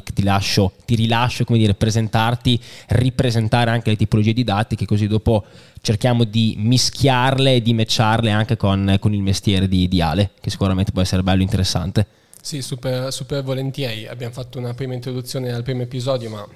ti, 0.00 0.22
lascio, 0.22 0.72
ti 0.86 0.94
rilascio 0.94 1.44
come 1.44 1.58
dire, 1.58 1.74
presentarti, 1.74 2.58
ripresentare 2.88 3.70
anche 3.70 3.90
le 3.90 3.96
tipologie 3.96 4.32
di 4.32 4.42
dati 4.42 4.74
che 4.74 4.86
così 4.86 5.06
dopo 5.06 5.44
cerchiamo 5.82 6.24
di 6.24 6.54
mischiarle 6.56 7.56
e 7.56 7.60
di 7.60 7.74
matcharle 7.74 8.30
anche 8.30 8.56
con, 8.56 8.96
con 8.98 9.12
il 9.12 9.20
mestiere 9.20 9.68
di, 9.68 9.88
di 9.88 10.00
Ale, 10.00 10.30
che 10.40 10.48
sicuramente 10.48 10.92
può 10.92 11.02
essere 11.02 11.22
bello 11.22 11.40
e 11.40 11.42
interessante. 11.42 12.06
Sì, 12.40 12.62
super, 12.62 13.12
super 13.12 13.42
volentieri. 13.42 14.06
Abbiamo 14.06 14.32
fatto 14.32 14.58
una 14.58 14.72
prima 14.72 14.94
introduzione 14.94 15.52
al 15.52 15.62
primo 15.62 15.82
episodio, 15.82 16.30
ma 16.30 16.48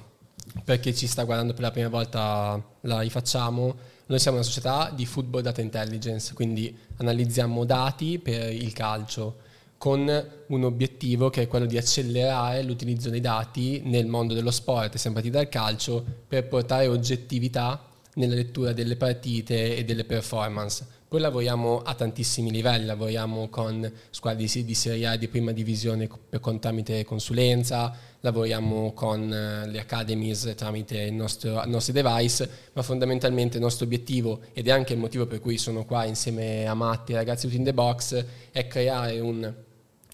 perché 0.63 0.95
ci 0.95 1.05
sta 1.05 1.23
guardando 1.23 1.53
per 1.53 1.61
la 1.61 1.71
prima 1.71 1.89
volta 1.89 2.59
la 2.81 3.01
rifacciamo. 3.01 3.75
Noi 4.07 4.17
siamo 4.19 4.37
una 4.37 4.45
società 4.45 4.91
di 4.95 5.05
football 5.05 5.43
data 5.43 5.61
intelligence, 5.61 6.33
quindi 6.33 6.75
analizziamo 6.97 7.65
dati 7.65 8.17
per 8.17 8.51
il 8.51 8.73
calcio 8.73 9.45
con 9.77 10.27
un 10.47 10.63
obiettivo 10.63 11.29
che 11.29 11.43
è 11.43 11.47
quello 11.47 11.65
di 11.65 11.77
accelerare 11.77 12.63
l'utilizzo 12.63 13.09
dei 13.09 13.21
dati 13.21 13.81
nel 13.85 14.07
mondo 14.07 14.33
dello 14.33 14.51
sport, 14.51 14.95
siamo 14.97 15.15
partiti 15.15 15.37
dal 15.37 15.49
calcio, 15.49 16.03
per 16.27 16.47
portare 16.47 16.87
oggettività 16.87 17.83
nella 18.15 18.35
lettura 18.35 18.73
delle 18.73 18.95
partite 18.95 19.77
e 19.77 19.85
delle 19.85 20.03
performance. 20.03 20.95
Poi 21.07 21.21
lavoriamo 21.21 21.83
a 21.83 21.93
tantissimi 21.93 22.51
livelli, 22.51 22.85
lavoriamo 22.85 23.47
con 23.47 23.89
squadre 24.09 24.45
di 24.45 24.73
Serie 24.73 25.07
A 25.07 25.15
di 25.15 25.29
prima 25.29 25.53
divisione 25.53 26.09
con, 26.41 26.59
tramite 26.59 27.05
consulenza, 27.05 27.95
lavoriamo 28.19 28.91
con 28.91 29.31
eh, 29.31 29.69
le 29.69 29.79
academies 29.79 30.53
tramite 30.57 30.99
i 31.03 31.13
nostri 31.13 31.93
device, 31.93 32.49
ma 32.73 32.81
fondamentalmente 32.81 33.55
il 33.55 33.63
nostro 33.63 33.85
obiettivo, 33.85 34.41
ed 34.51 34.67
è 34.67 34.71
anche 34.71 34.93
il 34.93 34.99
motivo 34.99 35.27
per 35.27 35.39
cui 35.39 35.57
sono 35.57 35.85
qua 35.85 36.03
insieme 36.03 36.67
a 36.67 36.73
Matti 36.73 37.13
e 37.13 37.15
ragazzi 37.15 37.45
tutti 37.45 37.57
in 37.57 37.63
the 37.63 37.73
box, 37.73 38.25
è 38.51 38.67
creare 38.67 39.21
un 39.21 39.65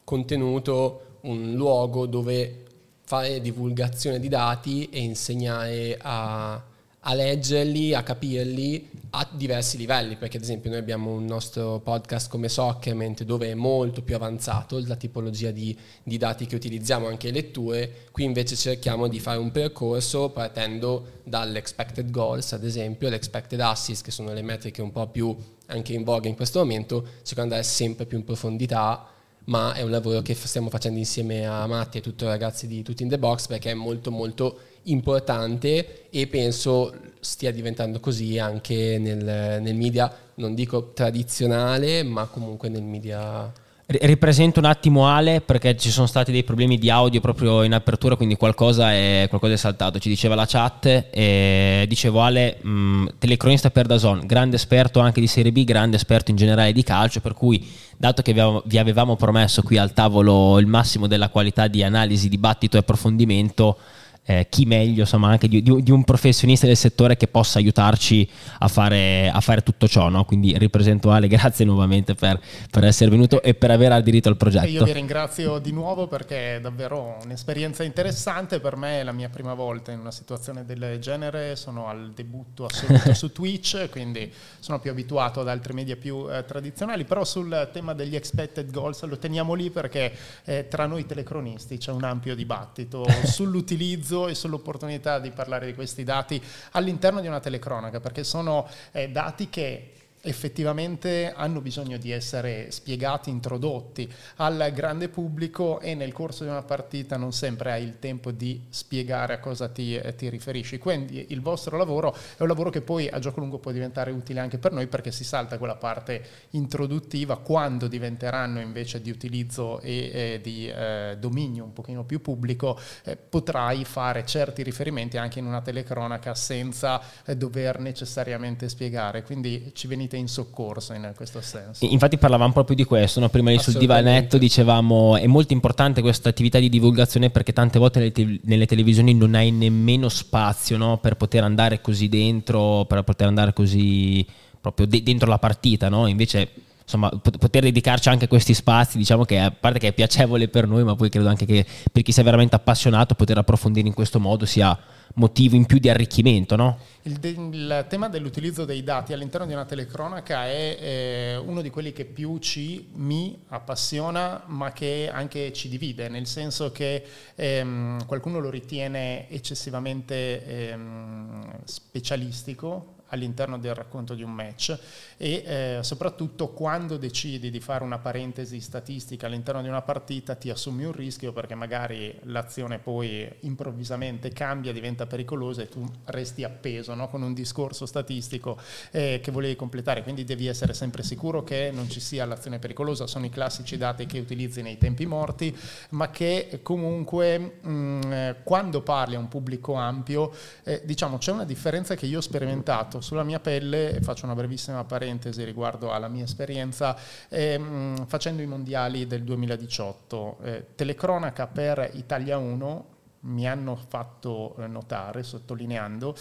contenuto, 0.03 1.17
un 1.21 1.53
luogo 1.53 2.05
dove 2.05 2.63
fare 3.05 3.41
divulgazione 3.41 4.19
di 4.19 4.27
dati 4.27 4.89
e 4.89 5.01
insegnare 5.01 5.97
a, 6.01 6.61
a 7.05 7.13
leggerli, 7.13 7.93
a 7.93 8.01
capirli 8.01 8.89
a 9.15 9.27
diversi 9.31 9.77
livelli, 9.77 10.15
perché 10.15 10.37
ad 10.37 10.43
esempio 10.43 10.71
noi 10.71 10.79
abbiamo 10.79 11.11
un 11.11 11.25
nostro 11.25 11.79
podcast 11.79 12.29
come 12.29 12.49
Soccerment 12.49 13.23
dove 13.23 13.51
è 13.51 13.53
molto 13.53 14.01
più 14.01 14.15
avanzato 14.15 14.81
la 14.85 14.95
tipologia 14.95 15.51
di, 15.51 15.77
di, 16.01 16.17
dati 16.17 16.47
che 16.47 16.55
utilizziamo, 16.55 17.07
anche 17.07 17.27
le 17.27 17.33
letture, 17.33 18.07
qui 18.11 18.23
invece 18.23 18.55
cerchiamo 18.55 19.07
di 19.07 19.19
fare 19.19 19.37
un 19.37 19.51
percorso 19.51 20.29
partendo 20.29 21.19
dall'expected 21.23 22.09
goals, 22.09 22.53
ad 22.53 22.63
esempio, 22.63 23.09
l'expected 23.09 23.59
assist, 23.59 24.03
che 24.03 24.11
sono 24.11 24.33
le 24.33 24.41
metriche 24.41 24.81
un 24.81 24.91
po' 24.91 25.07
più 25.07 25.35
anche 25.67 25.93
in 25.93 26.03
voga 26.03 26.27
in 26.27 26.35
questo 26.35 26.59
momento, 26.59 27.05
cercando 27.21 27.53
di 27.53 27.57
andare 27.57 27.63
sempre 27.63 28.05
più 28.05 28.17
in 28.17 28.23
profondità 28.23 29.12
ma 29.45 29.73
è 29.73 29.81
un 29.81 29.91
lavoro 29.91 30.21
che 30.21 30.33
stiamo 30.35 30.69
facendo 30.69 30.99
insieme 30.99 31.45
a 31.45 31.65
Matti 31.67 31.97
e 31.97 32.01
tutti 32.01 32.23
i 32.23 32.27
ragazzi 32.27 32.67
di 32.67 32.81
Tutti 32.81 33.03
in 33.03 33.09
the 33.09 33.17
Box 33.17 33.47
perché 33.47 33.71
è 33.71 33.73
molto 33.73 34.11
molto 34.11 34.59
importante 34.83 36.09
e 36.09 36.27
penso 36.27 36.93
stia 37.19 37.51
diventando 37.51 37.99
così 37.99 38.37
anche 38.37 38.97
nel, 38.99 39.61
nel 39.61 39.75
media, 39.75 40.13
non 40.35 40.53
dico 40.53 40.91
tradizionale, 40.91 42.03
ma 42.03 42.25
comunque 42.25 42.69
nel 42.69 42.83
media 42.83 43.51
Ripresento 43.85 44.59
un 44.59 44.65
attimo 44.65 45.07
Ale 45.07 45.41
perché 45.41 45.75
ci 45.75 45.91
sono 45.91 46.07
stati 46.07 46.31
dei 46.31 46.45
problemi 46.45 46.77
di 46.77 46.89
audio 46.89 47.19
proprio 47.19 47.63
in 47.63 47.73
apertura, 47.73 48.15
quindi 48.15 48.35
qualcosa 48.35 48.93
è, 48.93 49.25
qualcosa 49.27 49.53
è 49.53 49.57
saltato. 49.57 49.99
Ci 49.99 50.07
diceva 50.07 50.35
la 50.35 50.45
chat 50.45 51.07
e 51.11 51.85
dicevo 51.87 52.21
Ale, 52.21 52.59
mh, 52.61 53.05
telecronista 53.19 53.71
per 53.71 53.85
Dazon, 53.85 54.25
grande 54.25 54.55
esperto 54.55 55.01
anche 55.01 55.19
di 55.19 55.27
Serie 55.27 55.51
B, 55.51 55.65
grande 55.65 55.97
esperto 55.97 56.31
in 56.31 56.37
generale 56.37 56.71
di 56.71 56.81
calcio, 56.81 57.19
per 57.19 57.33
cui 57.33 57.67
dato 57.97 58.21
che 58.21 58.33
vi 58.65 58.77
avevamo 58.77 59.17
promesso 59.17 59.61
qui 59.61 59.77
al 59.77 59.91
tavolo 59.91 60.59
il 60.59 60.65
massimo 60.65 61.05
della 61.05 61.27
qualità 61.27 61.67
di 61.67 61.83
analisi, 61.83 62.29
dibattito 62.29 62.77
e 62.77 62.79
approfondimento, 62.79 63.77
eh, 64.25 64.47
chi 64.49 64.65
meglio, 64.65 65.01
insomma, 65.01 65.29
anche 65.29 65.47
di, 65.47 65.61
di, 65.61 65.91
un 65.91 66.03
professionista 66.03 66.65
del 66.65 66.77
settore 66.77 67.17
che 67.17 67.27
possa 67.27 67.59
aiutarci 67.59 68.27
a 68.59 68.67
fare, 68.69 69.29
a 69.29 69.39
fare 69.41 69.61
tutto 69.61 69.87
ciò. 69.87 70.07
No? 70.07 70.23
Quindi 70.23 70.57
ripresento 70.57 71.11
Ale, 71.11 71.27
grazie 71.33 71.65
nuovamente 71.65 72.15
per, 72.15 72.39
per, 72.71 72.85
essere 72.85 73.09
venuto 73.09 73.41
e 73.41 73.53
per 73.53 73.71
aver 73.71 73.91
aderito 73.91 74.29
al 74.29 74.37
progetto. 74.37 74.67
Io 74.67 74.85
vi 74.85 74.93
ringrazio 74.93 75.59
di 75.59 75.71
nuovo 75.71 76.07
perché 76.07 76.55
è 76.55 76.61
davvero 76.61 77.17
un'esperienza 77.23 77.83
interessante. 77.83 78.59
Per 78.59 78.77
me 78.77 79.01
è 79.01 79.03
la 79.03 79.11
mia 79.11 79.29
prima 79.29 79.53
volta 79.53 79.91
in 79.91 79.99
una 79.99 80.11
situazione 80.11 80.65
del 80.65 80.97
genere, 80.99 81.57
sono 81.57 81.87
al 81.87 82.13
debutto 82.13 82.65
assoluto 82.65 83.11
su 83.13 83.31
Twitch, 83.33 83.89
quindi 83.89 84.31
sono 84.59 84.79
più 84.79 84.91
abituato 84.91 85.41
ad 85.41 85.49
altri 85.49 85.73
media 85.73 85.97
più 85.97 86.27
eh, 86.31 86.45
tradizionali, 86.45 87.03
però 87.03 87.25
sul 87.25 87.69
tema 87.73 87.93
degli 87.93 88.15
expected 88.15 88.71
goals 88.71 89.03
lo 89.03 89.17
teniamo 89.17 89.53
lì 89.53 89.69
perché 89.69 90.13
eh, 90.45 90.67
tra 90.69 90.85
noi 90.85 91.05
telecronisti 91.05 91.77
c'è 91.77 91.91
un 91.91 92.03
ampio 92.03 92.35
dibattito 92.35 93.05
sull'utilizzo 93.25 94.12
utilizzo 94.13 94.27
e 94.27 94.35
sull'opportunità 94.35 95.19
di 95.19 95.31
parlare 95.31 95.65
di 95.65 95.73
questi 95.73 96.03
dati 96.03 96.41
all'interno 96.71 97.19
di 97.19 97.27
una 97.27 97.39
telecronaca, 97.39 97.99
perché 97.99 98.23
sono 98.23 98.67
eh, 98.91 99.09
dati 99.09 99.49
che 99.49 99.91
effettivamente 100.25 101.33
hanno 101.35 101.59
bisogno 101.59 101.97
di 101.97 102.11
essere 102.11 102.71
spiegati, 102.71 103.29
introdotti 103.29 104.09
al 104.37 104.71
grande 104.73 105.09
pubblico 105.09 105.81
e 105.81 105.95
nel 105.95 106.13
corso 106.13 106.45
di 106.45 106.49
una 106.49 106.63
partita 106.63 107.17
non 107.17 107.33
sempre 107.33 107.73
hai 107.73 107.83
il 107.83 107.99
tempo 107.99 108.31
di 108.31 108.61
spiegare 108.69 109.33
a 109.33 109.39
cosa 109.39 109.67
ti, 109.67 109.95
eh, 109.95 110.15
ti, 110.15 110.29
riferisci. 110.29 110.77
Quindi 110.77 111.25
il 111.29 111.41
vostro 111.41 111.75
lavoro 111.75 112.13
è 112.13 112.41
un 112.41 112.47
lavoro 112.47 112.69
che 112.69 112.79
poi 112.79 113.09
a 113.09 113.19
gioco 113.19 113.41
lungo 113.41 113.59
può 113.59 113.71
diventare 113.71 114.11
utile 114.11 114.39
anche 114.39 114.57
per 114.57 114.71
noi 114.71 114.87
perché 114.87 115.11
si 115.11 115.25
salta 115.25 115.57
quella 115.57 115.75
parte 115.75 116.23
introduttiva 116.51 117.37
quando 117.39 117.87
diventeranno 117.87 118.61
invece 118.61 119.01
di 119.01 119.09
utilizzo 119.09 119.81
e 119.81 120.11
eh, 120.13 120.39
di 120.41 120.69
eh, 120.69 121.17
dominio 121.19 121.65
un 121.65 121.73
pochino 121.73 122.05
più 122.05 122.21
pubblico 122.21 122.79
eh, 123.03 123.17
potrai 123.17 123.83
fare 123.83 124.25
certi 124.25 124.63
riferimenti 124.63 125.17
anche 125.17 125.39
in 125.39 125.45
una 125.45 125.61
telecronaca 125.61 126.33
senza 126.33 127.01
eh, 127.25 127.35
dover 127.35 127.79
necessariamente 127.79 128.69
spiegare. 128.69 129.23
Quindi 129.23 129.71
ci 129.73 129.87
venite 129.87 130.11
venite 130.13 130.17
in 130.17 130.27
soccorso 130.27 130.93
in 130.93 131.11
questo 131.15 131.41
senso. 131.41 131.85
Infatti 131.85 132.17
parlavamo 132.17 132.53
proprio 132.53 132.75
di 132.75 132.83
questo, 132.83 133.19
no? 133.19 133.29
prima 133.29 133.49
lì 133.49 133.59
sul 133.59 133.73
divanetto 133.73 134.37
dicevamo 134.37 135.17
è 135.17 135.25
molto 135.27 135.53
importante 135.53 136.01
questa 136.01 136.29
attività 136.29 136.59
di 136.59 136.69
divulgazione 136.69 137.29
perché 137.29 137.53
tante 137.53 137.79
volte 137.79 137.99
nelle, 137.99 138.11
te- 138.11 138.39
nelle 138.43 138.65
televisioni 138.65 139.13
non 139.13 139.33
hai 139.35 139.51
nemmeno 139.51 140.09
spazio 140.09 140.77
no? 140.77 140.97
per 140.97 141.15
poter 141.15 141.43
andare 141.43 141.81
così 141.81 142.07
dentro, 142.09 142.85
per 142.85 143.01
poter 143.03 143.27
andare 143.27 143.53
così 143.53 144.25
proprio 144.61 144.85
de- 144.85 145.03
dentro 145.03 145.27
la 145.27 145.39
partita, 145.39 145.89
no? 145.89 146.07
invece 146.07 146.49
insomma, 146.93 147.09
poter 147.09 147.63
dedicarci 147.63 148.09
anche 148.09 148.25
a 148.25 148.27
questi 148.27 148.53
spazi, 148.53 148.97
diciamo 148.97 149.25
che 149.25 149.39
a 149.39 149.51
parte 149.51 149.79
che 149.79 149.87
è 149.89 149.93
piacevole 149.93 150.47
per 150.47 150.67
noi, 150.67 150.83
ma 150.83 150.95
poi 150.95 151.09
credo 151.09 151.27
anche 151.27 151.45
che 151.45 151.65
per 151.91 152.03
chi 152.03 152.11
sia 152.11 152.23
veramente 152.23 152.55
appassionato 152.55 153.15
poter 153.15 153.37
approfondire 153.37 153.87
in 153.87 153.93
questo 153.93 154.19
modo 154.19 154.45
sia 154.45 154.77
motivo 155.15 155.55
in 155.55 155.65
più 155.65 155.77
di 155.77 155.89
arricchimento, 155.89 156.55
no? 156.55 156.79
Il, 157.03 157.17
de- 157.19 157.29
il 157.29 157.85
tema 157.87 158.09
dell'utilizzo 158.09 158.65
dei 158.65 158.83
dati 158.83 159.13
all'interno 159.13 159.45
di 159.45 159.53
una 159.53 159.65
telecronaca 159.65 160.45
è 160.45 160.77
eh, 160.79 161.37
uno 161.37 161.61
di 161.61 161.69
quelli 161.69 161.91
che 161.91 162.05
più 162.05 162.37
ci, 162.39 162.89
mi 162.93 163.37
appassiona, 163.49 164.43
ma 164.47 164.71
che 164.71 165.09
anche 165.11 165.51
ci 165.53 165.69
divide, 165.69 166.09
nel 166.09 166.25
senso 166.25 166.71
che 166.71 167.03
ehm, 167.35 168.05
qualcuno 168.05 168.39
lo 168.39 168.49
ritiene 168.49 169.29
eccessivamente 169.29 170.45
ehm, 170.71 171.59
specialistico, 171.65 172.95
all'interno 173.13 173.57
del 173.57 173.75
racconto 173.75 174.15
di 174.15 174.23
un 174.23 174.31
match 174.31 174.77
e 175.17 175.43
eh, 175.45 175.79
soprattutto 175.83 176.49
quando 176.49 176.97
decidi 176.97 177.49
di 177.49 177.59
fare 177.59 177.83
una 177.83 177.99
parentesi 177.99 178.59
statistica 178.59 179.27
all'interno 179.27 179.61
di 179.61 179.67
una 179.67 179.81
partita 179.81 180.35
ti 180.35 180.49
assumi 180.49 180.83
un 180.83 180.91
rischio 180.91 181.31
perché 181.31 181.55
magari 181.55 182.19
l'azione 182.23 182.79
poi 182.79 183.31
improvvisamente 183.41 184.29
cambia, 184.29 184.73
diventa 184.73 185.05
pericolosa 185.05 185.61
e 185.61 185.69
tu 185.69 185.89
resti 186.05 186.43
appeso 186.43 186.93
no? 186.95 187.07
con 187.07 187.21
un 187.21 187.33
discorso 187.33 187.85
statistico 187.85 188.57
eh, 188.91 189.19
che 189.21 189.31
volevi 189.31 189.55
completare, 189.55 190.01
quindi 190.03 190.23
devi 190.23 190.47
essere 190.47 190.73
sempre 190.73 191.03
sicuro 191.03 191.43
che 191.43 191.69
non 191.71 191.89
ci 191.89 191.99
sia 191.99 192.25
l'azione 192.25 192.59
pericolosa, 192.59 193.05
sono 193.07 193.25
i 193.25 193.29
classici 193.29 193.77
dati 193.77 194.05
che 194.07 194.19
utilizzi 194.19 194.61
nei 194.61 194.77
tempi 194.77 195.05
morti, 195.05 195.55
ma 195.89 196.09
che 196.09 196.59
comunque 196.63 197.59
mh, 197.61 197.69
mm, 197.69 198.11
quando 198.43 198.81
parli 198.81 199.15
a 199.15 199.19
un 199.19 199.27
pubblico 199.27 199.73
ampio, 199.75 200.33
eh, 200.63 200.81
diciamo 200.83 201.17
c'è 201.17 201.31
una 201.31 201.45
differenza 201.45 201.95
che 201.95 202.07
io 202.07 202.17
ho 202.17 202.21
sperimentato 202.21 203.01
sulla 203.03 203.23
mia 203.23 203.39
pelle, 203.39 203.99
faccio 204.01 204.25
una 204.25 204.33
brevissima 204.33 204.83
parentesi 204.85 205.43
riguardo 205.43 205.91
alla 205.91 206.07
mia 206.07 206.23
esperienza, 206.23 206.97
ehm, 207.29 208.07
facendo 208.07 208.41
i 208.41 208.47
mondiali 208.47 209.05
del 209.05 209.23
2018. 209.23 210.37
Eh, 210.41 210.65
telecronaca 210.73 211.45
per 211.45 211.91
Italia 211.93 212.37
1 212.37 212.85
mi 213.21 213.47
hanno 213.47 213.75
fatto 213.75 214.55
eh, 214.57 214.67
notare, 214.67 215.23
sottolineando, 215.23 216.15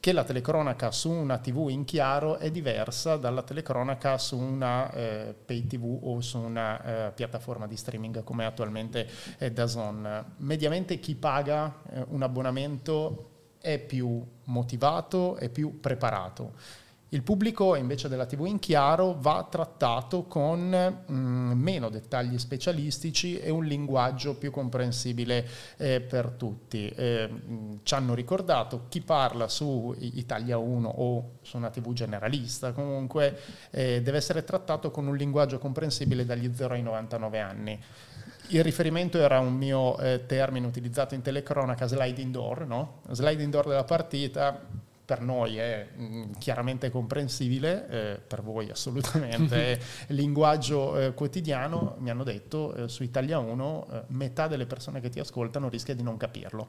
che 0.00 0.12
la 0.12 0.24
telecronaca 0.24 0.90
su 0.90 1.10
una 1.10 1.38
TV 1.38 1.68
in 1.68 1.84
chiaro 1.84 2.38
è 2.38 2.50
diversa 2.50 3.16
dalla 3.16 3.42
telecronaca 3.42 4.16
su 4.16 4.38
una 4.38 4.90
eh, 4.92 5.34
pay 5.44 5.66
TV 5.66 5.98
o 6.02 6.20
su 6.22 6.38
una 6.38 6.82
eh, 7.08 7.12
piattaforma 7.12 7.66
di 7.66 7.76
streaming 7.76 8.24
come 8.24 8.46
attualmente 8.46 9.06
è 9.36 9.50
DAZN. 9.50 10.24
Mediamente 10.38 10.98
chi 10.98 11.14
paga 11.14 11.82
eh, 11.90 12.04
un 12.08 12.22
abbonamento 12.22 13.29
è 13.60 13.78
più 13.78 14.24
motivato 14.44 15.36
e 15.36 15.48
più 15.48 15.80
preparato. 15.80 16.52
Il 17.12 17.24
pubblico 17.24 17.74
invece 17.74 18.08
della 18.08 18.24
TV 18.24 18.46
in 18.46 18.60
chiaro 18.60 19.16
va 19.18 19.44
trattato 19.50 20.24
con 20.24 20.68
mh, 20.68 21.12
mm, 21.12 21.52
meno 21.60 21.88
dettagli 21.88 22.38
specialistici 22.38 23.36
e 23.40 23.50
un 23.50 23.64
linguaggio 23.64 24.36
più 24.36 24.52
comprensibile 24.52 25.44
eh, 25.76 26.00
per 26.00 26.30
tutti. 26.30 26.88
Eh, 26.88 27.28
ci 27.82 27.94
hanno 27.94 28.14
ricordato 28.14 28.84
chi 28.88 29.00
parla 29.00 29.48
su 29.48 29.92
Italia 29.98 30.56
1 30.58 30.88
o 30.88 31.30
su 31.42 31.56
una 31.56 31.70
TV 31.70 31.92
generalista 31.92 32.70
comunque 32.70 33.36
eh, 33.70 34.02
deve 34.02 34.18
essere 34.18 34.44
trattato 34.44 34.92
con 34.92 35.08
un 35.08 35.16
linguaggio 35.16 35.58
comprensibile 35.58 36.24
dagli 36.24 36.48
0 36.54 36.74
ai 36.74 36.82
99 36.82 37.40
anni. 37.40 37.80
Il 38.52 38.64
riferimento 38.64 39.18
era 39.18 39.38
un 39.38 39.54
mio 39.54 39.98
eh, 39.98 40.26
termine 40.26 40.66
utilizzato 40.66 41.14
in 41.14 41.22
telecronaca, 41.22 41.86
sliding 41.86 42.32
door, 42.32 42.66
no? 42.66 43.02
Sliding 43.10 43.52
door 43.52 43.68
della 43.68 43.84
partita 43.84 44.60
per 45.10 45.20
noi 45.22 45.56
è 45.56 45.88
mm, 45.98 46.32
chiaramente 46.38 46.88
comprensibile, 46.88 47.88
eh, 47.88 48.20
per 48.24 48.42
voi 48.42 48.70
assolutamente 48.70 49.72
è 50.06 50.12
linguaggio 50.12 50.96
eh, 50.96 51.14
quotidiano, 51.14 51.96
mi 51.98 52.10
hanno 52.10 52.22
detto 52.22 52.74
eh, 52.74 52.88
su 52.88 53.02
Italia 53.02 53.38
1 53.38 53.86
eh, 53.90 54.02
metà 54.08 54.46
delle 54.46 54.66
persone 54.66 55.00
che 55.00 55.08
ti 55.08 55.18
ascoltano 55.18 55.68
rischia 55.68 55.96
di 55.96 56.04
non 56.04 56.16
capirlo. 56.16 56.68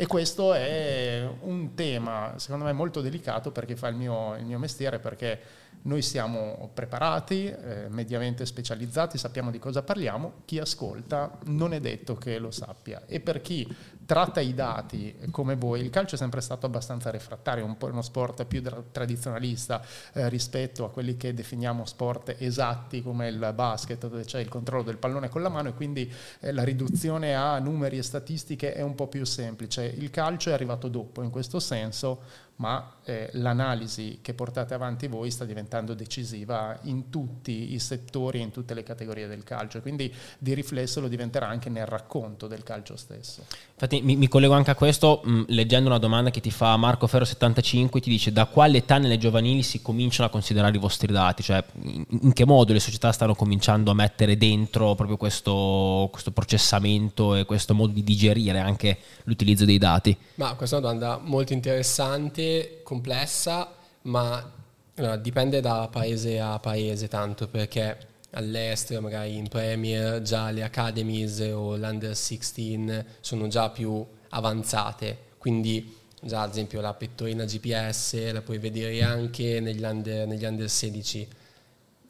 E 0.00 0.06
questo 0.06 0.54
è 0.54 1.28
un 1.40 1.74
tema, 1.74 2.34
secondo 2.36 2.64
me, 2.64 2.72
molto 2.72 3.00
delicato 3.00 3.50
perché 3.50 3.74
fa 3.74 3.88
il 3.88 3.96
mio, 3.96 4.36
il 4.36 4.44
mio 4.44 4.56
mestiere, 4.60 5.00
perché 5.00 5.40
noi 5.82 6.02
siamo 6.02 6.70
preparati, 6.72 7.46
eh, 7.46 7.86
mediamente 7.88 8.46
specializzati, 8.46 9.18
sappiamo 9.18 9.50
di 9.50 9.58
cosa 9.58 9.82
parliamo, 9.82 10.42
chi 10.44 10.60
ascolta 10.60 11.36
non 11.46 11.72
è 11.72 11.80
detto 11.80 12.14
che 12.14 12.38
lo 12.38 12.52
sappia. 12.52 13.02
E 13.06 13.18
per 13.18 13.40
chi 13.40 13.66
tratta 14.08 14.40
i 14.40 14.54
dati 14.54 15.14
come 15.30 15.54
voi, 15.54 15.82
il 15.82 15.90
calcio 15.90 16.14
è 16.14 16.18
sempre 16.18 16.40
stato 16.40 16.64
abbastanza 16.64 17.10
refrattario, 17.10 17.66
un 17.66 17.76
po' 17.76 17.88
uno 17.88 18.00
sport 18.00 18.46
più 18.46 18.62
tradizionalista 18.90 19.84
eh, 20.14 20.30
rispetto 20.30 20.86
a 20.86 20.90
quelli 20.90 21.18
che 21.18 21.34
definiamo 21.34 21.84
sport 21.84 22.34
esatti 22.38 23.02
come 23.02 23.28
il 23.28 23.52
basket 23.54 24.08
dove 24.08 24.24
c'è 24.24 24.40
il 24.40 24.48
controllo 24.48 24.84
del 24.84 24.96
pallone 24.96 25.28
con 25.28 25.42
la 25.42 25.50
mano 25.50 25.68
e 25.68 25.74
quindi 25.74 26.10
eh, 26.40 26.52
la 26.52 26.64
riduzione 26.64 27.34
a 27.34 27.58
numeri 27.58 27.98
e 27.98 28.02
statistiche 28.02 28.72
è 28.72 28.80
un 28.80 28.94
po' 28.94 29.08
più 29.08 29.26
semplice. 29.26 29.84
Il 29.84 30.08
calcio 30.08 30.48
è 30.48 30.54
arrivato 30.54 30.88
dopo 30.88 31.22
in 31.22 31.28
questo 31.28 31.60
senso 31.60 32.46
ma 32.58 32.94
eh, 33.04 33.30
l'analisi 33.34 34.18
che 34.20 34.34
portate 34.34 34.74
avanti 34.74 35.06
voi 35.06 35.30
sta 35.30 35.44
diventando 35.44 35.94
decisiva 35.94 36.76
in 36.82 37.08
tutti 37.08 37.72
i 37.72 37.78
settori 37.78 38.40
e 38.40 38.42
in 38.42 38.50
tutte 38.50 38.74
le 38.74 38.82
categorie 38.82 39.28
del 39.28 39.44
calcio, 39.44 39.80
quindi 39.80 40.12
di 40.38 40.54
riflesso 40.54 41.00
lo 41.00 41.08
diventerà 41.08 41.46
anche 41.46 41.70
nel 41.70 41.86
racconto 41.86 42.48
del 42.48 42.64
calcio 42.64 42.96
stesso. 42.96 43.44
Infatti 43.72 44.02
mi, 44.02 44.16
mi 44.16 44.26
collego 44.26 44.54
anche 44.54 44.72
a 44.72 44.74
questo 44.74 45.20
mh, 45.22 45.44
leggendo 45.48 45.88
una 45.88 45.98
domanda 45.98 46.30
che 46.30 46.40
ti 46.40 46.50
fa 46.50 46.76
Marco 46.76 47.06
Ferro 47.06 47.24
75, 47.24 48.00
ti 48.00 48.10
dice 48.10 48.32
da 48.32 48.46
quale 48.46 48.78
età 48.78 48.98
nelle 48.98 49.18
giovanili 49.18 49.62
si 49.62 49.80
cominciano 49.80 50.26
a 50.26 50.30
considerare 50.30 50.76
i 50.76 50.80
vostri 50.80 51.12
dati, 51.12 51.44
cioè 51.44 51.62
in, 51.82 52.04
in 52.08 52.32
che 52.32 52.44
modo 52.44 52.72
le 52.72 52.80
società 52.80 53.12
stanno 53.12 53.36
cominciando 53.36 53.92
a 53.92 53.94
mettere 53.94 54.36
dentro 54.36 54.96
proprio 54.96 55.16
questo, 55.16 56.08
questo 56.10 56.32
processamento 56.32 57.36
e 57.36 57.44
questo 57.44 57.72
modo 57.72 57.92
di 57.92 58.02
digerire 58.02 58.58
anche 58.58 58.98
l'utilizzo 59.24 59.64
dei 59.64 59.78
dati? 59.78 60.16
Ma 60.34 60.54
questa 60.54 60.76
è 60.76 60.78
una 60.80 60.92
domanda 60.92 61.20
molto 61.22 61.52
interessante 61.52 62.47
complessa, 62.82 63.74
ma 64.02 64.52
allora, 64.96 65.16
dipende 65.16 65.60
da 65.60 65.88
paese 65.90 66.40
a 66.40 66.58
paese 66.58 67.08
tanto, 67.08 67.48
perché 67.48 67.96
all'estero, 68.30 69.00
magari 69.00 69.36
in 69.36 69.48
Premier, 69.48 70.20
già 70.22 70.50
le 70.50 70.62
academies 70.62 71.40
o 71.52 71.76
l'Under 71.76 72.16
16 72.16 73.04
sono 73.20 73.48
già 73.48 73.70
più 73.70 74.04
avanzate, 74.30 75.16
quindi 75.38 75.96
già 76.20 76.42
ad 76.42 76.50
esempio 76.50 76.80
la 76.80 76.94
pettorina 76.94 77.44
GPS 77.44 78.32
la 78.32 78.42
puoi 78.42 78.58
vedere 78.58 79.02
anche 79.02 79.60
negli 79.60 79.82
under, 79.84 80.26
negli 80.26 80.44
under 80.44 80.68
16 80.68 81.28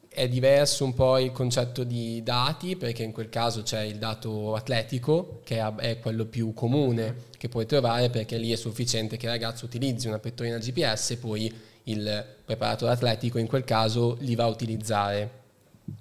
è 0.09 0.27
diverso 0.27 0.83
un 0.83 0.93
po' 0.93 1.19
il 1.19 1.31
concetto 1.31 1.83
di 1.83 2.21
dati 2.23 2.75
perché 2.75 3.03
in 3.03 3.11
quel 3.11 3.29
caso 3.29 3.61
c'è 3.61 3.83
il 3.83 3.97
dato 3.97 4.55
atletico 4.55 5.41
che 5.43 5.61
è 5.77 5.99
quello 5.99 6.25
più 6.25 6.53
comune 6.53 7.27
che 7.37 7.47
puoi 7.47 7.65
trovare 7.65 8.09
perché 8.09 8.37
lì 8.37 8.51
è 8.51 8.55
sufficiente 8.55 9.17
che 9.17 9.27
il 9.27 9.31
ragazzo 9.31 9.65
utilizzi 9.65 10.07
una 10.07 10.19
pettorina 10.19 10.57
GPS 10.57 11.11
e 11.11 11.17
poi 11.17 11.53
il 11.83 12.25
preparatore 12.43 12.91
atletico 12.91 13.37
in 13.37 13.47
quel 13.47 13.63
caso 13.63 14.17
li 14.19 14.35
va 14.35 14.45
a 14.45 14.47
utilizzare. 14.47 15.37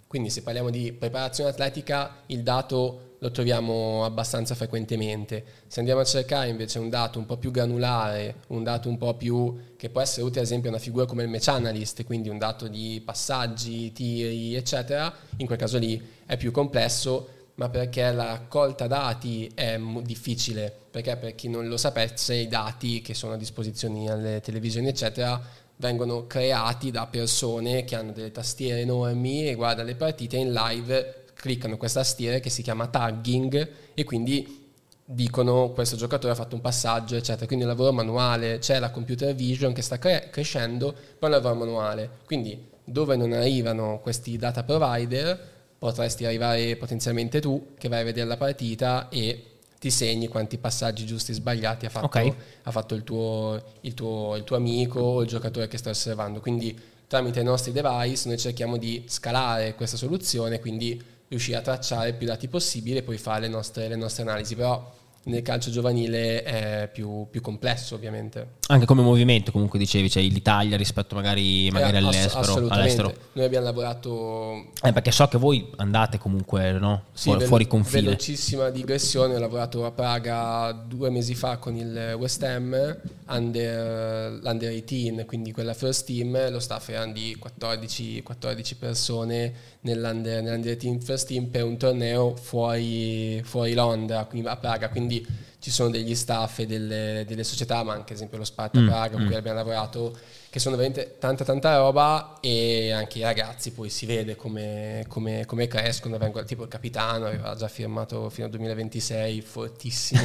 Quindi 0.07 0.31
se 0.31 0.43
parliamo 0.43 0.71
di 0.71 0.93
preparazione 0.93 1.51
atletica 1.51 2.23
il 2.27 2.43
dato 2.43 3.08
lo 3.21 3.31
troviamo 3.31 4.05
abbastanza 4.05 4.55
frequentemente. 4.55 5.45
Se 5.67 5.81
andiamo 5.81 6.01
a 6.01 6.05
cercare 6.05 6.49
invece 6.49 6.79
un 6.79 6.89
dato 6.89 7.19
un 7.19 7.27
po' 7.27 7.37
più 7.37 7.51
granulare, 7.51 8.37
un 8.49 8.63
dato 8.63 8.89
un 8.89 8.97
po' 8.97 9.15
più 9.15 9.75
che 9.77 9.91
può 9.91 10.01
essere 10.01 10.23
utile 10.23 10.41
ad 10.41 10.47
esempio 10.47 10.71
a 10.71 10.73
una 10.73 10.83
figura 10.83 11.07
come 11.07 11.25
il 11.25 11.29
match 11.29 11.49
analyst, 11.49 12.05
quindi 12.05 12.29
un 12.29 12.39
dato 12.39 12.69
di 12.69 13.03
passaggi, 13.05 13.93
tiri, 13.93 14.55
eccetera, 14.55 15.13
in 15.39 15.47
quel 15.47 15.59
caso 15.59 15.79
lì 15.79 16.01
è 16.27 16.37
più 16.37 16.51
complesso, 16.51 17.29
ma 17.55 17.69
perché 17.69 18.13
la 18.13 18.27
raccolta 18.27 18.87
dati 18.87 19.51
è 19.53 19.81
difficile, 20.03 20.73
perché 20.91 21.17
per 21.17 21.35
chi 21.35 21.49
non 21.49 21.67
lo 21.67 21.77
sapesse 21.77 22.35
i 22.35 22.47
dati 22.47 23.01
che 23.03 23.15
sono 23.15 23.33
a 23.33 23.37
disposizione 23.37 24.09
alle 24.11 24.41
televisioni, 24.41 24.87
eccetera, 24.87 25.41
vengono 25.79 26.27
creati 26.27 26.91
da 26.91 27.07
persone 27.07 27.85
che 27.85 27.95
hanno 27.97 28.13
delle 28.13 28.33
tastiere 28.33 28.81
enormi 28.81 29.49
e 29.49 29.55
guardano 29.55 29.89
le 29.89 29.95
partite 29.95 30.37
in 30.37 30.53
live 30.53 31.18
cliccano 31.41 31.77
questa 31.77 32.01
tastiera 32.01 32.39
che 32.41 32.51
si 32.51 32.63
chiama 32.63 32.89
tagging 32.89 33.71
e 33.95 34.05
quindi 34.05 34.67
dicono 35.05 35.71
questo 35.71 35.97
giocatore 35.97 36.33
ha 36.33 36.37
fatto 36.37 36.55
un 36.55 36.61
passaggio, 36.61 37.17
eccetera. 37.17 37.47
Quindi 37.47 37.65
il 37.65 37.71
lavoro 37.71 37.93
manuale, 37.93 38.59
c'è 38.59 38.79
la 38.79 38.91
computer 38.91 39.35
vision 39.35 39.73
che 39.73 39.83
sta 39.83 39.99
cre- 39.99 40.29
crescendo, 40.31 40.95
poi 41.19 41.31
il 41.31 41.37
lavoro 41.37 41.55
manuale. 41.55 42.11
Quindi 42.25 42.67
dove 42.85 43.17
non 43.17 43.33
arrivano 43.33 44.01
questi 44.03 44.37
data 44.37 44.65
provider, 44.65 45.57
potresti 45.79 46.25
arrivare 46.25 46.77
potenzialmente 46.77 47.41
tu 47.41 47.75
che 47.79 47.89
vai 47.89 48.01
a 48.01 48.05
vedere 48.05 48.27
la 48.27 48.37
partita 48.37 49.09
e 49.09 49.45
ti 49.79 49.91
segni 49.91 50.27
quanti 50.27 50.59
passaggi 50.59 51.07
giusti 51.07 51.31
e 51.31 51.35
sbagliati 51.35 51.87
ha 51.87 51.91
fatto, 51.91 52.07
okay. 52.07 52.35
ha 52.65 52.71
fatto 52.73 52.97
il, 52.97 53.05
tuo, 53.05 53.63
il, 53.83 53.95
tuo, 53.95 54.35
il 54.35 54.43
tuo 54.43 54.57
amico 54.57 54.99
o 54.99 55.23
il 55.23 55.29
giocatore 55.29 55.69
che 55.69 55.79
sta 55.79 55.91
osservando. 55.91 56.41
Quindi 56.41 56.77
tramite 57.07 57.41
i 57.41 57.45
nostri 57.45 57.71
device 57.73 58.29
noi 58.29 58.39
cerchiamo 58.39 58.77
di 58.77 59.05
scalare 59.07 59.75
questa 59.75 59.97
soluzione, 59.97 60.59
quindi 60.59 61.17
riuscire 61.29 61.57
a 61.59 61.63
tracciare 61.63 62.15
più 62.15 62.27
dati 62.27 62.49
possibili 62.49 62.99
e 62.99 63.03
poi 63.03 63.19
fare 63.19 63.43
le 63.43 63.49
nostre, 63.49 63.89
le 63.89 63.97
nostre 63.97 64.23
analisi. 64.23 64.55
Però 64.55 64.97
nel 65.29 65.43
calcio 65.43 65.71
giovanile 65.71 66.43
è 66.43 66.91
più, 66.93 67.27
più, 67.31 67.41
complesso 67.41 67.95
ovviamente. 67.95 68.57
Anche 68.69 68.87
come 68.87 69.03
movimento 69.03 69.53
comunque 69.53 69.79
dicevi, 69.79 70.09
cioè 70.09 70.23
l'Italia 70.23 70.77
rispetto 70.77 71.15
magari, 71.15 71.71
magari 71.71 71.97
eh, 71.97 71.99
all'estero, 71.99 72.67
all'estero. 72.69 73.15
Noi 73.33 73.45
abbiamo 73.45 73.67
lavorato... 73.67 74.71
Eh, 74.83 74.93
perché 74.93 75.11
so 75.11 75.29
che 75.29 75.39
voi 75.39 75.71
andate 75.77 76.19
comunque 76.19 76.73
no? 76.73 77.05
sì, 77.13 77.31
fuori, 77.31 77.45
fuori 77.45 77.67
confine. 77.67 78.03
Velocissima 78.03 78.71
digressione, 78.71 79.35
ho 79.35 79.39
lavorato 79.39 79.85
a 79.85 79.91
Praga 79.91 80.73
due 80.73 81.11
mesi 81.11 81.35
fa 81.35 81.59
con 81.59 81.77
il 81.77 82.15
West 82.19 82.43
Ham, 82.43 82.99
under, 83.29 84.41
under 84.43 84.71
18, 84.71 85.25
quindi 85.27 85.53
quella 85.53 85.75
first 85.75 86.07
team, 86.07 86.51
lo 86.51 86.61
staff 86.61 86.89
era 86.89 87.05
di 87.07 87.37
14, 87.39 88.23
14 88.23 88.77
persone 88.77 89.55
nell'under, 89.81 90.43
nell'under 90.43 90.77
18 90.77 91.05
first 91.05 91.29
team 91.29 91.47
per 91.47 91.65
un 91.65 91.77
torneo 91.77 92.35
fuori, 92.37 93.41
fuori 93.45 93.75
Londra, 93.75 94.29
a 94.29 94.57
Praga, 94.57 94.89
quindi 94.89 95.27
ci 95.61 95.71
sono 95.71 95.91
degli 95.91 96.15
staff 96.15 96.61
e 96.61 96.67
delle, 96.67 97.25
delle 97.27 97.45
società, 97.45 97.83
ma 97.83 97.93
anche 97.93 98.13
ad 98.13 98.17
esempio 98.17 98.39
lo 98.39 98.45
Sparta 98.45 98.81
mm, 98.81 98.87
Praga 98.87 99.17
con 99.17 99.23
mm. 99.23 99.27
cui 99.27 99.35
abbiamo 99.35 99.59
lavorato, 99.59 100.17
che 100.51 100.59
sono 100.61 100.77
veramente 100.77 101.17
tanta 101.19 101.45
tanta 101.45 101.77
roba 101.77 102.39
e 102.41 102.91
anche 102.91 103.19
i 103.19 103.23
ragazzi 103.23 103.73
poi 103.73 103.91
si 103.91 104.07
vede 104.07 104.37
come, 104.37 105.05
come, 105.09 105.45
come 105.47 105.67
crescono, 105.67 106.17
vengono, 106.17 106.45
tipo 106.45 106.63
il 106.63 106.69
capitano 106.69 107.27
aveva 107.27 107.55
già 107.55 107.69
firmato 107.69 108.31
fino 108.31 108.47
al 108.47 108.53
2026, 108.53 109.41
fortissimo. 109.43 110.23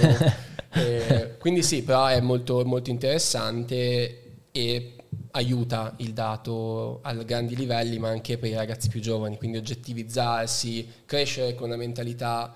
quindi 1.39 1.63
sì, 1.63 1.83
però 1.83 2.05
è 2.05 2.19
molto, 2.21 2.63
molto 2.63 2.89
interessante 2.89 4.21
e 4.51 4.95
aiuta 5.31 5.93
il 5.97 6.13
dato 6.13 6.99
a 7.01 7.13
grandi 7.13 7.55
livelli, 7.55 7.97
ma 7.99 8.09
anche 8.09 8.37
per 8.37 8.49
i 8.49 8.55
ragazzi 8.55 8.89
più 8.89 8.99
giovani, 8.99 9.37
quindi 9.37 9.57
oggettivizzarsi, 9.57 10.87
crescere 11.05 11.55
con 11.55 11.67
una 11.67 11.77
mentalità 11.77 12.55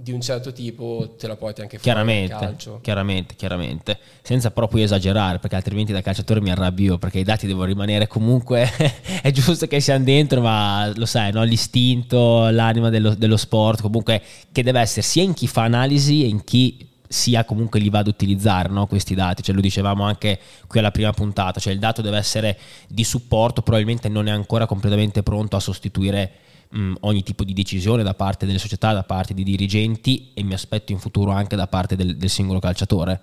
di 0.00 0.12
un 0.12 0.20
certo 0.20 0.52
tipo 0.52 1.16
te 1.18 1.26
la 1.26 1.34
porti 1.34 1.60
anche 1.60 1.76
fuori 1.76 1.82
chiaramente, 1.82 2.32
calcio. 2.32 2.78
Chiaramente, 2.80 3.34
chiaramente, 3.34 3.98
senza 4.22 4.52
proprio 4.52 4.84
esagerare, 4.84 5.40
perché 5.40 5.56
altrimenti 5.56 5.92
da 5.92 6.00
calciatore 6.00 6.40
mi 6.40 6.52
arrabbio, 6.52 6.98
perché 6.98 7.18
i 7.18 7.24
dati 7.24 7.48
devono 7.48 7.64
rimanere 7.64 8.06
comunque, 8.06 8.70
è 9.20 9.30
giusto 9.32 9.66
che 9.66 9.80
siano 9.80 10.04
dentro, 10.04 10.40
ma 10.40 10.92
lo 10.94 11.04
sai, 11.04 11.32
no? 11.32 11.42
l'istinto, 11.42 12.48
l'anima 12.48 12.90
dello, 12.90 13.14
dello, 13.14 13.36
sport, 13.36 13.80
comunque 13.80 14.22
che 14.52 14.62
deve 14.62 14.80
essere 14.80 15.02
sia 15.02 15.24
in 15.24 15.34
chi 15.34 15.48
fa 15.48 15.62
analisi 15.62 16.22
e 16.22 16.28
in 16.28 16.44
chi 16.44 16.87
sia 17.08 17.44
comunque 17.44 17.80
li 17.80 17.88
va 17.88 18.00
ad 18.00 18.06
utilizzare 18.06 18.68
no? 18.68 18.86
questi 18.86 19.14
dati, 19.14 19.42
cioè 19.42 19.54
lo 19.54 19.60
dicevamo 19.60 20.04
anche 20.04 20.38
qui 20.66 20.78
alla 20.78 20.90
prima 20.90 21.12
puntata, 21.12 21.58
cioè 21.58 21.72
il 21.72 21.78
dato 21.78 22.02
deve 22.02 22.18
essere 22.18 22.58
di 22.86 23.02
supporto, 23.02 23.62
probabilmente 23.62 24.08
non 24.08 24.28
è 24.28 24.30
ancora 24.30 24.66
completamente 24.66 25.22
pronto 25.22 25.56
a 25.56 25.60
sostituire 25.60 26.32
mh, 26.68 26.94
ogni 27.00 27.22
tipo 27.22 27.44
di 27.44 27.54
decisione 27.54 28.02
da 28.02 28.14
parte 28.14 28.46
delle 28.46 28.58
società, 28.58 28.92
da 28.92 29.04
parte 29.04 29.34
dei 29.34 29.44
dirigenti 29.44 30.32
e 30.34 30.42
mi 30.42 30.52
aspetto 30.52 30.92
in 30.92 30.98
futuro 30.98 31.30
anche 31.30 31.56
da 31.56 31.66
parte 31.66 31.96
del, 31.96 32.16
del 32.16 32.30
singolo 32.30 32.58
calciatore. 32.58 33.20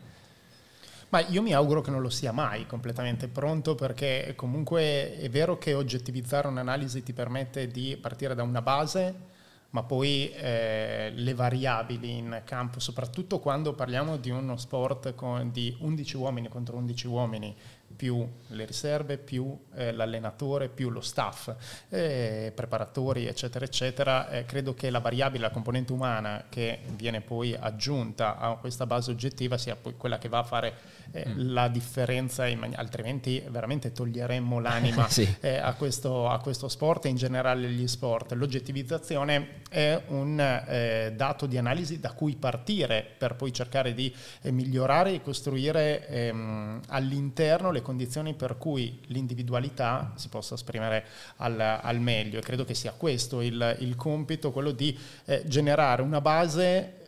Ma 1.10 1.20
io 1.28 1.42
mi 1.42 1.54
auguro 1.54 1.82
che 1.82 1.92
non 1.92 2.02
lo 2.02 2.10
sia 2.10 2.32
mai 2.32 2.66
completamente 2.66 3.28
pronto 3.28 3.76
perché 3.76 4.34
comunque 4.36 5.18
è 5.18 5.30
vero 5.30 5.58
che 5.58 5.74
oggettivizzare 5.74 6.48
un'analisi 6.48 7.04
ti 7.04 7.14
permette 7.14 7.68
di 7.68 7.96
partire 8.02 8.34
da 8.34 8.44
una 8.44 8.62
base 8.62 9.34
ma 9.76 9.84
poi 9.84 10.32
eh, 10.32 11.12
le 11.14 11.34
variabili 11.34 12.18
in 12.18 12.44
campo, 12.46 12.80
soprattutto 12.80 13.40
quando 13.40 13.74
parliamo 13.74 14.16
di 14.16 14.30
uno 14.30 14.56
sport 14.56 15.16
con, 15.16 15.52
di 15.52 15.76
11 15.78 16.16
uomini 16.16 16.48
contro 16.48 16.78
11 16.78 17.08
uomini, 17.08 17.54
più 17.96 18.28
le 18.48 18.66
riserve, 18.66 19.18
più 19.18 19.58
eh, 19.76 19.92
l'allenatore, 19.92 20.70
più 20.70 20.90
lo 20.90 21.02
staff, 21.02 21.54
eh, 21.90 22.52
preparatori, 22.54 23.26
eccetera, 23.26 23.66
eccetera. 23.66 24.30
Eh, 24.30 24.46
credo 24.46 24.74
che 24.74 24.90
la 24.90 25.00
variabile, 25.00 25.44
la 25.44 25.50
componente 25.50 25.94
umana 25.94 26.46
che 26.50 26.80
viene 26.96 27.22
poi 27.22 27.56
aggiunta 27.58 28.38
a 28.38 28.56
questa 28.56 28.86
base 28.86 29.12
oggettiva 29.12 29.58
sia 29.58 29.76
poi 29.76 29.96
quella 29.96 30.18
che 30.18 30.30
va 30.30 30.40
a 30.40 30.44
fare 30.44 30.74
eh, 31.12 31.28
mm. 31.28 31.54
la 31.54 31.68
differenza, 31.68 32.46
man- 32.56 32.74
altrimenti 32.76 33.42
veramente 33.50 33.92
toglieremmo 33.92 34.60
l'anima 34.60 35.08
sì. 35.10 35.28
Eh, 35.40 35.58
a, 35.58 35.74
questo, 35.74 36.28
a, 36.30 36.40
questo, 36.40 36.68
sport 36.68 37.06
e 37.06 37.10
in 37.10 37.16
generale 37.16 37.68
agli 37.68 37.88
sport. 37.88 38.34
L'oggettivizzazione 38.34 39.62
è 39.70 40.02
un 40.08 40.40
eh, 40.40 41.14
dato 41.16 41.46
di 41.46 41.58
analisi 41.58 42.00
da 42.00 42.12
cui 42.12 42.36
partire 42.36 43.06
per 43.18 43.36
poi 43.36 43.54
cercare 43.54 43.94
di 43.94 44.14
migliorare 44.44 45.14
e 45.14 45.22
costruire 45.22 46.08
ehm, 46.08 46.82
all'interno 46.88 47.72
le 47.76 47.82
condizioni 47.82 48.34
per 48.34 48.58
cui 48.58 49.00
l'individualità 49.08 50.14
si 50.16 50.30
possa 50.30 50.56
esprimere 50.56 51.06
al, 51.38 51.60
al 51.60 52.00
meglio 52.00 52.40
e 52.40 52.42
credo 52.42 52.66
che 52.66 52.74
sia 52.74 52.94
questo 52.94 53.42
il, 53.42 53.78
il 53.80 53.96
compito, 53.96 54.52
quello 54.52 54.72
di 54.72 54.98
eh, 55.26 55.44
generare 55.46 56.02
una 56.02 56.22
base 56.22 57.04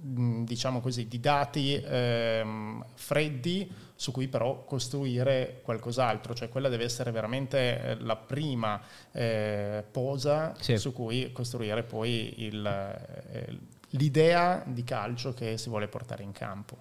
diciamo 0.00 0.80
così, 0.80 1.08
di 1.08 1.18
dati 1.18 1.74
ehm, 1.74 2.84
freddi 2.94 3.68
su 3.96 4.12
cui 4.12 4.28
però 4.28 4.62
costruire 4.64 5.58
qualcos'altro, 5.62 6.34
cioè 6.34 6.48
quella 6.48 6.68
deve 6.68 6.84
essere 6.84 7.10
veramente 7.10 7.82
eh, 7.82 7.96
la 7.96 8.14
prima 8.14 8.80
eh, 9.10 9.82
posa 9.90 10.54
sì. 10.60 10.76
su 10.76 10.92
cui 10.92 11.32
costruire 11.32 11.82
poi 11.82 12.44
il, 12.44 12.64
eh, 12.64 13.58
l'idea 13.90 14.62
di 14.64 14.84
calcio 14.84 15.34
che 15.34 15.58
si 15.58 15.68
vuole 15.68 15.88
portare 15.88 16.22
in 16.22 16.30
campo. 16.30 16.76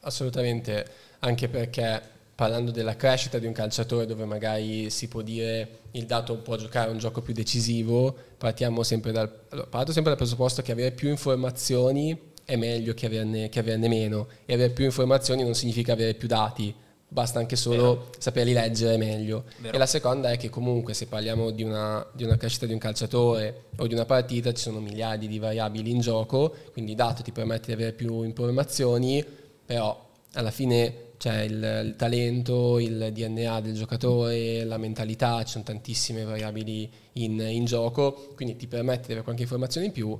Assolutamente, 0.00 0.86
anche 1.18 1.48
perché 1.48 2.11
parlando 2.34 2.70
della 2.70 2.96
crescita 2.96 3.38
di 3.38 3.46
un 3.46 3.52
calciatore 3.52 4.06
dove 4.06 4.24
magari 4.24 4.90
si 4.90 5.08
può 5.08 5.20
dire 5.22 5.80
il 5.92 6.06
dato 6.06 6.38
può 6.38 6.56
giocare 6.56 6.90
un 6.90 6.98
gioco 6.98 7.20
più 7.20 7.34
decisivo, 7.34 8.14
partiamo 8.38 8.82
sempre 8.82 9.12
dal, 9.12 9.30
allora, 9.50 9.66
parto 9.66 9.92
sempre 9.92 10.10
dal 10.10 10.18
presupposto 10.18 10.62
che 10.62 10.72
avere 10.72 10.92
più 10.92 11.08
informazioni 11.08 12.30
è 12.44 12.56
meglio 12.56 12.94
che 12.94 13.06
averne, 13.06 13.48
che 13.48 13.60
averne, 13.60 13.88
meno 13.88 14.28
e 14.44 14.54
avere 14.54 14.72
più 14.72 14.84
informazioni 14.84 15.42
non 15.42 15.54
significa 15.54 15.92
avere 15.92 16.14
più 16.14 16.26
dati, 16.26 16.74
basta 17.06 17.38
anche 17.38 17.56
solo 17.56 17.76
Vero. 17.76 18.10
saperli 18.18 18.52
leggere 18.52 18.96
meglio. 18.96 19.44
Vero. 19.58 19.74
E 19.74 19.78
la 19.78 19.86
seconda 19.86 20.30
è 20.30 20.36
che 20.38 20.48
comunque 20.48 20.94
se 20.94 21.06
parliamo 21.06 21.50
di 21.50 21.62
una, 21.62 22.04
di 22.12 22.24
una, 22.24 22.36
crescita 22.36 22.66
di 22.66 22.72
un 22.72 22.78
calciatore 22.78 23.66
o 23.76 23.86
di 23.86 23.94
una 23.94 24.06
partita 24.06 24.52
ci 24.52 24.62
sono 24.62 24.80
miliardi 24.80 25.28
di 25.28 25.38
variabili 25.38 25.90
in 25.90 26.00
gioco, 26.00 26.54
quindi 26.72 26.92
il 26.92 26.96
dato 26.96 27.22
ti 27.22 27.30
permette 27.30 27.66
di 27.66 27.72
avere 27.72 27.92
più 27.92 28.22
informazioni, 28.22 29.24
però 29.64 30.10
alla 30.34 30.50
fine 30.50 31.10
c'è 31.22 31.42
il, 31.42 31.84
il, 31.84 31.94
talento, 31.96 32.80
il 32.80 33.10
DNA 33.12 33.60
del 33.60 33.74
giocatore, 33.74 34.64
la 34.64 34.76
mentalità, 34.76 35.44
ci 35.44 35.52
sono 35.52 35.62
tantissime 35.62 36.24
variabili 36.24 36.90
in, 37.12 37.38
in, 37.38 37.64
gioco, 37.64 38.32
quindi 38.34 38.56
ti 38.56 38.66
permette 38.66 39.02
di 39.02 39.12
avere 39.12 39.22
qualche 39.22 39.42
informazione 39.42 39.86
in 39.86 39.92
più 39.92 40.18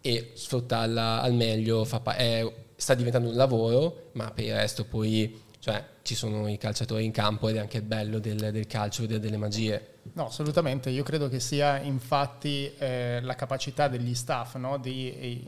e 0.00 0.32
sfruttarla 0.34 1.20
al 1.20 1.34
meglio 1.34 1.84
fa, 1.84 2.02
è, 2.16 2.44
sta 2.74 2.94
diventando 2.94 3.28
un 3.28 3.36
lavoro, 3.36 4.08
ma 4.14 4.32
per 4.32 4.46
il 4.46 4.54
resto 4.56 4.84
poi 4.84 5.40
cioè, 5.60 5.80
ci 6.02 6.16
sono 6.16 6.48
i 6.48 6.58
calciatori 6.58 7.04
in 7.04 7.12
campo 7.12 7.48
ed 7.48 7.54
è 7.54 7.58
anche 7.60 7.76
il 7.76 7.84
bello 7.84 8.18
del, 8.18 8.50
del 8.50 8.66
calcio, 8.66 9.02
vedere 9.02 9.20
delle 9.20 9.36
magie. 9.36 9.98
No, 10.14 10.26
assolutamente, 10.26 10.90
io 10.90 11.04
credo 11.04 11.28
che 11.28 11.38
sia 11.38 11.78
infatti 11.78 12.68
eh, 12.78 13.20
la 13.22 13.36
capacità 13.36 13.86
degli 13.86 14.16
staff 14.16 14.56
no, 14.56 14.76
di 14.78 15.12
eh, 15.12 15.44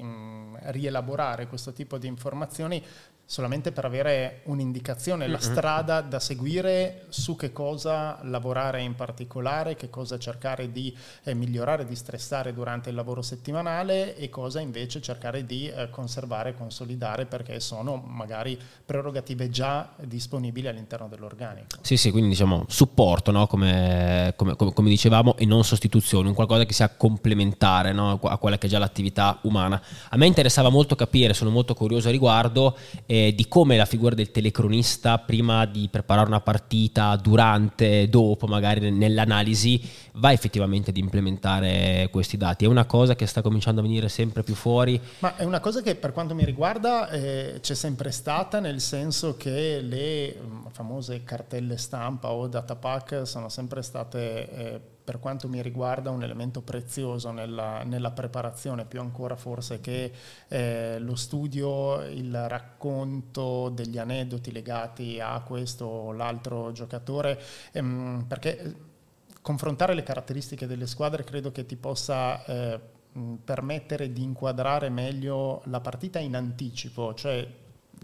rielaborare 0.70 1.48
questo 1.48 1.72
tipo 1.72 1.98
di 1.98 2.06
informazioni 2.06 2.80
solamente 3.26 3.72
per 3.72 3.84
avere 3.84 4.40
un'indicazione, 4.44 5.26
la 5.26 5.38
strada 5.38 6.00
da 6.02 6.20
seguire 6.20 7.06
su 7.08 7.36
che 7.36 7.52
cosa 7.52 8.18
lavorare 8.22 8.82
in 8.82 8.94
particolare, 8.94 9.76
che 9.76 9.88
cosa 9.88 10.18
cercare 10.18 10.70
di 10.70 10.94
eh, 11.24 11.34
migliorare, 11.34 11.86
di 11.86 11.96
stressare 11.96 12.52
durante 12.52 12.90
il 12.90 12.94
lavoro 12.94 13.22
settimanale 13.22 14.16
e 14.16 14.28
cosa 14.28 14.60
invece 14.60 15.00
cercare 15.00 15.46
di 15.46 15.68
eh, 15.68 15.88
conservare 15.90 16.54
consolidare 16.54 17.24
perché 17.24 17.60
sono 17.60 17.96
magari 17.96 18.58
prerogative 18.84 19.48
già 19.48 19.90
disponibili 20.02 20.68
all'interno 20.68 21.08
dell'organico. 21.08 21.78
Sì, 21.80 21.96
sì, 21.96 22.10
quindi 22.10 22.28
diciamo 22.30 22.66
supporto, 22.68 23.30
no? 23.30 23.46
come, 23.46 24.34
come, 24.36 24.54
come, 24.54 24.88
dicevamo, 24.88 25.36
e 25.36 25.46
non 25.46 25.64
sostituzione, 25.64 26.28
un 26.28 26.34
qualcosa 26.34 26.64
che 26.64 26.74
sia 26.74 26.90
complementare 26.90 27.92
no? 27.92 28.18
a 28.22 28.36
quella 28.36 28.58
che 28.58 28.66
è 28.66 28.70
già 28.70 28.78
l'attività 28.78 29.38
umana. 29.42 29.80
A 30.10 30.16
me 30.16 30.26
interessava 30.26 30.68
molto 30.68 30.94
capire, 30.94 31.32
sono 31.32 31.50
molto 31.50 31.74
curioso 31.74 32.08
a 32.08 32.10
riguardo, 32.10 32.76
eh, 33.06 33.13
di 33.34 33.46
come 33.48 33.76
la 33.76 33.84
figura 33.84 34.14
del 34.14 34.30
telecronista 34.30 35.18
prima 35.18 35.66
di 35.66 35.88
preparare 35.90 36.28
una 36.28 36.40
partita, 36.40 37.16
durante, 37.16 38.08
dopo, 38.08 38.46
magari 38.46 38.90
nell'analisi, 38.90 39.80
va 40.14 40.32
effettivamente 40.32 40.90
ad 40.90 40.96
implementare 40.96 42.08
questi 42.10 42.36
dati. 42.36 42.64
È 42.64 42.68
una 42.68 42.84
cosa 42.84 43.14
che 43.14 43.26
sta 43.26 43.42
cominciando 43.42 43.80
a 43.80 43.82
venire 43.84 44.08
sempre 44.08 44.42
più 44.42 44.54
fuori. 44.54 45.00
Ma 45.20 45.36
è 45.36 45.44
una 45.44 45.60
cosa 45.60 45.80
che 45.82 45.94
per 45.94 46.12
quanto 46.12 46.34
mi 46.34 46.44
riguarda 46.44 47.08
eh, 47.10 47.58
c'è 47.60 47.74
sempre 47.74 48.10
stata, 48.10 48.60
nel 48.60 48.80
senso 48.80 49.36
che 49.36 49.80
le 49.80 50.36
mm, 50.40 50.66
famose 50.72 51.22
cartelle 51.24 51.76
stampa 51.76 52.30
o 52.30 52.46
datapack 52.48 53.26
sono 53.26 53.48
sempre 53.48 53.82
state... 53.82 54.50
Eh, 54.50 54.92
per 55.04 55.20
quanto 55.20 55.48
mi 55.48 55.60
riguarda 55.60 56.10
un 56.10 56.22
elemento 56.22 56.62
prezioso 56.62 57.30
nella, 57.30 57.82
nella 57.82 58.10
preparazione, 58.10 58.86
più 58.86 59.00
ancora 59.00 59.36
forse 59.36 59.80
che 59.80 60.10
eh, 60.48 60.98
lo 60.98 61.14
studio, 61.14 62.02
il 62.02 62.48
racconto 62.48 63.68
degli 63.68 63.98
aneddoti 63.98 64.50
legati 64.50 65.20
a 65.20 65.40
questo 65.40 65.84
o 65.84 66.12
l'altro 66.12 66.72
giocatore, 66.72 67.38
ehm, 67.72 68.24
perché 68.26 68.74
confrontare 69.42 69.92
le 69.92 70.02
caratteristiche 70.02 70.66
delle 70.66 70.86
squadre 70.86 71.22
credo 71.22 71.52
che 71.52 71.66
ti 71.66 71.76
possa 71.76 72.42
eh, 72.46 72.80
permettere 73.44 74.10
di 74.10 74.22
inquadrare 74.22 74.88
meglio 74.88 75.60
la 75.66 75.80
partita 75.80 76.18
in 76.18 76.34
anticipo, 76.34 77.12
cioè 77.12 77.46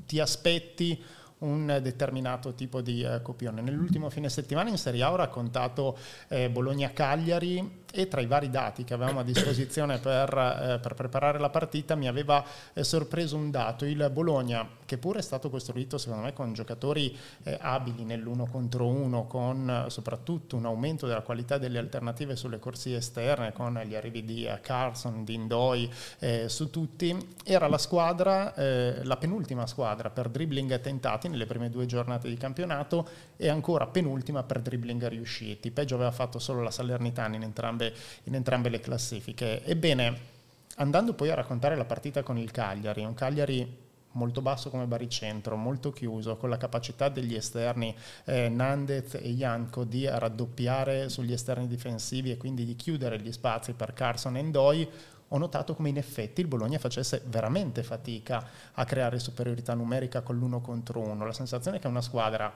ti 0.05 0.21
aspetti 0.21 1.03
un 1.41 1.79
determinato 1.83 2.55
tipo 2.55 2.81
di 2.81 3.03
eh, 3.03 3.23
copione. 3.23 3.61
Nell'ultimo 3.61 4.11
fine 4.11 4.29
settimana 4.29 4.71
in 4.71 4.79
Serie 4.79 5.03
A 5.03 5.13
ho 5.13 5.17
raccontato 5.17 5.97
eh, 6.29 6.51
Bologna-Cagliari 6.51 7.80
e 7.93 8.09
tra 8.09 8.21
i 8.21 8.27
vari 8.27 8.51
dati 8.51 8.85
che 8.85 8.95
avevamo 8.95 9.21
a 9.21 9.25
disposizione 9.25 9.99
per, 9.99 10.29
eh, 10.37 10.79
per 10.81 10.95
preparare 10.95 11.39
la 11.39 11.51
partita 11.51 11.95
mi 11.95 12.09
aveva 12.09 12.45
eh, 12.73 12.85
sorpreso 12.85 13.37
un 13.37 13.51
dato, 13.51 13.85
il 13.85 14.09
Bologna 14.13 14.69
che 14.87 14.99
pure 14.99 15.21
è 15.21 15.23
stato 15.23 15.51
costruito 15.51 15.99
secondo 15.99 16.25
me 16.25 16.33
con 16.33 16.53
giocatori 16.53 17.17
eh, 17.45 17.59
abili 17.61 18.05
nell'uno 18.05 18.47
contro 18.47 18.87
uno, 18.87 19.27
con 19.27 19.85
eh, 19.87 19.91
soprattutto 19.91 20.57
un 20.57 20.67
aumento 20.67 21.07
della 21.07 21.23
qualità 21.23 21.59
delle 21.59 21.79
alternative 21.79 22.37
sulle 22.37 22.59
corsie 22.59 22.97
esterne, 22.97 23.53
con 23.53 23.81
gli 23.85 23.95
arrivi 23.95 24.25
di 24.25 24.45
eh, 24.45 24.61
Carson, 24.61 25.25
di 25.25 25.35
Indoi, 25.35 25.91
eh, 26.19 26.49
su 26.49 26.71
tutti, 26.71 27.17
era 27.45 27.69
la 27.69 27.79
squadra, 27.79 28.53
la 28.57 29.17
penultima 29.17 29.67
squadra 29.67 30.11
per 30.11 30.29
dribbling 30.29 30.81
tentati 30.81 31.29
nelle 31.29 31.47
prime 31.47 31.71
due 31.71 31.87
giornate 31.87 32.29
di 32.29 32.37
campionato 32.37 33.07
e 33.37 33.49
ancora 33.49 33.87
penultima 33.87 34.43
per 34.43 34.61
dribbling 34.61 35.07
riusciti. 35.09 35.71
Peggio 35.71 35.95
aveva 35.95 36.11
fatto 36.11 36.39
solo 36.39 36.63
la 36.63 36.71
Salernitana 36.71 37.37
in 37.37 37.43
entrambi 37.43 37.80
entrambe, 37.81 37.95
in 38.25 38.35
entrambe 38.35 38.69
le 38.69 38.81
classifiche. 38.81 39.65
Ebbene, 39.65 40.19
andando 40.77 41.15
poi 41.15 41.31
a 41.31 41.35
raccontare 41.35 41.77
la 41.77 41.85
partita 41.85 42.23
con 42.23 42.39
il 42.39 42.51
Cagliari, 42.51 43.05
un 43.05 43.15
Cagliari 43.15 43.89
molto 44.13 44.43
basso 44.43 44.71
come 44.71 44.87
baricentro, 44.87 45.57
molto 45.57 45.93
chiuso, 45.93 46.37
con 46.37 46.51
la 46.51 46.57
capacità 46.57 47.09
degli 47.09 47.35
esterni 47.35 47.95
eh, 48.25 48.49
Nandez 48.49 49.15
e 49.15 49.35
Janko 49.35 49.85
di 49.85 50.07
raddoppiare 50.07 51.09
sugli 51.09 51.33
esterni 51.33 51.69
difensivi 51.69 52.33
e 52.33 52.37
quindi 52.37 52.65
di 52.65 52.75
chiudere 52.75 53.21
gli 53.21 53.31
spazi 53.31 53.73
per 53.73 53.93
Carson 53.93 54.37
e 54.37 54.43
Ndoi, 54.43 54.89
ho 55.33 55.39
notato 55.39 55.75
come 55.75 55.89
in 55.91 55.97
effetti 55.97 56.41
il 56.41 56.49
Bologna 56.49 56.79
facesse 56.79 57.23
veramente 57.27 57.85
fatica 57.85 58.45
a 58.73 58.85
creare 58.85 59.21
superiorità 59.21 59.75
numerica 59.75 60.23
con 60.23 60.37
l'uno 60.37 60.61
contro 60.61 61.01
uno. 61.01 61.25
La 61.25 61.33
sensazione 61.33 61.77
è 61.77 61.81
che 61.81 61.87
una 61.87 62.01
squadra 62.01 62.53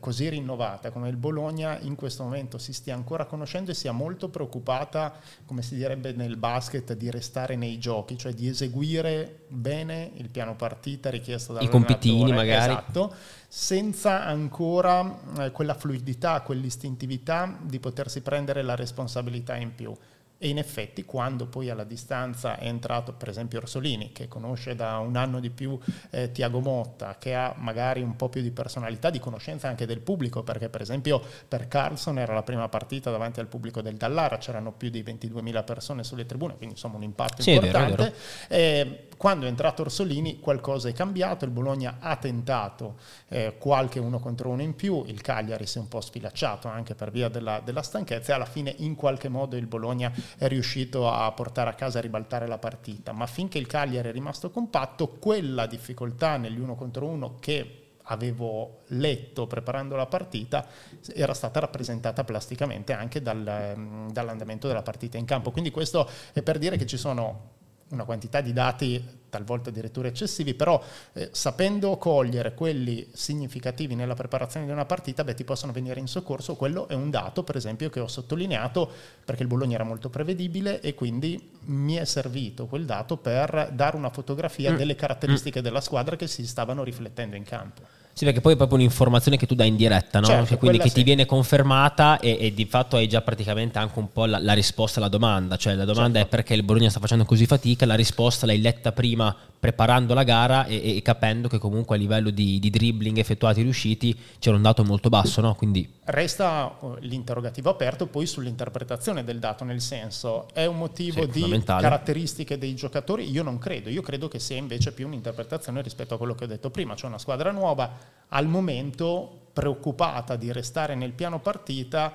così 0.00 0.28
rinnovata 0.30 0.90
come 0.90 1.10
il 1.10 1.16
Bologna 1.16 1.78
in 1.80 1.94
questo 1.94 2.22
momento 2.22 2.56
si 2.56 2.72
stia 2.72 2.94
ancora 2.94 3.26
conoscendo 3.26 3.70
e 3.70 3.74
sia 3.74 3.92
molto 3.92 4.30
preoccupata, 4.30 5.12
come 5.44 5.60
si 5.60 5.74
direbbe 5.74 6.12
nel 6.12 6.38
basket, 6.38 6.94
di 6.94 7.10
restare 7.10 7.54
nei 7.54 7.78
giochi, 7.78 8.16
cioè 8.16 8.32
di 8.32 8.48
eseguire 8.48 9.44
bene 9.48 10.10
il 10.14 10.30
piano 10.30 10.56
partita 10.56 11.10
richiesto 11.10 11.52
dal 11.52 11.64
I 11.64 11.68
compitini 11.68 12.32
magari. 12.32 12.72
Esatto, 12.72 13.14
senza 13.46 14.24
ancora 14.24 15.18
eh, 15.38 15.50
quella 15.50 15.74
fluidità, 15.74 16.40
quell'istintività 16.40 17.58
di 17.60 17.78
potersi 17.78 18.22
prendere 18.22 18.62
la 18.62 18.74
responsabilità 18.74 19.54
in 19.56 19.74
più 19.74 19.94
E 20.38 20.48
in 20.48 20.58
effetti 20.58 21.04
quando 21.04 21.46
poi 21.46 21.70
alla 21.70 21.84
distanza 21.84 22.58
è 22.58 22.66
entrato 22.66 23.14
per 23.14 23.28
esempio 23.28 23.58
Orsolini, 23.58 24.12
che 24.12 24.28
conosce 24.28 24.74
da 24.74 24.98
un 24.98 25.16
anno 25.16 25.40
di 25.40 25.50
più 25.50 25.78
eh, 26.10 26.30
Tiago 26.30 26.60
Motta, 26.60 27.16
che 27.18 27.34
ha 27.34 27.54
magari 27.56 28.02
un 28.02 28.16
po' 28.16 28.28
più 28.28 28.42
di 28.42 28.50
personalità, 28.50 29.10
di 29.10 29.18
conoscenza 29.18 29.68
anche 29.68 29.86
del 29.86 30.00
pubblico, 30.00 30.42
perché 30.42 30.68
per 30.68 30.82
esempio 30.82 31.22
per 31.48 31.68
Carlson 31.68 32.18
era 32.18 32.34
la 32.34 32.42
prima 32.42 32.68
partita 32.68 33.10
davanti 33.10 33.40
al 33.40 33.46
pubblico 33.46 33.80
del 33.80 33.96
Dallara, 33.96 34.36
c'erano 34.38 34.72
più 34.72 34.90
di 34.90 35.02
22.000 35.02 35.64
persone 35.64 36.04
sulle 36.04 36.26
tribune, 36.26 36.56
quindi 36.56 36.74
insomma 36.74 36.96
un 36.96 37.02
impatto 37.02 37.42
sì, 37.42 37.52
importante. 37.52 37.92
È 37.92 37.96
vero, 37.96 38.14
è 38.48 38.84
vero. 38.84 38.90
Eh, 38.90 39.05
quando 39.16 39.46
è 39.46 39.48
entrato 39.48 39.82
Orsolini 39.82 40.40
qualcosa 40.40 40.88
è 40.88 40.92
cambiato, 40.92 41.44
il 41.44 41.50
Bologna 41.50 41.96
ha 42.00 42.16
tentato 42.16 42.96
eh, 43.28 43.56
qualche 43.58 43.98
uno 43.98 44.18
contro 44.18 44.50
uno 44.50 44.62
in 44.62 44.74
più, 44.74 45.04
il 45.06 45.20
Cagliari 45.20 45.66
si 45.66 45.78
è 45.78 45.80
un 45.80 45.88
po' 45.88 46.00
sfilacciato 46.00 46.68
anche 46.68 46.94
per 46.94 47.10
via 47.10 47.28
della, 47.28 47.60
della 47.60 47.82
stanchezza 47.82 48.32
e 48.32 48.34
alla 48.34 48.44
fine 48.44 48.74
in 48.78 48.94
qualche 48.94 49.28
modo 49.28 49.56
il 49.56 49.66
Bologna 49.66 50.12
è 50.36 50.48
riuscito 50.48 51.10
a 51.10 51.30
portare 51.32 51.70
a 51.70 51.74
casa 51.74 51.98
e 51.98 52.02
ribaltare 52.02 52.46
la 52.46 52.58
partita, 52.58 53.12
ma 53.12 53.26
finché 53.26 53.58
il 53.58 53.66
Cagliari 53.66 54.08
è 54.08 54.12
rimasto 54.12 54.50
compatto, 54.50 55.08
quella 55.08 55.66
difficoltà 55.66 56.36
negli 56.36 56.58
uno 56.58 56.74
contro 56.74 57.06
uno 57.06 57.36
che 57.40 57.82
avevo 58.08 58.82
letto 58.88 59.46
preparando 59.46 59.96
la 59.96 60.06
partita 60.06 60.66
era 61.14 61.34
stata 61.34 61.60
rappresentata 61.60 62.24
plasticamente 62.24 62.92
anche 62.92 63.22
dal, 63.22 63.74
mm, 63.76 64.08
dall'andamento 64.10 64.66
della 64.68 64.82
partita 64.82 65.16
in 65.16 65.24
campo. 65.24 65.50
Quindi 65.50 65.70
questo 65.70 66.08
è 66.32 66.42
per 66.42 66.58
dire 66.58 66.76
che 66.76 66.86
ci 66.86 66.96
sono 66.96 67.54
una 67.88 68.04
quantità 68.04 68.40
di 68.40 68.52
dati 68.52 69.24
talvolta 69.28 69.68
addirittura 69.70 70.08
eccessivi, 70.08 70.54
però 70.54 70.82
eh, 71.12 71.28
sapendo 71.32 71.96
cogliere 71.98 72.54
quelli 72.54 73.06
significativi 73.12 73.94
nella 73.94 74.14
preparazione 74.14 74.66
di 74.66 74.72
una 74.72 74.86
partita, 74.86 75.24
beh, 75.24 75.34
ti 75.34 75.44
possono 75.44 75.72
venire 75.72 76.00
in 76.00 76.06
soccorso. 76.06 76.56
Quello 76.56 76.88
è 76.88 76.94
un 76.94 77.10
dato, 77.10 77.44
per 77.44 77.56
esempio, 77.56 77.90
che 77.90 78.00
ho 78.00 78.08
sottolineato 78.08 78.90
perché 79.24 79.42
il 79.42 79.48
Bologna 79.48 79.74
era 79.74 79.84
molto 79.84 80.08
prevedibile 80.08 80.80
e 80.80 80.94
quindi 80.94 81.50
mi 81.66 81.94
è 81.94 82.04
servito 82.04 82.66
quel 82.66 82.86
dato 82.86 83.16
per 83.16 83.70
dare 83.72 83.96
una 83.96 84.10
fotografia 84.10 84.72
mm. 84.72 84.76
delle 84.76 84.94
caratteristiche 84.94 85.60
mm. 85.60 85.62
della 85.62 85.80
squadra 85.80 86.16
che 86.16 86.26
si 86.26 86.46
stavano 86.46 86.82
riflettendo 86.82 87.36
in 87.36 87.44
campo. 87.44 87.82
Sì, 88.18 88.24
perché 88.24 88.40
poi 88.40 88.54
è 88.54 88.56
proprio 88.56 88.78
un'informazione 88.78 89.36
che 89.36 89.46
tu 89.46 89.54
dai 89.54 89.68
in 89.68 89.76
diretta, 89.76 90.20
no? 90.20 90.26
Certo, 90.26 90.46
cioè, 90.46 90.56
quindi 90.56 90.78
che 90.78 90.88
sì. 90.88 90.94
ti 90.94 91.02
viene 91.02 91.26
confermata 91.26 92.18
e, 92.18 92.38
e, 92.40 92.54
di 92.54 92.64
fatto 92.64 92.96
hai 92.96 93.06
già 93.08 93.20
praticamente 93.20 93.78
anche 93.78 93.98
un 93.98 94.10
po' 94.10 94.24
la, 94.24 94.38
la 94.38 94.54
risposta 94.54 95.00
alla 95.00 95.10
domanda. 95.10 95.58
Cioè 95.58 95.74
la 95.74 95.84
domanda 95.84 96.20
certo. 96.20 96.34
è 96.34 96.36
perché 96.38 96.54
il 96.54 96.62
Bologna 96.62 96.88
sta 96.88 96.98
facendo 96.98 97.26
così 97.26 97.44
fatica, 97.44 97.84
la 97.84 97.94
risposta 97.94 98.46
l'hai 98.46 98.62
letta 98.62 98.92
prima 98.92 99.36
preparando 99.58 100.14
la 100.14 100.22
gara 100.22 100.64
e, 100.64 100.96
e 100.96 101.02
capendo 101.02 101.48
che 101.48 101.58
comunque 101.58 101.96
a 101.96 101.98
livello 101.98 102.30
di, 102.30 102.58
di, 102.58 102.70
dribbling 102.70 103.18
effettuati 103.18 103.62
riusciti 103.62 104.16
c'era 104.38 104.56
un 104.56 104.62
dato 104.62 104.84
molto 104.84 105.08
basso, 105.08 105.40
no? 105.40 105.54
Quindi... 105.54 105.86
Resta 106.04 106.76
uh, 106.80 106.96
l'interrogativo 107.00 107.68
aperto 107.68 108.06
poi 108.06 108.26
sull'interpretazione 108.26 109.24
del 109.24 109.40
dato, 109.40 109.64
nel 109.64 109.80
senso 109.80 110.46
è 110.54 110.64
un 110.66 110.78
motivo 110.78 111.22
sì, 111.30 111.42
di 111.42 111.62
caratteristiche 111.64 112.56
dei 112.58 112.74
giocatori? 112.74 113.28
Io 113.30 113.42
non 113.42 113.58
credo, 113.58 113.90
io 113.90 114.02
credo 114.02 114.28
che 114.28 114.38
sia 114.38 114.56
invece 114.56 114.92
più 114.92 115.06
un'interpretazione 115.06 115.82
rispetto 115.82 116.14
a 116.14 116.16
quello 116.16 116.34
che 116.34 116.44
ho 116.44 116.46
detto 116.48 116.70
prima, 116.70 116.94
cioè 116.94 117.08
una 117.08 117.18
squadra 117.18 117.50
nuova 117.50 118.05
al 118.28 118.46
momento 118.46 119.48
preoccupata 119.52 120.36
di 120.36 120.52
restare 120.52 120.94
nel 120.94 121.12
piano 121.12 121.40
partita 121.40 122.12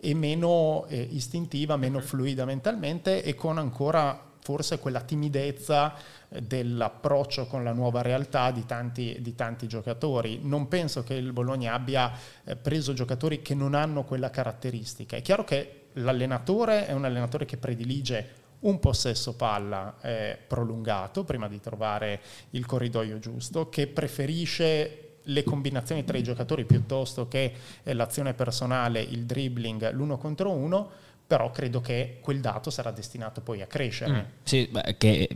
e 0.00 0.14
meno 0.14 0.86
eh, 0.88 1.00
istintiva, 1.10 1.76
meno 1.76 2.00
fluida 2.00 2.44
mentalmente 2.44 3.22
e 3.22 3.34
con 3.34 3.58
ancora 3.58 4.26
forse 4.40 4.78
quella 4.78 5.00
timidezza 5.00 5.94
eh, 6.28 6.40
dell'approccio 6.40 7.46
con 7.46 7.64
la 7.64 7.72
nuova 7.72 8.00
realtà 8.00 8.50
di 8.50 8.64
tanti, 8.64 9.18
di 9.20 9.34
tanti, 9.34 9.66
giocatori. 9.66 10.40
Non 10.42 10.68
penso 10.68 11.02
che 11.02 11.14
il 11.14 11.32
Bologna 11.32 11.74
abbia 11.74 12.12
eh, 12.44 12.56
preso 12.56 12.92
giocatori 12.94 13.42
che 13.42 13.54
non 13.54 13.74
hanno 13.74 14.04
quella 14.04 14.30
caratteristica. 14.30 15.16
È 15.16 15.22
chiaro 15.22 15.44
che 15.44 15.88
l'allenatore 15.94 16.86
è 16.86 16.92
un 16.92 17.04
allenatore 17.04 17.44
che 17.44 17.56
predilige 17.56 18.46
un 18.60 18.80
possesso 18.80 19.34
palla 19.34 19.96
eh, 20.00 20.38
prolungato 20.46 21.24
prima 21.24 21.46
di 21.46 21.60
trovare 21.60 22.20
il 22.50 22.64
corridoio 22.64 23.18
giusto, 23.18 23.68
che 23.68 23.86
preferisce 23.86 25.07
le 25.28 25.42
combinazioni 25.44 26.04
tra 26.04 26.18
i 26.18 26.22
giocatori 26.22 26.64
piuttosto 26.64 27.28
che 27.28 27.52
eh, 27.82 27.92
l'azione 27.94 28.34
personale, 28.34 29.00
il 29.00 29.24
dribbling, 29.24 29.92
l'uno 29.92 30.18
contro 30.18 30.50
uno, 30.50 30.88
però 31.26 31.50
credo 31.50 31.80
che 31.80 32.18
quel 32.20 32.40
dato 32.40 32.70
sarà 32.70 32.90
destinato 32.90 33.40
poi 33.40 33.62
a 33.62 33.66
crescere. 33.66 34.12
Mm, 34.12 34.20
sì, 34.42 34.66
beh, 34.70 34.96
che 34.98 35.28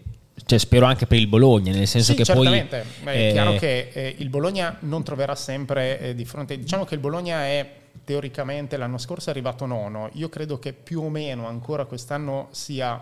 cioè, 0.47 0.59
spero 0.59 0.87
anche 0.87 1.07
per 1.07 1.19
il 1.19 1.27
Bologna, 1.27 1.73
nel 1.73 1.87
senso 1.87 2.13
sì, 2.13 2.19
che 2.19 2.25
certamente. 2.25 2.85
poi... 3.03 3.13
È 3.13 3.29
eh, 3.29 3.33
chiaro 3.33 3.53
che 3.55 3.91
eh, 3.93 4.15
il 4.19 4.29
Bologna 4.29 4.77
non 4.81 5.05
troverà 5.05 5.35
sempre 5.35 6.01
eh, 6.01 6.15
di 6.15 6.25
fronte... 6.25 6.59
Diciamo 6.59 6.85
che 6.85 6.95
il 6.95 7.01
Bologna 7.01 7.45
è 7.45 7.81
teoricamente 8.05 8.77
l'anno 8.77 8.99
scorso 8.99 9.29
è 9.29 9.33
arrivato 9.33 9.66
nono, 9.66 10.09
io 10.14 10.29
credo 10.29 10.59
che 10.59 10.73
più 10.73 11.03
o 11.03 11.11
meno 11.11 11.47
ancora 11.47 11.85
quest'anno 11.85 12.49
sia 12.51 13.01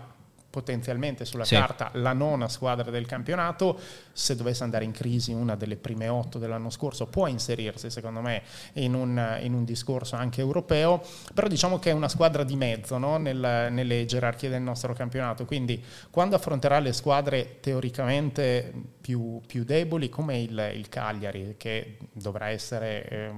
potenzialmente 0.51 1.23
sulla 1.25 1.45
sì. 1.45 1.55
carta 1.55 1.89
la 1.93 2.13
nona 2.13 2.49
squadra 2.49 2.91
del 2.91 3.05
campionato, 3.07 3.79
se 4.13 4.35
dovesse 4.35 4.63
andare 4.63 4.85
in 4.85 4.91
crisi 4.91 5.31
una 5.31 5.55
delle 5.55 5.75
prime 5.75 6.07
otto 6.07 6.39
dell'anno 6.39 6.69
scorso 6.69 7.07
può 7.07 7.27
inserirsi 7.27 7.89
secondo 7.89 8.21
me 8.21 8.43
in 8.73 8.93
un, 8.93 9.39
in 9.41 9.53
un 9.53 9.63
discorso 9.63 10.15
anche 10.15 10.41
europeo, 10.41 11.01
però 11.33 11.47
diciamo 11.47 11.79
che 11.79 11.91
è 11.91 11.93
una 11.93 12.09
squadra 12.09 12.43
di 12.43 12.55
mezzo 12.55 12.97
no? 12.97 13.17
Nel, 13.17 13.67
nelle 13.71 14.05
gerarchie 14.05 14.49
del 14.49 14.61
nostro 14.61 14.93
campionato, 14.93 15.45
quindi 15.45 15.83
quando 16.09 16.35
affronterà 16.35 16.79
le 16.79 16.93
squadre 16.93 17.59
teoricamente 17.59 18.73
più, 19.01 19.41
più 19.45 19.63
deboli 19.63 20.09
come 20.09 20.39
il, 20.39 20.71
il, 20.75 20.87
Cagliari 20.87 21.55
che 21.57 21.97
dovrà 22.13 22.49
essere 22.49 23.07
eh, 23.09 23.31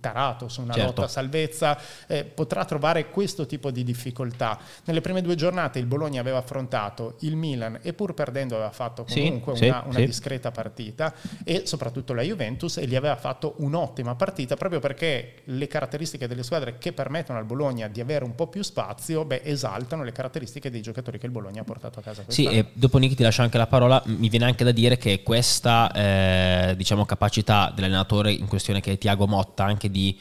tarato 0.00 0.48
su 0.48 0.62
una 0.62 0.72
certo. 0.72 0.88
lotta 0.88 1.02
a 1.04 1.08
salvezza, 1.08 1.78
eh, 2.06 2.24
potrà 2.24 2.64
trovare 2.64 3.10
questo 3.10 3.46
tipo 3.46 3.70
di 3.70 3.84
difficoltà. 3.84 4.58
Nelle 4.84 5.00
prime 5.00 5.20
due 5.22 5.34
giornate 5.34 5.78
il 5.78 5.86
Bologna 5.86 6.20
aveva 6.20 6.38
affrontato 6.38 7.16
il 7.20 7.36
Milan 7.36 7.78
e 7.82 7.92
pur 7.92 8.14
perdendo 8.14 8.54
aveva 8.54 8.70
fatto 8.70 9.04
comunque 9.04 9.56
sì, 9.56 9.66
una, 9.66 9.82
sì, 9.82 9.88
una 9.88 9.96
sì. 9.98 10.04
Discreta 10.12 10.50
partita 10.50 11.14
e 11.42 11.62
soprattutto 11.64 12.12
la 12.12 12.22
Juventus 12.22 12.76
e 12.76 12.86
gli 12.86 12.94
aveva 12.94 13.16
fatto 13.16 13.54
un'ottima 13.58 14.14
partita 14.14 14.56
proprio 14.56 14.78
perché 14.78 15.36
le 15.44 15.66
caratteristiche 15.66 16.28
delle 16.28 16.42
squadre 16.42 16.76
che 16.78 16.92
permettono 16.92 17.38
al 17.38 17.46
Bologna 17.46 17.88
di 17.88 18.00
avere 18.00 18.24
un 18.24 18.34
po' 18.34 18.46
più 18.46 18.62
spazio 18.62 19.24
beh, 19.24 19.40
esaltano 19.44 20.04
le 20.04 20.12
caratteristiche 20.12 20.70
dei 20.70 20.82
giocatori 20.82 21.18
che 21.18 21.26
il 21.26 21.32
Bologna 21.32 21.62
ha 21.62 21.64
portato 21.64 21.98
a 21.98 22.02
casa. 22.02 22.24
Sì, 22.28 22.44
e 22.44 22.66
dopo 22.74 22.98
Nick 22.98 23.16
ti 23.16 23.22
lascio 23.22 23.42
anche 23.42 23.58
la 23.58 23.66
parola, 23.66 24.02
mi 24.06 24.28
viene 24.28 24.44
anche 24.44 24.64
da 24.64 24.72
dire 24.72 24.98
che 24.98 25.22
questa 25.22 25.90
eh, 25.92 26.74
diciamo, 26.76 27.04
capacità 27.06 27.72
dell'allenatore 27.74 28.32
in 28.32 28.46
questione 28.46 28.80
che 28.80 28.92
è 28.92 28.98
Tiago 28.98 29.26
Motta 29.26 29.64
anche 29.64 29.90
di 29.90 30.18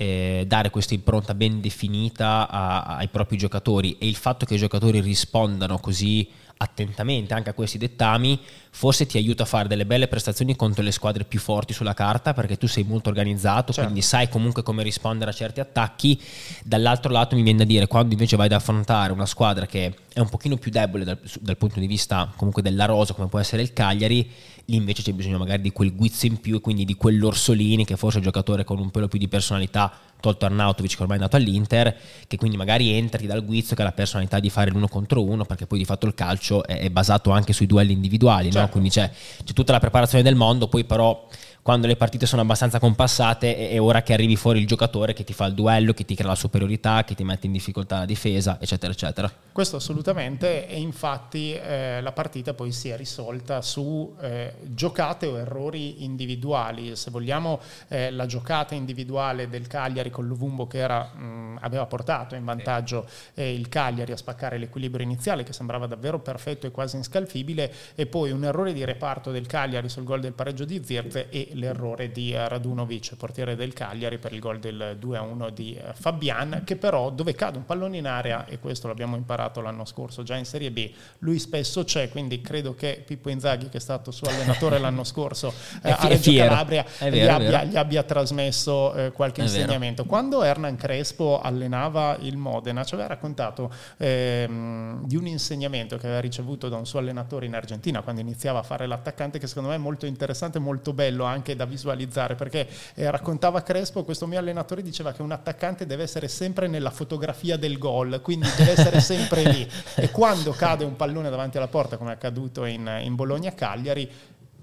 eh, 0.00 0.44
dare 0.46 0.70
questa 0.70 0.94
impronta 0.94 1.34
ben 1.34 1.60
definita 1.60 2.48
a, 2.48 2.96
ai 2.96 3.08
propri 3.08 3.36
giocatori 3.36 3.96
e 3.98 4.06
il 4.06 4.14
fatto 4.14 4.46
che 4.46 4.54
i 4.54 4.58
giocatori 4.58 5.00
rispondano 5.00 5.78
così 5.78 6.28
attentamente 6.58 7.34
anche 7.34 7.50
a 7.50 7.52
questi 7.54 7.78
dettami, 7.78 8.38
forse 8.70 9.06
ti 9.06 9.16
aiuta 9.16 9.44
a 9.44 9.46
fare 9.46 9.68
delle 9.68 9.86
belle 9.86 10.08
prestazioni 10.08 10.56
contro 10.56 10.82
le 10.82 10.92
squadre 10.92 11.24
più 11.24 11.38
forti 11.38 11.72
sulla 11.72 11.94
carta 11.94 12.34
perché 12.34 12.56
tu 12.56 12.66
sei 12.66 12.84
molto 12.84 13.08
organizzato, 13.08 13.72
certo. 13.72 13.82
quindi 13.82 14.02
sai 14.02 14.28
comunque 14.28 14.62
come 14.62 14.82
rispondere 14.82 15.30
a 15.30 15.34
certi 15.34 15.60
attacchi. 15.60 16.20
Dall'altro 16.64 17.12
lato 17.12 17.36
mi 17.36 17.42
viene 17.42 17.58
da 17.58 17.64
dire, 17.64 17.86
quando 17.86 18.12
invece 18.12 18.36
vai 18.36 18.46
ad 18.46 18.52
affrontare 18.52 19.12
una 19.12 19.26
squadra 19.26 19.66
che 19.66 19.94
è 20.12 20.20
un 20.20 20.28
pochino 20.28 20.56
più 20.56 20.70
debole 20.70 21.04
dal, 21.04 21.18
dal 21.40 21.56
punto 21.56 21.80
di 21.80 21.86
vista 21.86 22.32
comunque 22.36 22.62
della 22.62 22.84
rosa, 22.84 23.14
come 23.14 23.28
può 23.28 23.38
essere 23.38 23.62
il 23.62 23.72
Cagliari, 23.72 24.30
lì 24.68 24.76
invece 24.76 25.02
c'è 25.02 25.12
bisogno 25.12 25.38
magari 25.38 25.62
di 25.62 25.72
quel 25.72 25.94
guizzo 25.94 26.26
in 26.26 26.40
più 26.40 26.56
e 26.56 26.60
quindi 26.60 26.84
di 26.84 26.94
quell'Orsolini 26.94 27.84
che 27.84 27.96
forse 27.96 28.16
è 28.16 28.18
un 28.18 28.26
giocatore 28.26 28.64
con 28.64 28.78
un 28.78 28.90
pelo 28.90 29.08
più 29.08 29.18
di 29.18 29.28
personalità 29.28 29.90
tolto 30.20 30.44
Arnautovic 30.44 30.96
che 30.96 31.02
ormai 31.02 31.16
è 31.16 31.20
andato 31.20 31.36
all'Inter, 31.36 31.96
che 32.26 32.36
quindi 32.36 32.56
magari 32.56 32.92
entri 32.92 33.26
dal 33.26 33.44
guizzo 33.44 33.74
che 33.74 33.82
ha 33.82 33.84
la 33.84 33.92
personalità 33.92 34.40
di 34.40 34.50
fare 34.50 34.70
l'uno 34.70 34.88
contro 34.88 35.24
uno, 35.24 35.44
perché 35.44 35.66
poi 35.66 35.78
di 35.78 35.84
fatto 35.84 36.06
il 36.06 36.14
calcio 36.14 36.64
è, 36.64 36.80
è 36.80 36.90
basato 36.90 37.30
anche 37.30 37.52
sui 37.52 37.66
duelli 37.66 37.92
individuali, 37.92 38.50
certo. 38.50 38.60
no? 38.60 38.68
quindi 38.68 38.90
c'è, 38.90 39.10
c'è 39.44 39.52
tutta 39.52 39.72
la 39.72 39.80
preparazione 39.80 40.24
del 40.24 40.34
mondo, 40.34 40.68
poi 40.68 40.84
però 40.84 41.26
quando 41.68 41.86
le 41.86 41.96
partite 41.96 42.24
sono 42.24 42.40
abbastanza 42.40 42.78
compassate 42.78 43.68
è 43.68 43.78
ora 43.78 44.00
che 44.00 44.14
arrivi 44.14 44.36
fuori 44.36 44.58
il 44.58 44.66
giocatore 44.66 45.12
che 45.12 45.22
ti 45.22 45.34
fa 45.34 45.44
il 45.44 45.52
duello, 45.52 45.92
che 45.92 46.06
ti 46.06 46.14
crea 46.14 46.28
la 46.28 46.34
superiorità, 46.34 47.04
che 47.04 47.14
ti 47.14 47.24
mette 47.24 47.44
in 47.44 47.52
difficoltà 47.52 47.98
la 47.98 48.04
difesa, 48.06 48.56
eccetera, 48.58 48.90
eccetera. 48.90 49.30
Questo 49.52 49.76
assolutamente 49.76 50.66
e 50.66 50.80
infatti 50.80 51.52
eh, 51.52 52.00
la 52.00 52.12
partita 52.12 52.54
poi 52.54 52.72
si 52.72 52.88
è 52.88 52.96
risolta 52.96 53.60
su 53.60 54.14
eh, 54.18 54.54
giocate 54.62 55.26
o 55.26 55.36
errori 55.36 56.04
individuali. 56.04 56.96
Se 56.96 57.10
vogliamo 57.10 57.60
eh, 57.88 58.12
la 58.12 58.24
giocata 58.24 58.74
individuale 58.74 59.50
del 59.50 59.66
Cagliari 59.66 60.08
con 60.08 60.26
Lovumbo 60.26 60.66
che 60.66 60.78
era, 60.78 61.02
mh, 61.02 61.58
aveva 61.60 61.84
portato 61.84 62.34
in 62.34 62.46
vantaggio 62.46 63.06
eh, 63.34 63.52
il 63.52 63.68
Cagliari 63.68 64.12
a 64.12 64.16
spaccare 64.16 64.56
l'equilibrio 64.56 65.04
iniziale 65.04 65.42
che 65.42 65.52
sembrava 65.52 65.86
davvero 65.86 66.18
perfetto 66.20 66.66
e 66.66 66.70
quasi 66.70 66.96
inscalfibile 66.96 67.70
e 67.94 68.06
poi 68.06 68.30
un 68.30 68.44
errore 68.44 68.72
di 68.72 68.86
reparto 68.86 69.30
del 69.30 69.46
Cagliari 69.46 69.90
sul 69.90 70.04
gol 70.04 70.20
del 70.20 70.32
pareggio 70.32 70.64
di 70.64 70.80
Zirze 70.82 71.28
e 71.28 71.56
l'errore 71.58 72.10
di 72.10 72.32
Radunovic, 72.34 73.16
portiere 73.16 73.56
del 73.56 73.72
Cagliari, 73.72 74.18
per 74.18 74.32
il 74.32 74.40
gol 74.40 74.58
del 74.58 74.96
2-1 75.00 75.50
di 75.50 75.74
eh, 75.74 75.92
Fabian, 75.92 76.62
che 76.64 76.76
però 76.76 77.10
dove 77.10 77.34
cade 77.34 77.58
un 77.58 77.64
pallone 77.64 77.98
in 77.98 78.06
area, 78.06 78.46
e 78.46 78.58
questo 78.58 78.86
l'abbiamo 78.86 79.16
imparato 79.16 79.60
l'anno 79.60 79.84
scorso 79.84 80.22
già 80.22 80.36
in 80.36 80.44
Serie 80.44 80.70
B, 80.70 80.90
lui 81.20 81.38
spesso 81.38 81.84
c'è, 81.84 82.08
quindi 82.08 82.40
credo 82.40 82.74
che 82.74 83.02
Pippo 83.04 83.28
Inzaghi, 83.28 83.68
che 83.68 83.78
è 83.78 83.80
stato 83.80 84.10
suo 84.10 84.28
allenatore 84.28 84.78
l'anno 84.80 85.04
scorso 85.04 85.52
eh, 85.82 85.90
a 85.90 86.06
Reggio 86.08 86.32
Calabria, 86.32 86.84
vero, 87.00 87.16
gli, 87.16 87.26
abbia, 87.26 87.64
gli, 87.64 87.76
abbia, 87.76 88.02
trasmesso 88.02 88.94
eh, 88.94 89.12
qualche 89.12 89.40
è 89.40 89.44
insegnamento. 89.44 90.02
Vero. 90.02 90.08
Quando 90.08 90.42
Hernan 90.42 90.76
Crespo 90.76 91.40
allenava 91.40 92.16
il 92.20 92.36
Modena, 92.36 92.84
ci 92.84 92.94
aveva 92.94 93.08
raccontato 93.08 93.72
ehm, 93.96 95.04
di 95.06 95.16
un 95.16 95.26
insegnamento 95.26 95.96
che 95.96 96.06
aveva 96.06 96.20
ricevuto 96.20 96.68
da 96.68 96.76
un 96.76 96.86
suo 96.86 97.00
allenatore 97.00 97.46
in 97.46 97.54
Argentina 97.54 98.02
quando 98.02 98.20
iniziava 98.20 98.60
a 98.60 98.62
fare 98.62 98.86
l'attaccante, 98.86 99.38
che 99.38 99.46
secondo 99.46 99.70
me 99.70 99.74
è 99.74 99.78
molto 99.78 100.06
interessante, 100.06 100.58
molto 100.58 100.92
bello 100.92 101.24
anche 101.24 101.47
da 101.56 101.64
visualizzare, 101.64 102.34
perché 102.34 102.68
eh, 102.94 103.10
raccontava 103.10 103.62
Crespo, 103.62 104.04
questo 104.04 104.26
mio 104.26 104.38
allenatore 104.38 104.82
diceva 104.82 105.12
che 105.12 105.22
un 105.22 105.32
attaccante 105.32 105.86
deve 105.86 106.02
essere 106.02 106.28
sempre 106.28 106.66
nella 106.66 106.90
fotografia 106.90 107.56
del 107.56 107.78
gol, 107.78 108.20
quindi 108.22 108.48
deve 108.56 108.72
essere 108.72 109.00
sempre 109.00 109.42
lì. 109.44 109.68
E 109.96 110.10
quando 110.10 110.52
cade 110.52 110.84
un 110.84 110.96
pallone 110.96 111.30
davanti 111.30 111.56
alla 111.56 111.68
porta, 111.68 111.96
come 111.96 112.10
è 112.10 112.14
accaduto 112.14 112.64
in, 112.64 113.00
in 113.02 113.14
Bologna-Cagliari, 113.14 114.10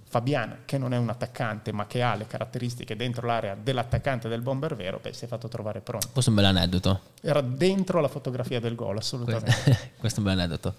Fabian, 0.08 0.60
che 0.63 0.78
non 0.78 0.93
è 0.93 0.98
un 0.98 1.10
attaccante 1.10 1.74
ma 1.74 1.88
che 1.88 2.02
ha 2.02 2.15
le 2.15 2.26
caratteristiche 2.26 2.95
dentro 2.95 3.28
l'area 3.28 3.58
dell'attaccante 3.62 4.30
del 4.30 4.41
bomber 4.41 4.76
vero, 4.76 5.00
beh, 5.02 5.12
si 5.12 5.26
è 5.26 5.28
fatto 5.28 5.50
trovare 5.50 5.82
pronto. 5.82 6.08
Questo 6.13 6.32
è 6.32 6.34
un 6.34 6.39
bel 6.39 6.50
aneddoto. 6.50 7.02
Era 7.21 7.41
dentro 7.41 8.00
la 8.00 8.08
fotografia 8.08 8.62
del 8.62 8.76
gol, 8.76 8.98
assolutamente. 8.98 9.52
Questo, 9.52 9.88
questo 10.00 10.19
è 10.21 10.24
un 10.24 10.30
bel 10.30 10.39
aneddoto. 10.39 10.74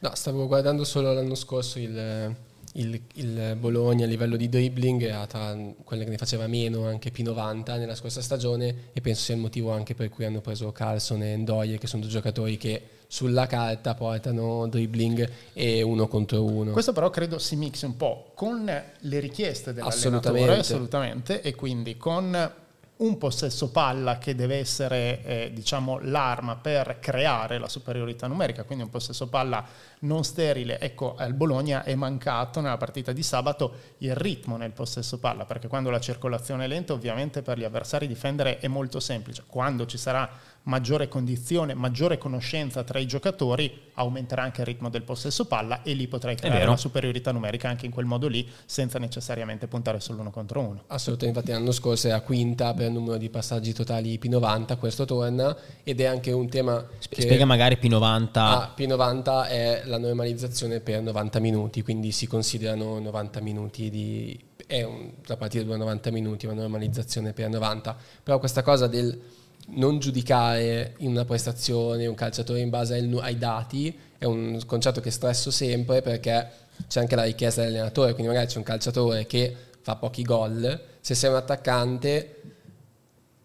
No, 0.00 0.10
stavo 0.14 0.46
guardando 0.48 0.82
solo 0.84 1.12
l'anno 1.12 1.36
scorso 1.36 1.78
il, 1.78 2.34
il, 2.74 3.00
il 3.14 3.56
Bologna 3.58 4.04
a 4.04 4.08
livello 4.08 4.36
di 4.36 4.48
dribbling 4.48 5.02
era 5.02 5.26
tra 5.26 5.56
quelle 5.82 6.04
che 6.04 6.10
ne 6.10 6.16
faceva 6.16 6.46
meno 6.46 6.86
anche 6.86 7.12
P90 7.12 7.78
nella 7.78 7.94
scorsa 7.94 8.22
stagione 8.22 8.90
e 8.92 9.00
penso 9.00 9.22
sia 9.22 9.34
il 9.34 9.40
motivo 9.40 9.72
anche 9.72 9.94
per 9.94 10.08
cui 10.08 10.24
hanno 10.24 10.40
preso 10.40 10.70
Carlson 10.70 11.22
e 11.22 11.36
Ndoye 11.36 11.78
che 11.78 11.86
sono 11.86 12.02
due 12.02 12.10
giocatori 12.10 12.56
che 12.56 12.82
sulla 13.08 13.46
carta 13.46 13.94
portano 13.94 14.68
dribbling 14.68 15.28
e 15.52 15.82
uno 15.82 16.06
contro 16.06 16.44
uno. 16.44 16.70
Questo 16.70 16.92
però 16.92 17.10
credo 17.10 17.38
si 17.38 17.56
mixi 17.56 17.84
un 17.84 17.96
po' 17.96 18.30
con 18.34 18.64
le 18.64 19.18
richieste 19.18 19.72
dell'allenatore 19.72 20.38
assolutamente, 20.38 20.60
assolutamente 20.60 21.40
e 21.42 21.54
quindi 21.56 21.96
con 21.96 22.52
un 23.00 23.16
possesso 23.18 23.70
palla 23.70 24.18
che 24.18 24.34
deve 24.34 24.58
essere 24.58 25.22
eh, 25.24 25.50
diciamo, 25.52 25.98
l'arma 26.00 26.56
per 26.56 26.98
creare 27.00 27.58
la 27.58 27.68
superiorità 27.68 28.26
numerica, 28.26 28.64
quindi 28.64 28.84
un 28.84 28.90
possesso 28.90 29.28
palla 29.28 29.64
non 30.00 30.22
sterile. 30.24 30.78
Ecco, 30.78 31.14
al 31.16 31.34
Bologna 31.34 31.82
è 31.82 31.94
mancato 31.94 32.60
nella 32.60 32.76
partita 32.76 33.12
di 33.12 33.22
sabato 33.22 33.74
il 33.98 34.14
ritmo 34.14 34.56
nel 34.56 34.72
possesso 34.72 35.18
palla, 35.18 35.44
perché 35.44 35.68
quando 35.68 35.90
la 35.90 36.00
circolazione 36.00 36.64
è 36.64 36.68
lenta 36.68 36.92
ovviamente 36.92 37.42
per 37.42 37.58
gli 37.58 37.64
avversari 37.64 38.06
difendere 38.06 38.58
è 38.58 38.68
molto 38.68 39.00
semplice. 39.00 39.44
Quando 39.46 39.86
ci 39.86 39.96
sarà 39.96 40.28
maggiore 40.64 41.08
condizione, 41.08 41.74
maggiore 41.74 42.18
conoscenza 42.18 42.82
tra 42.82 42.98
i 42.98 43.06
giocatori, 43.06 43.88
aumenterà 43.94 44.42
anche 44.42 44.60
il 44.60 44.66
ritmo 44.66 44.88
del 44.90 45.02
possesso 45.02 45.46
palla 45.46 45.82
e 45.82 45.92
lì 45.94 46.06
potrai 46.06 46.36
creare 46.36 46.64
una 46.64 46.76
superiorità 46.76 47.32
numerica 47.32 47.68
anche 47.68 47.86
in 47.86 47.92
quel 47.92 48.06
modo 48.06 48.28
lì, 48.28 48.46
senza 48.66 48.98
necessariamente 48.98 49.66
puntare 49.68 50.00
sull'uno 50.00 50.30
contro 50.30 50.60
uno. 50.60 50.82
Assolutamente, 50.88 51.38
infatti 51.40 51.58
l'anno 51.58 51.72
scorso 51.72 52.08
era 52.08 52.20
quinta 52.20 52.74
per 52.74 52.86
il 52.86 52.92
numero 52.92 53.16
di 53.16 53.30
passaggi 53.30 53.72
totali 53.72 54.18
P90, 54.22 54.78
questo 54.78 55.04
torna 55.04 55.56
ed 55.82 56.00
è 56.00 56.04
anche 56.04 56.32
un 56.32 56.48
tema... 56.48 56.86
Che... 57.08 57.22
Spiega 57.22 57.44
magari 57.44 57.78
P90. 57.80 58.28
Ah, 58.32 58.74
P90 58.76 59.48
è 59.48 59.82
la 59.86 59.98
normalizzazione 59.98 60.80
per 60.80 61.00
90 61.02 61.40
minuti, 61.40 61.82
quindi 61.82 62.12
si 62.12 62.26
considerano 62.26 62.98
90 62.98 63.40
minuti 63.40 63.90
di... 63.90 64.38
è 64.66 64.82
un, 64.82 65.10
la 65.26 65.36
partita 65.36 65.64
dura 65.64 65.76
90 65.78 66.10
minuti, 66.10 66.46
una 66.46 66.54
normalizzazione 66.54 67.32
per 67.32 67.48
90, 67.48 67.96
però 68.22 68.38
questa 68.38 68.62
cosa 68.62 68.86
del 68.86 69.38
non 69.72 69.98
giudicare 69.98 70.94
in 70.98 71.10
una 71.10 71.24
prestazione 71.24 72.06
un 72.06 72.14
calciatore 72.14 72.60
in 72.60 72.70
base 72.70 73.08
ai, 73.20 73.38
dati 73.38 73.96
è 74.18 74.24
un 74.24 74.60
concetto 74.66 75.00
che 75.00 75.10
stresso 75.10 75.50
sempre 75.50 76.02
perché 76.02 76.48
c'è 76.88 77.00
anche 77.00 77.14
la 77.14 77.24
richiesta 77.24 77.62
dell'allenatore, 77.62 78.12
quindi 78.12 78.28
magari 78.28 78.46
c'è 78.48 78.58
un 78.58 78.64
calciatore 78.64 79.26
che 79.26 79.54
fa 79.82 79.96
pochi 79.96 80.22
gol, 80.22 80.80
se 81.00 81.14
sei 81.14 81.30
un 81.30 81.36
attaccante 81.36 82.34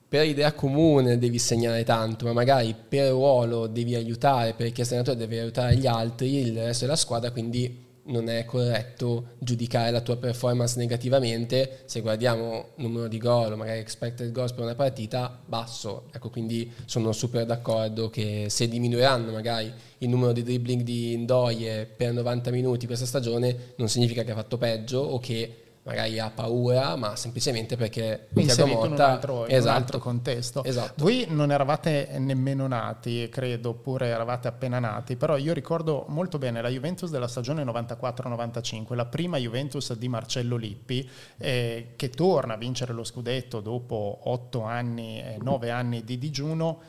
per 0.08 0.26
idea 0.26 0.54
comune 0.54 1.18
devi 1.18 1.40
segnare 1.40 1.84
tanto, 1.84 2.26
ma 2.26 2.34
magari 2.34 2.76
per 2.88 3.10
ruolo 3.10 3.68
devi 3.68 3.96
aiutare, 3.96 4.54
per 4.54 4.68
richiesta 4.68 4.96
dell'allenatore 4.96 5.28
devi 5.28 5.42
aiutare 5.42 5.76
gli 5.76 5.88
altri, 5.88 6.36
il 6.36 6.56
resto 6.56 6.86
della 6.86 6.98
squadra, 6.98 7.32
quindi 7.32 7.85
non 8.06 8.30
è 8.30 8.46
corretto 8.46 9.30
giudicare 9.40 9.92
la 9.92 10.02
tua 10.02 10.18
performance 10.18 10.78
negativamente. 10.78 11.80
Se 11.86 12.02
guardiamo 12.02 12.70
numero 12.76 13.08
di 13.08 13.18
gol 13.18 13.54
o 13.54 13.56
magari 13.56 13.80
expected 13.80 14.32
goals 14.32 14.52
per 14.52 14.64
una 14.64 14.76
partita 14.76 15.42
basso. 15.46 16.04
Ecco 16.12 16.30
quindi 16.30 16.72
sono 16.86 17.12
super 17.12 17.46
d'accordo 17.46 18.10
che 18.10 18.48
se 18.50 18.68
diminuiranno 18.68 19.32
magari 19.32 19.72
il 20.00 20.10
numero 20.10 20.32
di 20.34 20.44
dribbling 20.44 20.82
di 20.82 21.18
Ndoye 21.18 21.86
per 21.86 22.14
90 22.14 22.52
minuti 22.52 22.86
questa 22.86 23.06
stagione 23.06 23.74
non 23.78 23.90
significa 23.90 24.24
che 24.24 24.32
ha 24.32 24.36
fatto 24.36 24.58
peggio 24.58 25.00
o 25.00 25.20
che 25.20 25.65
magari 25.86 26.18
ha 26.20 26.32
paura, 26.32 26.96
ma 26.96 27.16
semplicemente 27.16 27.78
perché 27.78 28.28
Thiago 28.34 28.66
Motta 28.66 28.86
in 28.88 28.94
un 28.94 29.00
altro, 29.02 29.46
esatto, 29.46 29.70
un 29.70 29.76
altro 29.76 30.00
contesto. 30.00 30.64
Esatto. 30.64 31.04
Voi 31.04 31.28
non 31.30 31.52
eravate 31.52 32.10
nemmeno 32.18 32.66
nati, 32.68 33.30
credo, 33.30 33.70
oppure 33.70 34.08
eravate 34.08 34.48
appena 34.48 34.80
nati, 34.80 35.16
però 35.16 35.38
io 35.38 35.54
ricordo 35.54 36.06
molto 36.08 36.40
bene 36.40 36.62
la 36.62 36.70
Juventus 36.70 37.12
della 37.12 37.28
stagione 37.28 37.64
94-95, 37.64 38.96
la 38.96 39.06
prima 39.06 39.38
Juventus 39.38 39.94
di 39.94 40.08
Marcello 40.08 40.56
Lippi, 40.56 41.08
eh, 41.38 41.94
che 41.96 42.10
torna 42.10 42.56
a 42.56 42.58
vincere 42.58 42.92
lo 42.92 43.04
scudetto 43.04 43.62
dopo 43.62 44.22
otto 44.24 44.64
anni, 44.64 45.20
eh, 45.20 45.38
nove 45.40 45.70
anni 45.70 46.04
di 46.04 46.18
digiuno 46.18 46.80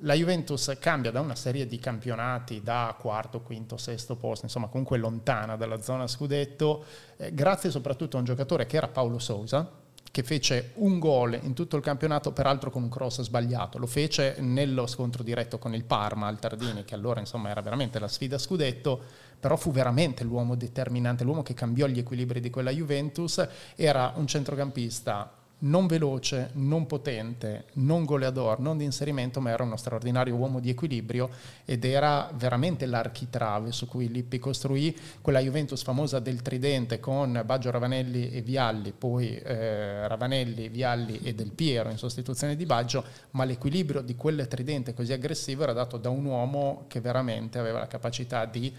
la 0.00 0.14
Juventus 0.14 0.76
cambia 0.78 1.10
da 1.10 1.20
una 1.20 1.34
serie 1.34 1.66
di 1.66 1.78
campionati 1.78 2.62
da 2.62 2.94
quarto, 2.98 3.40
quinto, 3.40 3.76
sesto 3.76 4.16
posto, 4.16 4.44
insomma 4.44 4.68
comunque 4.68 4.98
lontana 4.98 5.56
dalla 5.56 5.80
zona 5.80 6.06
scudetto, 6.06 6.84
eh, 7.16 7.34
grazie 7.34 7.70
soprattutto 7.70 8.16
a 8.16 8.20
un 8.20 8.24
giocatore 8.24 8.66
che 8.66 8.76
era 8.76 8.88
Paolo 8.88 9.18
Sousa, 9.18 9.70
che 10.10 10.22
fece 10.22 10.72
un 10.76 10.98
gol 10.98 11.38
in 11.42 11.54
tutto 11.54 11.76
il 11.76 11.82
campionato, 11.82 12.32
peraltro 12.32 12.70
con 12.70 12.82
un 12.82 12.88
cross 12.88 13.20
sbagliato. 13.22 13.78
Lo 13.78 13.86
fece 13.86 14.36
nello 14.40 14.86
scontro 14.86 15.22
diretto 15.22 15.58
con 15.58 15.74
il 15.74 15.84
Parma 15.84 16.26
al 16.26 16.38
Tardini, 16.38 16.84
che 16.84 16.94
allora 16.94 17.20
insomma 17.20 17.50
era 17.50 17.60
veramente 17.60 17.98
la 17.98 18.08
sfida 18.08 18.38
scudetto, 18.38 19.00
però 19.38 19.56
fu 19.56 19.70
veramente 19.70 20.24
l'uomo 20.24 20.56
determinante, 20.56 21.24
l'uomo 21.24 21.42
che 21.42 21.54
cambiò 21.54 21.86
gli 21.86 21.98
equilibri 21.98 22.40
di 22.40 22.50
quella 22.50 22.70
Juventus. 22.70 23.46
Era 23.76 24.12
un 24.16 24.26
centrocampista 24.26 25.30
non 25.60 25.86
veloce, 25.86 26.50
non 26.54 26.86
potente, 26.86 27.64
non 27.74 28.04
goleador, 28.04 28.60
non 28.60 28.76
di 28.76 28.84
inserimento, 28.84 29.40
ma 29.40 29.50
era 29.50 29.64
uno 29.64 29.76
straordinario 29.76 30.34
uomo 30.36 30.60
di 30.60 30.70
equilibrio 30.70 31.30
ed 31.64 31.84
era 31.84 32.30
veramente 32.34 32.86
l'architrave 32.86 33.72
su 33.72 33.88
cui 33.88 34.08
Lippi 34.08 34.38
costruì 34.38 34.96
quella 35.20 35.40
Juventus 35.40 35.82
famosa 35.82 36.20
del 36.20 36.42
tridente 36.42 37.00
con 37.00 37.42
Baggio 37.44 37.70
Ravanelli 37.70 38.30
e 38.30 38.42
Vialli, 38.42 38.92
poi 38.96 39.36
eh, 39.36 40.06
Ravanelli, 40.06 40.68
Vialli 40.68 41.20
e 41.22 41.34
Del 41.34 41.50
Piero 41.50 41.90
in 41.90 41.98
sostituzione 41.98 42.54
di 42.54 42.64
Baggio, 42.64 43.04
ma 43.32 43.44
l'equilibrio 43.44 44.00
di 44.00 44.14
quel 44.14 44.46
tridente 44.46 44.94
così 44.94 45.12
aggressivo 45.12 45.64
era 45.64 45.72
dato 45.72 45.96
da 45.96 46.08
un 46.08 46.24
uomo 46.24 46.84
che 46.86 47.00
veramente 47.00 47.58
aveva 47.58 47.80
la 47.80 47.88
capacità 47.88 48.44
di 48.44 48.72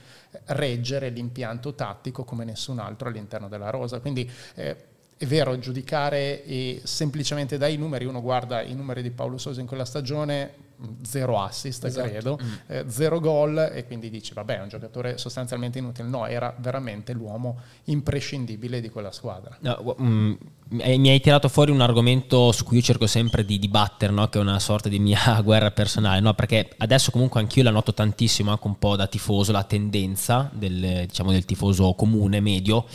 reggere 0.45 1.09
l'impianto 1.09 1.73
tattico 1.73 2.23
come 2.23 2.45
nessun 2.45 2.79
altro 2.79 3.09
all'interno 3.09 3.49
della 3.49 3.69
rosa. 3.69 3.99
Quindi 3.99 4.29
eh, 4.55 4.88
è 5.19 5.25
vero, 5.25 5.60
giudicare 5.60 6.79
semplicemente 6.84 7.58
dai 7.58 7.75
numeri, 7.75 8.05
uno 8.05 8.21
guarda 8.21 8.62
i 8.62 8.73
numeri 8.73 9.01
di 9.01 9.12
Paolo 9.12 9.38
Sosa 9.38 9.60
in 9.60 9.67
quella 9.67 9.84
stagione, 9.84 10.67
zero 11.01 11.41
assist 11.41 11.84
esatto. 11.84 12.08
credo, 12.08 12.39
mm. 12.41 12.47
eh, 12.67 12.86
zero 12.88 13.19
gol 13.19 13.71
e 13.73 13.86
quindi 13.86 14.10
dici 14.10 14.34
vabbè 14.34 14.60
è 14.60 14.62
un 14.62 14.69
giocatore 14.69 15.17
sostanzialmente 15.17 15.77
inutile, 15.77 16.08
no, 16.08 16.25
era 16.25 16.55
veramente 16.58 17.12
l'uomo 17.12 17.60
imprescindibile 17.86 18.79
di 18.79 18.88
quella 18.88 19.12
squadra. 19.12 19.58
No, 19.60 19.97
mm, 20.01 20.34
mi 20.69 21.10
hai 21.10 21.19
tirato 21.19 21.49
fuori 21.49 21.71
un 21.71 21.82
argomento 21.82 22.53
su 22.53 22.63
cui 22.63 22.77
io 22.77 22.84
cerco 22.84 23.05
sempre 23.05 23.43
di 23.43 23.60
dibattere, 23.60 24.13
no? 24.13 24.29
che 24.29 24.39
è 24.39 24.41
una 24.41 24.60
sorta 24.60 24.88
di 24.88 24.99
mia 24.99 25.19
guerra 25.43 25.71
personale, 25.71 26.21
no? 26.21 26.34
perché 26.34 26.69
adesso 26.77 27.12
comunque 27.12 27.41
anch'io 27.41 27.63
la 27.63 27.71
noto 27.71 27.93
tantissimo, 27.93 28.51
anche 28.51 28.67
un 28.67 28.77
po' 28.77 28.95
da 28.95 29.08
tifoso, 29.08 29.51
la 29.51 29.63
tendenza 29.63 30.49
del, 30.53 31.05
diciamo, 31.08 31.32
del 31.32 31.43
tifoso 31.43 31.93
comune, 31.93 32.39
medio, 32.39 32.86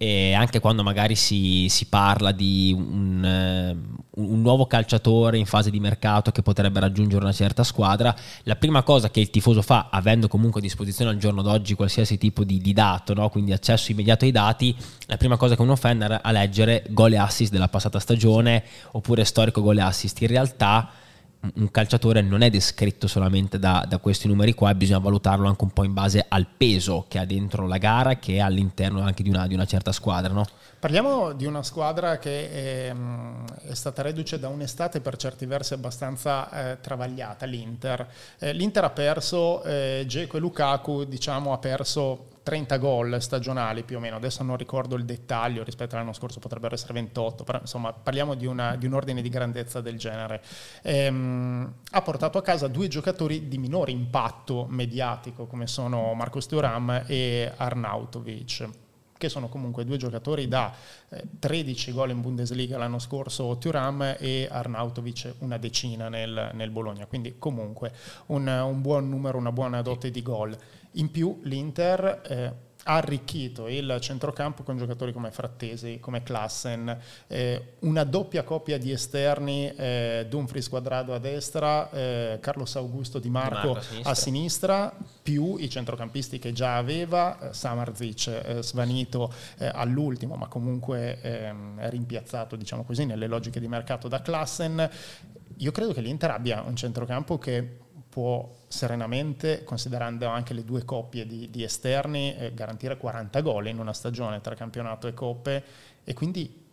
e 0.00 0.32
anche 0.32 0.60
quando 0.60 0.84
magari 0.84 1.16
si, 1.16 1.66
si 1.68 1.86
parla 1.86 2.30
di 2.30 2.72
un, 2.72 3.24
eh, 3.24 3.76
un, 4.10 4.40
nuovo 4.40 4.68
calciatore 4.68 5.38
in 5.38 5.44
fase 5.44 5.70
di 5.70 5.80
mercato 5.80 6.30
che 6.30 6.40
potrebbe 6.40 6.78
raggiungere 6.78 7.24
una 7.24 7.32
certa 7.32 7.64
squadra, 7.64 8.14
la 8.44 8.54
prima 8.54 8.84
cosa 8.84 9.10
che 9.10 9.18
il 9.18 9.28
tifoso 9.28 9.60
fa, 9.60 9.88
avendo 9.90 10.28
comunque 10.28 10.60
a 10.60 10.62
disposizione 10.62 11.10
al 11.10 11.16
giorno 11.16 11.42
d'oggi 11.42 11.74
qualsiasi 11.74 12.16
tipo 12.16 12.44
di, 12.44 12.58
di 12.58 12.72
dato, 12.72 13.12
no? 13.12 13.28
quindi 13.28 13.52
accesso 13.52 13.90
immediato 13.90 14.24
ai 14.24 14.30
dati, 14.30 14.74
la 15.06 15.16
prima 15.16 15.36
cosa 15.36 15.56
che 15.56 15.62
uno 15.62 15.74
fa 15.74 15.88
è 15.88 15.92
andare 15.92 16.20
a 16.22 16.30
leggere 16.30 16.84
gol 16.90 17.14
e 17.14 17.18
assist 17.18 17.50
della 17.50 17.68
passata 17.68 17.98
stagione 17.98 18.62
oppure 18.92 19.24
storico 19.24 19.60
gol 19.62 19.78
e 19.78 19.82
assist. 19.82 20.20
In 20.20 20.28
realtà 20.28 20.90
un 21.54 21.70
calciatore 21.70 22.20
non 22.20 22.42
è 22.42 22.50
descritto 22.50 23.06
solamente 23.06 23.58
da, 23.58 23.84
da, 23.88 23.98
questi 23.98 24.26
numeri 24.26 24.54
qua, 24.54 24.74
bisogna 24.74 24.98
valutarlo 24.98 25.46
anche 25.46 25.62
un 25.64 25.70
po' 25.70 25.84
in 25.84 25.92
base 25.92 26.24
al 26.28 26.46
peso 26.46 27.04
che 27.08 27.18
ha 27.18 27.24
dentro 27.24 27.66
la 27.66 27.78
gara, 27.78 28.16
che 28.16 28.34
è 28.34 28.38
all'interno 28.40 29.02
anche 29.02 29.22
di 29.22 29.28
una, 29.28 29.46
di 29.46 29.54
una 29.54 29.64
certa 29.64 29.92
squadra. 29.92 30.32
No? 30.32 30.44
Parliamo 30.80 31.32
di 31.32 31.46
una 31.46 31.62
squadra 31.62 32.18
che 32.18 32.50
è, 32.50 32.94
è, 33.68 33.74
stata 33.74 34.02
reduce 34.02 34.38
da 34.38 34.48
un'estate 34.48 35.00
per 35.00 35.16
certi 35.16 35.46
versi 35.46 35.74
abbastanza 35.74 36.50
eh, 36.50 36.80
travagliata, 36.80 37.46
l'Inter. 37.46 38.06
Eh, 38.38 38.52
L'Inter 38.52 38.84
ha 38.84 38.90
perso, 38.90 39.62
eh, 39.62 40.06
e 40.08 40.38
Lukaku 40.38 41.04
diciamo, 41.04 41.52
ha 41.52 41.58
perso 41.58 42.36
30 42.48 42.78
gol 42.78 43.20
stagionali 43.20 43.82
più 43.82 43.98
o 43.98 44.00
meno, 44.00 44.16
adesso 44.16 44.42
non 44.42 44.56
ricordo 44.56 44.96
il 44.96 45.04
dettaglio, 45.04 45.62
rispetto 45.64 45.94
all'anno 45.94 46.14
scorso 46.14 46.38
potrebbero 46.38 46.74
essere 46.74 46.94
28, 46.94 47.44
però 47.44 47.58
insomma 47.60 47.92
parliamo 47.92 48.32
di, 48.32 48.46
una, 48.46 48.74
di 48.76 48.86
un 48.86 48.94
ordine 48.94 49.20
di 49.20 49.28
grandezza 49.28 49.82
del 49.82 49.98
genere. 49.98 50.42
Ehm, 50.80 51.70
ha 51.90 52.00
portato 52.00 52.38
a 52.38 52.42
casa 52.42 52.66
due 52.66 52.88
giocatori 52.88 53.48
di 53.48 53.58
minore 53.58 53.90
impatto 53.90 54.64
mediatico 54.70 55.44
come 55.44 55.66
sono 55.66 56.14
Marcos 56.14 56.46
Thuram 56.46 57.04
e 57.06 57.52
Arnautovic 57.54 58.68
che 59.18 59.28
sono 59.28 59.48
comunque 59.48 59.84
due 59.84 59.98
giocatori 59.98 60.48
da 60.48 60.72
13 61.38 61.90
eh, 61.90 61.92
gol 61.92 62.10
in 62.10 62.20
Bundesliga 62.22 62.78
l'anno 62.78 62.98
scorso 63.00 63.58
Thuram 63.58 64.16
e 64.18 64.48
Arnautovic 64.50 65.34
una 65.38 65.58
decina 65.58 66.08
nel, 66.08 66.50
nel 66.54 66.70
Bologna, 66.70 67.04
quindi 67.04 67.34
comunque 67.38 67.92
un, 68.26 68.46
un, 68.46 68.80
buon 68.80 69.08
numero, 69.10 69.36
una 69.36 69.52
buona 69.52 69.82
dote 69.82 70.10
di 70.10 70.22
gol. 70.22 70.56
In 70.92 71.10
più 71.10 71.40
l'Inter 71.42 72.22
eh, 72.26 72.66
ha 72.84 72.94
arricchito 72.94 73.68
il 73.68 73.98
centrocampo 74.00 74.62
con 74.62 74.78
giocatori 74.78 75.12
come 75.12 75.30
Frattesi, 75.30 75.98
come 76.00 76.22
Klassen, 76.22 76.98
eh, 77.26 77.74
una 77.80 78.04
doppia 78.04 78.42
coppia 78.44 78.78
di 78.78 78.90
esterni, 78.90 79.70
eh, 79.74 80.26
Dumfries 80.28 80.68
Quadrado 80.70 81.12
a 81.12 81.18
destra, 81.18 81.90
eh, 81.90 82.38
Carlos 82.40 82.76
Augusto 82.76 83.18
Di 83.18 83.28
Marco, 83.28 83.60
Di 83.60 83.66
Marco 83.66 83.78
a, 83.78 83.82
sinistra. 83.82 84.10
a, 84.10 84.14
sinistra. 84.14 84.96
più 85.22 85.56
i 85.58 85.68
centrocampisti 85.68 86.38
che 86.38 86.52
già 86.52 86.76
aveva, 86.76 87.50
eh, 87.50 87.52
Samarzic 87.52 88.26
eh, 88.28 88.62
svanito 88.62 89.32
eh, 89.58 89.70
all'ultimo, 89.72 90.36
ma 90.36 90.46
comunque 90.46 91.20
ehm, 91.20 91.90
rimpiazzato 91.90 92.56
diciamo 92.56 92.84
così, 92.84 93.04
nelle 93.04 93.26
logiche 93.26 93.60
di 93.60 93.68
mercato 93.68 94.08
da 94.08 94.22
Klassen. 94.22 94.90
Io 95.58 95.72
credo 95.72 95.92
che 95.92 96.00
l'Inter 96.00 96.30
abbia 96.30 96.62
un 96.62 96.74
centrocampo 96.76 97.36
che 97.36 97.86
può 98.18 98.52
serenamente, 98.66 99.62
considerando 99.62 100.26
anche 100.26 100.52
le 100.52 100.64
due 100.64 100.84
coppie 100.84 101.24
di, 101.24 101.50
di 101.50 101.62
esterni, 101.62 102.34
eh, 102.36 102.52
garantire 102.52 102.96
40 102.96 103.40
gol 103.42 103.68
in 103.68 103.78
una 103.78 103.92
stagione 103.92 104.40
tra 104.40 104.56
campionato 104.56 105.06
e 105.06 105.14
coppe 105.14 105.64
e 106.02 106.14
quindi 106.14 106.66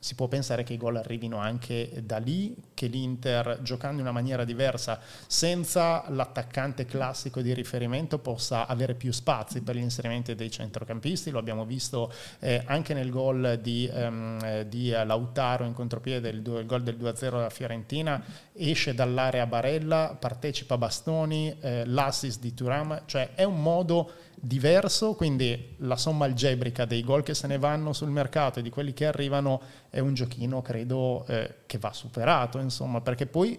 si 0.00 0.14
può 0.14 0.28
pensare 0.28 0.64
che 0.64 0.72
i 0.72 0.78
gol 0.78 0.96
arrivino 0.96 1.36
anche 1.36 2.00
da 2.02 2.16
lì, 2.16 2.56
che 2.72 2.86
l'Inter 2.86 3.60
giocando 3.60 3.96
in 3.96 4.06
una 4.06 4.12
maniera 4.12 4.44
diversa, 4.44 4.98
senza 5.26 6.04
l'attaccante 6.08 6.86
classico 6.86 7.42
di 7.42 7.52
riferimento, 7.52 8.18
possa 8.18 8.66
avere 8.66 8.94
più 8.94 9.12
spazi 9.12 9.60
per 9.60 9.76
gli 9.76 9.80
inserimenti 9.80 10.34
dei 10.34 10.50
centrocampisti. 10.50 11.30
Lo 11.30 11.38
abbiamo 11.38 11.66
visto 11.66 12.10
eh, 12.38 12.62
anche 12.64 12.94
nel 12.94 13.10
gol 13.10 13.58
di, 13.60 13.90
ehm, 13.92 14.62
di 14.62 14.88
Lautaro 14.88 15.64
in 15.66 15.74
contropiede, 15.74 16.30
il, 16.30 16.38
il 16.38 16.66
gol 16.66 16.82
del 16.82 16.96
2-0 16.96 17.18
della 17.18 17.50
Fiorentina, 17.50 18.24
esce 18.54 18.94
dall'area 18.94 19.44
Barella, 19.44 20.16
partecipa 20.18 20.78
Bastoni, 20.78 21.54
eh, 21.60 21.84
l'assist 21.84 22.40
di 22.40 22.54
Turam, 22.54 23.02
cioè 23.04 23.32
è 23.34 23.44
un 23.44 23.60
modo 23.60 24.10
diverso, 24.40 25.14
quindi 25.14 25.76
la 25.78 25.96
somma 25.96 26.24
algebrica 26.24 26.86
dei 26.86 27.04
gol 27.04 27.22
che 27.22 27.34
se 27.34 27.46
ne 27.46 27.58
vanno 27.58 27.92
sul 27.92 28.08
mercato 28.08 28.58
e 28.58 28.62
di 28.62 28.70
quelli 28.70 28.94
che 28.94 29.06
arrivano 29.06 29.60
è 29.90 29.98
un 29.98 30.14
giochino, 30.14 30.62
credo, 30.62 31.24
eh, 31.26 31.56
che 31.66 31.78
va 31.78 31.92
superato, 31.92 32.58
insomma, 32.58 33.00
perché 33.02 33.26
poi 33.26 33.58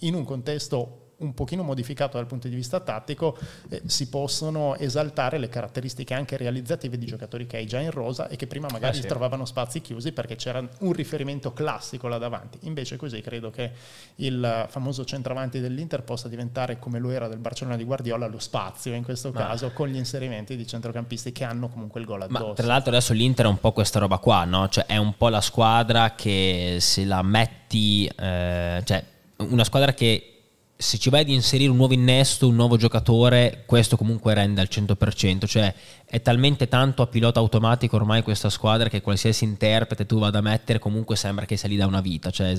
in 0.00 0.14
un 0.14 0.24
contesto 0.24 1.07
un 1.18 1.34
pochino 1.34 1.62
modificato 1.62 2.16
dal 2.16 2.26
punto 2.26 2.48
di 2.48 2.54
vista 2.54 2.80
tattico, 2.80 3.36
eh, 3.70 3.82
si 3.86 4.08
possono 4.08 4.76
esaltare 4.76 5.38
le 5.38 5.48
caratteristiche 5.48 6.14
anche 6.14 6.36
realizzative 6.36 6.98
di 6.98 7.06
giocatori 7.06 7.46
che 7.46 7.56
hai 7.56 7.66
già 7.66 7.80
in 7.80 7.90
rosa 7.90 8.28
e 8.28 8.36
che 8.36 8.46
prima 8.46 8.68
magari 8.70 8.98
eh 8.98 9.02
sì. 9.02 9.08
trovavano 9.08 9.44
spazi 9.44 9.80
chiusi 9.80 10.12
perché 10.12 10.36
c'era 10.36 10.66
un 10.80 10.92
riferimento 10.92 11.52
classico 11.52 12.08
là 12.08 12.18
davanti. 12.18 12.58
Invece 12.62 12.96
così 12.96 13.20
credo 13.20 13.50
che 13.50 13.72
il 14.16 14.66
famoso 14.68 15.04
centravanti 15.04 15.60
dell'Inter 15.60 16.02
possa 16.02 16.28
diventare 16.28 16.78
come 16.78 16.98
lo 16.98 17.10
era 17.10 17.26
del 17.26 17.38
Barcellona 17.38 17.76
di 17.76 17.84
Guardiola 17.84 18.26
lo 18.26 18.38
spazio 18.38 18.94
in 18.94 19.02
questo 19.02 19.32
Ma... 19.32 19.40
caso 19.40 19.72
con 19.72 19.88
gli 19.88 19.96
inserimenti 19.96 20.56
di 20.56 20.66
centrocampisti 20.66 21.32
che 21.32 21.44
hanno 21.44 21.68
comunque 21.68 22.00
il 22.00 22.06
gol 22.06 22.22
addosso. 22.22 22.46
Ma 22.48 22.54
tra 22.54 22.66
l'altro 22.66 22.90
adesso 22.90 23.12
l'Inter 23.12 23.46
è 23.46 23.48
un 23.48 23.58
po' 23.58 23.72
questa 23.72 23.98
roba 23.98 24.18
qua, 24.18 24.44
no? 24.44 24.68
Cioè 24.68 24.86
è 24.86 24.96
un 24.96 25.16
po' 25.16 25.28
la 25.28 25.40
squadra 25.40 26.14
che 26.14 26.76
se 26.80 27.04
la 27.04 27.22
metti, 27.22 28.06
eh, 28.06 28.82
cioè 28.84 29.04
una 29.38 29.64
squadra 29.64 29.92
che 29.92 30.37
se 30.80 30.96
ci 30.96 31.10
vai 31.10 31.22
ad 31.22 31.28
inserire 31.28 31.72
un 31.72 31.76
nuovo 31.76 31.92
innesto, 31.92 32.46
un 32.46 32.54
nuovo 32.54 32.76
giocatore, 32.76 33.64
questo 33.66 33.96
comunque 33.96 34.32
rende 34.32 34.60
al 34.60 34.68
100%, 34.70 35.44
cioè 35.44 35.74
è 36.04 36.22
talmente 36.22 36.68
tanto 36.68 37.02
a 37.02 37.08
pilota 37.08 37.40
automatico 37.40 37.96
ormai 37.96 38.22
questa 38.22 38.48
squadra 38.48 38.88
che 38.88 39.00
qualsiasi 39.00 39.42
interprete 39.42 40.06
tu 40.06 40.20
vada 40.20 40.38
a 40.38 40.40
mettere 40.40 40.78
comunque 40.78 41.16
sembra 41.16 41.46
che 41.46 41.56
sia 41.56 41.68
lì 41.68 41.74
da 41.74 41.86
una 41.86 42.00
vita, 42.00 42.30
cioè 42.30 42.52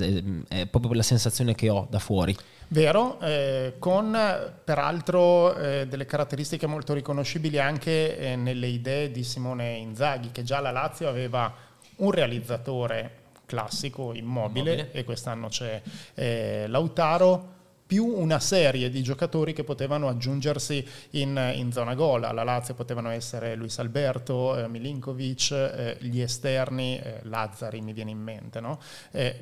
è, 0.49 0.67
proprio 0.67 0.95
la 0.95 1.01
sensazione 1.01 1.55
che 1.55 1.69
ho 1.69 1.87
da 1.89 1.99
fuori. 1.99 2.35
Vero, 2.67 3.21
eh, 3.21 3.75
con 3.79 4.17
peraltro 4.65 5.55
eh, 5.55 5.87
delle 5.87 6.05
caratteristiche 6.05 6.67
molto 6.67 6.93
riconoscibili 6.93 7.57
anche 7.57 8.17
eh, 8.17 8.35
nelle 8.35 8.67
idee 8.67 9.11
di 9.11 9.23
Simone 9.23 9.77
Inzaghi, 9.77 10.31
che 10.33 10.43
già 10.43 10.59
la 10.59 10.71
Lazio 10.71 11.07
aveva 11.07 11.55
un 11.95 12.11
realizzatore 12.11 13.13
classico, 13.45 14.13
immobile, 14.13 14.73
immobile. 14.73 14.91
e 14.91 15.03
quest'anno 15.05 15.47
c'è 15.47 15.81
eh, 16.15 16.65
Lautaro 16.67 17.58
più 17.89 18.05
una 18.05 18.39
serie 18.39 18.91
di 18.91 19.01
giocatori 19.01 19.51
che 19.51 19.63
potevano 19.63 20.09
aggiungersi 20.09 20.87
in, 21.11 21.53
in 21.55 21.71
zona 21.71 21.95
gol. 21.95 22.23
Alla 22.23 22.43
Lazio 22.43 22.75
potevano 22.75 23.09
essere 23.09 23.55
Luis 23.55 23.79
Alberto, 23.79 24.55
eh, 24.55 24.67
Milinkovic, 24.67 25.49
eh, 25.49 25.97
gli 26.01 26.21
esterni, 26.21 26.99
eh, 26.99 27.21
Lazzari 27.23 27.81
mi 27.81 27.93
viene 27.93 28.11
in 28.11 28.19
mente. 28.19 28.59
No? 28.59 28.77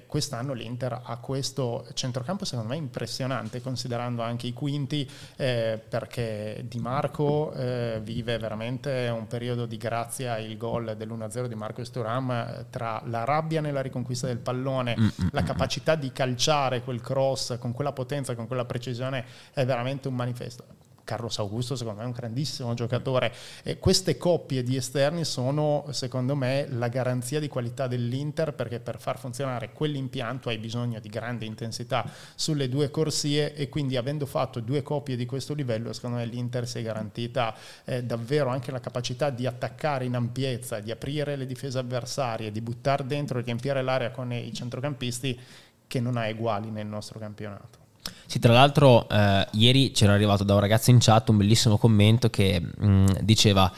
quest'anno 0.05 0.53
l'Inter 0.53 1.01
ha 1.03 1.17
questo 1.17 1.86
centrocampo 1.93 2.45
secondo 2.45 2.69
me 2.69 2.77
impressionante 2.77 3.62
considerando 3.62 4.21
anche 4.21 4.47
i 4.47 4.53
quinti 4.53 5.07
eh, 5.36 5.79
perché 5.88 6.63
Di 6.67 6.79
Marco 6.79 7.51
eh, 7.53 7.99
vive 8.01 8.38
veramente 8.38 9.12
un 9.13 9.27
periodo 9.27 9.65
di 9.65 9.75
grazia, 9.75 10.38
il 10.38 10.55
gol 10.55 10.95
dell'1-0 10.95 11.47
di 11.47 11.55
Marco 11.55 11.83
Sturam 11.83 12.31
eh, 12.31 12.65
tra 12.69 13.01
la 13.07 13.25
rabbia 13.25 13.60
nella 13.60 13.81
riconquista 13.81 14.27
del 14.27 14.38
pallone, 14.38 14.95
Mm-mm. 14.97 15.29
la 15.31 15.43
capacità 15.43 15.95
di 15.95 16.13
calciare 16.13 16.81
quel 16.81 17.01
cross 17.01 17.57
con 17.60 17.73
quella 17.73 17.91
potenza 17.91 18.36
con 18.38 18.47
quella 18.47 18.63
precisione 18.63 19.26
è 19.54 19.65
veramente 19.65 20.08
un 20.08 20.15
manifesto. 20.15 20.78
Carlos 21.08 21.39
Augusto 21.39 21.78
secondo 21.78 22.00
me 22.00 22.04
è 22.04 22.10
un 22.10 22.13
grandissimo 22.13 22.73
giocatore 22.73 23.34
e 23.63 23.80
queste 23.80 24.17
coppie 24.17 24.62
di 24.62 24.76
esterni 24.76 25.23
sono 25.23 25.86
secondo 25.91 26.36
me 26.36 26.67
la 26.69 26.89
garanzia 26.89 27.39
di 27.39 27.47
qualità 27.47 27.88
dell'Inter 27.88 28.54
perché 28.54 28.82
per 28.82 29.00
far 29.00 29.17
funzionare 29.17 29.71
quell'impianto 29.71 30.50
hai 30.50 30.58
bisogno 30.58 31.00
di 31.00 31.08
grande 31.08 31.45
intensità 31.45 32.06
sulle 32.36 32.67
due 32.67 32.91
corsie 32.91 33.54
e 33.54 33.69
quindi 33.69 33.95
avendo 33.95 34.26
fatto 34.26 34.60
due 34.60 34.82
coppie 34.82 35.15
di 35.15 35.26
questo 35.26 35.54
livello 35.54 35.93
secondo 35.93 36.17
me 36.17 36.26
l'Inter 36.26 36.67
si 36.67 36.80
è 36.80 36.82
garantita 36.82 37.56
eh, 37.86 38.04
davvero 38.04 38.50
anche 38.50 38.71
la 38.71 38.82
capacità 38.82 39.30
di 39.30 39.45
attaccare 39.45 40.04
in 40.04 40.15
ampiezza, 40.15 40.82
di 40.82 40.91
aprire 40.91 41.38
le 41.38 41.45
difese 41.45 41.80
avversarie, 41.80 42.52
di 42.52 42.60
buttare 42.60 43.06
dentro 43.06 43.39
e 43.39 43.43
riempire 43.43 43.82
l'area 43.82 44.12
con 44.12 44.34
i 44.34 44.54
centrocampisti 44.54 45.39
che 45.88 46.02
non 46.02 46.17
ha 46.17 46.28
uguali 46.28 46.69
nel 46.69 46.86
nostro 46.86 47.17
campionato. 47.17 47.87
Sì, 48.26 48.39
tra 48.39 48.54
l'altro 48.54 49.08
eh, 49.10 49.48
ieri 49.54 49.91
c'era 49.91 50.13
arrivato 50.13 50.43
da 50.43 50.54
un 50.54 50.60
ragazzo 50.60 50.89
in 50.89 50.98
chat 51.00 51.30
un 51.30 51.38
bellissimo 51.38 51.78
commento 51.78 52.30
che 52.30 52.62
mh, 52.62 52.88
mm, 52.88 53.08
diceva 53.22 53.72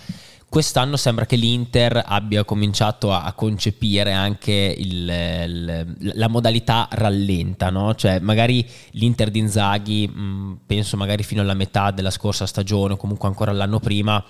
quest'anno 0.49 0.97
sembra 0.97 1.27
che 1.27 1.35
l'Inter 1.35 2.03
abbia 2.03 2.43
cominciato 2.43 3.13
a, 3.13 3.31
concepire 3.33 4.11
anche 4.11 4.75
il, 4.75 5.07
il, 5.07 5.95
la 6.15 6.27
modalità 6.27 6.87
rallenta, 6.91 7.69
no? 7.69 7.93
cioè 7.93 8.19
magari 8.19 8.67
l'Inter 8.91 9.29
di 9.29 9.39
Inzaghi, 9.39 10.11
mm, 10.11 10.53
penso 10.65 10.97
magari 10.97 11.21
fino 11.21 11.41
alla 11.41 11.53
metà 11.53 11.91
della 11.91 12.09
scorsa 12.09 12.47
stagione 12.47 12.93
o 12.93 12.97
comunque 12.97 13.27
ancora 13.27 13.51
l'anno 13.51 13.79
prima, 13.79 14.23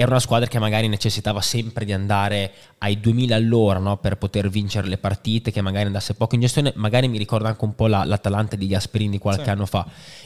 era 0.00 0.10
una 0.10 0.20
squadra 0.20 0.46
che 0.46 0.60
magari 0.60 0.86
necessitava 0.86 1.40
sempre 1.40 1.84
di 1.84 1.92
andare 1.92 2.52
ai 2.78 3.00
2000 3.00 3.34
all'ora 3.34 3.80
no? 3.80 3.96
per 3.96 4.16
poter 4.16 4.48
vincere 4.48 4.86
le 4.86 4.96
partite, 4.96 5.50
che 5.50 5.60
magari 5.60 5.86
andasse 5.86 6.14
poco 6.14 6.36
in 6.36 6.40
gestione, 6.40 6.72
magari 6.76 7.08
mi 7.08 7.18
ricorda 7.18 7.48
anche 7.48 7.64
un 7.64 7.74
po' 7.74 7.88
la, 7.88 8.04
l'Atalanta 8.04 8.54
di 8.54 8.68
Gasperini 8.68 9.10
di 9.10 9.18
qualche 9.18 9.42
sì. 9.42 9.50
anno 9.50 9.66
fa. 9.66 9.84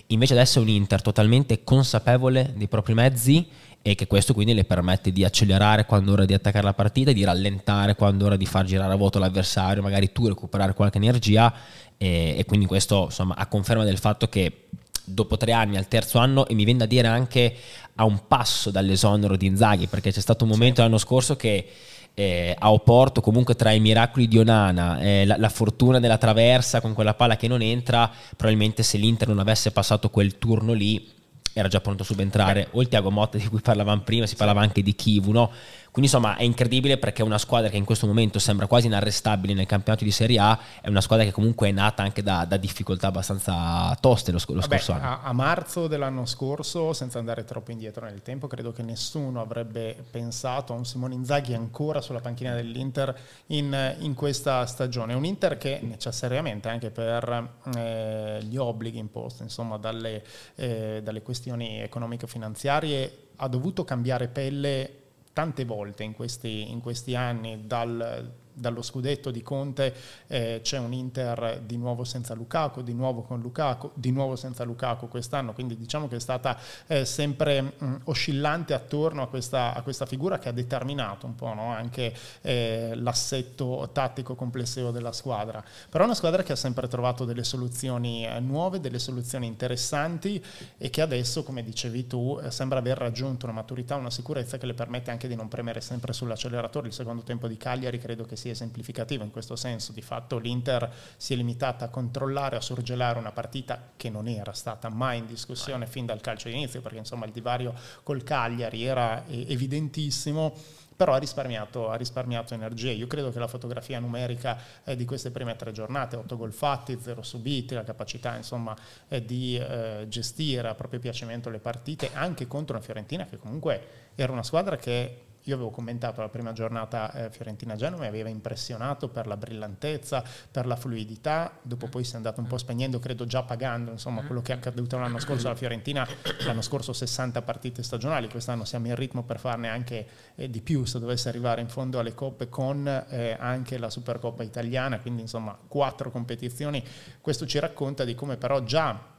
Invece 0.09 0.35
adesso 0.35 0.59
è 0.59 0.63
un 0.63 0.69
Inter 0.69 1.01
totalmente 1.01 1.65
consapevole 1.65 2.53
dei 2.55 2.69
propri 2.69 2.93
mezzi 2.93 3.49
e 3.81 3.95
che 3.95 4.07
questo 4.07 4.35
quindi 4.35 4.53
le 4.53 4.65
permette 4.65 5.11
di 5.11 5.25
accelerare 5.25 5.87
quando 5.87 6.11
è 6.11 6.13
ora 6.13 6.25
di 6.27 6.35
attaccare 6.35 6.65
la 6.65 6.75
partita, 6.75 7.13
di 7.13 7.25
rallentare 7.25 7.95
quando 7.95 8.25
è 8.25 8.27
ora 8.27 8.37
di 8.37 8.45
far 8.45 8.67
girare 8.67 8.93
a 8.93 8.97
vuoto 8.97 9.19
l'avversario, 9.19 9.81
magari 9.81 10.13
tu 10.13 10.29
recuperare 10.29 10.75
qualche 10.75 10.99
energia 10.99 11.51
e, 11.97 12.35
e 12.37 12.45
quindi 12.45 12.67
questo 12.67 13.05
insomma 13.05 13.37
a 13.37 13.47
conferma 13.47 13.85
del 13.85 13.97
fatto 13.97 14.29
che 14.29 14.67
dopo 15.05 15.37
tre 15.37 15.53
anni 15.53 15.77
al 15.77 15.89
terzo 15.89 16.19
anno 16.19 16.47
e 16.47 16.55
mi 16.55 16.65
viene 16.65 16.81
da 16.81 16.87
dire 16.87 17.09
anche 17.09 17.55
a 17.97 18.05
un 18.05 18.27
passo 18.27 18.71
dall'esonero 18.71 19.37
di 19.37 19.47
Inzaghi 19.47 19.87
perché 19.87 20.11
c'è 20.13 20.21
stato 20.21 20.45
un 20.45 20.51
momento 20.51 20.77
sì. 20.77 20.83
l'anno 20.83 20.99
scorso 20.99 21.37
che 21.37 21.67
eh, 22.15 22.55
a 22.59 22.73
Oporto 22.73 23.21
comunque 23.21 23.55
tra 23.55 23.71
i 23.73 23.81
miracoli 23.81 24.29
di 24.29 24.39
Onana, 24.39 25.01
eh, 25.01 25.25
la, 25.25 25.37
la, 25.39 25.49
fortuna 25.49 25.99
della 25.99 26.19
traversa 26.19 26.81
con 26.81 26.93
quella 26.93 27.15
palla 27.15 27.37
che 27.37 27.49
non 27.49 27.63
entra, 27.63 28.11
probabilmente 28.37 28.83
se 28.83 28.99
l'Inter 28.99 29.29
non 29.29 29.39
avesse 29.39 29.71
passato 29.71 30.11
quel 30.11 30.39
turno 30.39 30.73
lì 30.73 31.21
era 31.55 31.69
già 31.69 31.81
pronto 31.81 32.03
a 32.03 32.07
subentrare, 32.07 32.69
o 32.73 32.81
il 32.81 32.89
Tiago 32.89 33.11
Motta 33.11 33.37
di 33.37 33.47
cui 33.47 33.61
parlavamo 33.61 34.03
prima, 34.03 34.27
si 34.27 34.37
parlava 34.37 34.63
anche 34.63 34.83
di 34.83 34.95
Kivu, 34.95 35.33
no? 35.33 35.51
Quindi 35.93 36.11
insomma 36.11 36.37
è 36.37 36.43
incredibile 36.43 36.97
perché 36.97 37.21
è 37.21 37.25
una 37.25 37.37
squadra 37.37 37.69
che 37.69 37.77
in 37.77 37.85
questo 37.85 38.07
momento 38.07 38.39
sembra 38.39 38.67
quasi 38.67 38.87
inarrestabile 38.87 39.53
nel 39.53 39.67
campionato 39.67 40.05
di 40.05 40.11
Serie 40.11 40.39
A, 40.39 40.59
è 40.81 40.89
una 40.89 41.03
squadra 41.03 41.27
che 41.27 41.33
comunque 41.33 41.69
è 41.69 41.71
nata 41.71 42.03
anche 42.03 42.23
da, 42.23 42.47
da 42.47 42.57
difficoltà 42.57 43.09
abbastanza 43.09 43.95
toste 44.01 44.33
lo, 44.33 44.39
lo 44.47 44.61
Vabbè, 44.61 44.79
scorso 44.79 44.93
anno. 44.93 45.05
A, 45.05 45.21
a, 45.21 45.33
marzo 45.35 45.89
dell'anno 45.89 46.25
scorso, 46.25 46.95
senza 46.95 47.19
andare 47.19 47.45
troppo 47.45 47.73
indietro 47.73 48.07
nel 48.07 48.23
tempo, 48.23 48.47
credo 48.47 48.73
che 48.73 48.83
nessuno 48.83 49.43
avrebbe 49.43 50.03
pensato 50.11 50.73
a 50.73 50.77
un 50.77 50.87
Simone 50.87 51.13
Inzaghi 51.13 51.53
ancora 51.53 52.01
sulla 52.01 52.21
panchina 52.21 52.55
dell'Inter 52.55 53.15
in, 53.49 53.97
in 53.99 54.15
questa 54.15 54.65
stagione. 54.65 55.13
Un 55.13 55.27
Inter 55.27 55.59
che 55.59 55.79
necessariamente 55.83 56.71
anche 56.71 56.89
per 56.89 57.51
eh, 57.77 58.39
gli 58.45 58.57
obblighi 58.57 58.97
imposti 58.97 59.43
insomma, 59.43 59.77
dalle, 59.77 60.25
eh, 60.55 61.03
dalle 61.05 61.21
questioni 61.21 61.83
economico-finanziarie 61.83 63.19
ha 63.37 63.49
dovuto 63.49 63.85
cambiare 63.85 64.29
pelle 64.29 65.01
tante 65.33 65.65
volte 65.65 66.03
in 66.03 66.13
questi, 66.13 66.71
in 66.71 66.81
questi 66.81 67.15
anni 67.15 67.67
dal 67.67 68.41
dallo 68.63 68.81
scudetto 68.81 69.31
di 69.31 69.43
Conte 69.43 69.95
eh, 70.29 70.61
c'è 70.63 70.79
un 70.79 70.95
Inter 70.95 71.61
di 71.67 71.77
nuovo 71.77 72.05
senza 72.05 72.33
Lukaku, 72.33 72.83
di 72.83 72.95
nuovo 72.95 73.21
con 73.21 73.41
Lukaku, 73.41 73.91
di 73.93 74.11
nuovo 74.11 74.37
senza 74.37 74.65
Lukaku 74.65 75.09
quest'anno, 75.09 75.53
quindi 75.53 75.77
diciamo 75.77 76.09
che 76.09 76.17
è 76.17 76.21
stata 76.21 76.57
eh, 76.87 77.05
sempre 77.05 77.61
mh, 77.61 77.97
oscillante 78.05 78.73
attorno 78.73 79.23
a 79.23 79.29
questa, 79.29 79.75
a 79.75 79.83
questa, 79.83 80.07
figura 80.07 80.39
che 80.39 80.49
ha 80.49 80.53
determinato 80.53 81.27
un 81.27 81.35
po' 81.35 81.53
no? 81.53 81.73
anche 81.73 82.15
eh, 82.43 82.93
l'assetto 82.95 83.91
tattico 83.93 84.35
complessivo 84.35 84.91
della 84.91 85.13
squadra, 85.13 85.63
però 85.91 86.05
è 86.05 86.07
una 86.07 86.17
squadra 86.17 86.43
che 86.43 86.53
ha 86.53 86.57
sempre 86.57 86.87
trovato 86.87 87.25
delle 87.25 87.45
soluzioni 87.45 88.25
eh, 88.25 88.39
nuove, 88.41 88.81
delle 88.81 89.01
soluzioni 89.01 89.47
interessanti 89.47 90.43
e 90.79 90.89
che 90.91 91.01
adesso, 91.01 91.43
come 91.43 91.63
dicevi 91.65 92.07
tu, 92.07 92.39
eh, 92.41 92.51
sembra 92.51 92.79
aver 92.79 92.97
raggiunto 92.97 93.47
una 93.47 93.55
maturità, 93.55 93.97
una 93.97 94.11
sicurezza 94.11 94.57
che 94.59 94.67
le 94.67 94.75
permette 94.75 95.11
anche 95.11 95.27
di 95.27 95.35
non 95.35 95.49
premere 95.49 95.81
sempre 95.81 96.13
sull'acceleratore. 96.13 96.87
Il 96.87 96.93
secondo 96.93 97.23
tempo 97.23 97.49
di 97.49 97.57
Cagliari 97.57 97.99
credo 97.99 98.25
che 98.25 98.37
sia 98.37 98.52
esemplificativo 98.53 99.25
in 99.25 99.31
questo 99.31 99.57
senso. 99.57 99.93
Di 99.93 100.03
fatto 100.03 100.39
l'Inter 100.39 100.91
si 101.17 101.33
è 101.33 101.37
limitata 101.37 101.87
a 101.87 101.89
controllare, 101.89 102.57
a 102.57 102.61
sorgelare 102.61 103.19
una 103.19 103.33
partita 103.33 103.91
che 103.97 104.11
non 104.11 104.29
era 104.29 104.53
stata 104.53 104.89
mai 104.89 105.19
in 105.19 105.27
discussione 105.27 105.87
fin 105.87 106.07
dal 106.07 106.21
calcio 106.21 106.49
d'inizio, 106.49 106.81
perché 106.81 106.99
insomma 106.99 107.27
il 107.27 107.33
divario 107.33 107.75
col 108.03 108.23
Cagliari 108.23 108.85
era 108.85 109.25
evidentissimo 109.27 110.55
però 111.03 111.15
ha 111.15 111.19
risparmiato, 111.19 111.91
ha 111.91 111.97
risparmiato, 111.97 112.55
energie. 112.55 112.93
Io 112.93 113.09
credo 113.09 113.33
che 113.33 113.41
la 113.41 113.49
fotografia 113.49 113.99
numerica 113.99 114.57
eh, 114.85 114.95
di 114.95 115.05
queste 115.05 115.33
prime 115.33 115.57
tre 115.57 115.73
giornate, 115.73 116.15
8 116.15 116.37
gol 116.37 116.53
fatti, 116.53 116.97
0 117.01 117.23
subiti, 117.23 117.75
la 117.75 117.83
capacità 117.83 118.37
insomma, 118.37 118.77
eh, 119.09 119.25
di 119.25 119.57
eh, 119.57 120.07
gestire 120.09 120.69
a 120.69 120.75
proprio 120.75 121.01
piacimento 121.01 121.51
le 121.51 121.59
partite, 121.59 122.11
anche 122.13 122.47
contro 122.47 122.77
una 122.77 122.85
Fiorentina 122.85 123.25
che 123.25 123.37
comunque 123.37 124.11
era 124.15 124.31
una 124.31 124.45
squadra 124.45 124.77
che 124.77 125.23
io 125.45 125.55
avevo 125.55 125.71
commentato 125.71 126.21
la 126.21 126.29
prima 126.29 126.53
giornata 126.53 127.13
eh, 127.13 127.31
Fiorentina-Genova, 127.31 128.03
mi 128.03 128.09
aveva 128.09 128.29
impressionato 128.29 129.09
per 129.09 129.27
la 129.27 129.37
brillantezza, 129.37 130.23
per 130.51 130.67
la 130.67 130.77
fluidità, 130.77 131.59
dopo 131.63 131.89
poi 131.89 132.05
si 132.05 132.13
è 132.13 132.17
andato 132.17 132.41
un 132.41 132.47
po' 132.47 132.59
spegnendo, 132.59 132.99
credo 133.01 133.27
già 133.27 133.43
pagando 133.43 133.91
insomma, 133.91 134.23
quello 134.23 134.41
che 134.41 134.53
è 134.53 134.57
accaduto 134.57 134.99
l'anno 134.99 135.19
scorso 135.19 135.49
alla 135.49 135.57
Fiorentina, 135.57 136.07
l'anno 136.45 136.63
scorso 136.63 136.93
60 136.93 137.43
partite 137.43 137.83
stagionali, 137.83 138.29
quest'anno 138.29 138.65
siamo 138.65 138.87
in 138.87 138.95
ritmo 138.95 139.25
per 139.25 139.41
farne 139.41 139.69
anche 139.69 140.07
eh, 140.37 140.49
di 140.49 140.61
più 140.61 140.85
se 140.85 141.01
dovesse 141.01 141.29
arrivare 141.29 141.61
in 141.61 141.69
fondo 141.69 141.99
alle 141.99 142.15
coppe 142.15 142.49
con 142.49 142.87
eh, 142.87 143.37
anche 143.39 143.79
la 143.79 143.91
Supercoppa 143.91 144.45
italiana, 144.45 145.01
quindi 145.01 145.23
insomma 145.23 145.59
quattro 145.67 146.11
competizioni, 146.11 146.85
questo 147.21 147.47
ci 147.47 147.59
racconta 147.59 148.05
di 148.05 148.15
come 148.15 148.37
però 148.37 148.63
già 148.63 149.11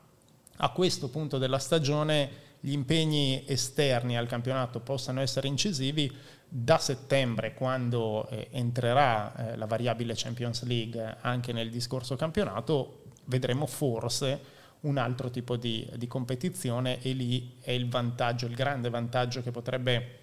a 0.57 0.69
questo 0.69 1.09
punto 1.09 1.37
della 1.37 1.59
stagione 1.59 2.51
gli 2.65 2.71
impegni 2.71 3.43
esterni 3.45 4.15
al 4.17 4.25
campionato 4.25 4.79
possano 4.79 5.19
essere 5.19 5.49
incisivi, 5.49 6.09
da 6.47 6.77
settembre, 6.77 7.53
quando 7.53 8.29
eh, 8.29 8.47
entrerà 8.51 9.35
eh, 9.35 9.57
la 9.57 9.65
variabile 9.65 10.13
Champions 10.15 10.63
League 10.63 11.17
anche 11.19 11.51
nel 11.51 11.69
discorso 11.69 12.15
campionato, 12.15 13.07
vedremo 13.25 13.65
forse 13.65 14.39
un 14.81 14.95
altro 14.97 15.29
tipo 15.29 15.57
di, 15.57 15.85
di 15.97 16.07
competizione 16.07 17.01
e 17.01 17.11
lì 17.11 17.57
è 17.59 17.71
il 17.71 17.89
vantaggio, 17.89 18.45
il 18.45 18.55
grande 18.55 18.89
vantaggio 18.89 19.41
che 19.41 19.51
potrebbe 19.51 20.19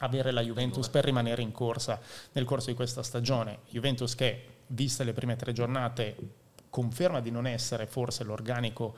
avere 0.00 0.30
la 0.30 0.42
Juventus 0.42 0.90
per 0.90 1.04
rimanere 1.04 1.40
in 1.40 1.52
corsa 1.52 1.98
nel 2.32 2.44
corso 2.44 2.68
di 2.68 2.76
questa 2.76 3.02
stagione. 3.02 3.60
Juventus 3.70 4.14
che, 4.14 4.44
viste 4.66 5.04
le 5.04 5.14
prime 5.14 5.36
tre 5.36 5.54
giornate, 5.54 6.16
conferma 6.68 7.20
di 7.20 7.30
non 7.30 7.46
essere 7.46 7.86
forse 7.86 8.24
l'organico 8.24 8.94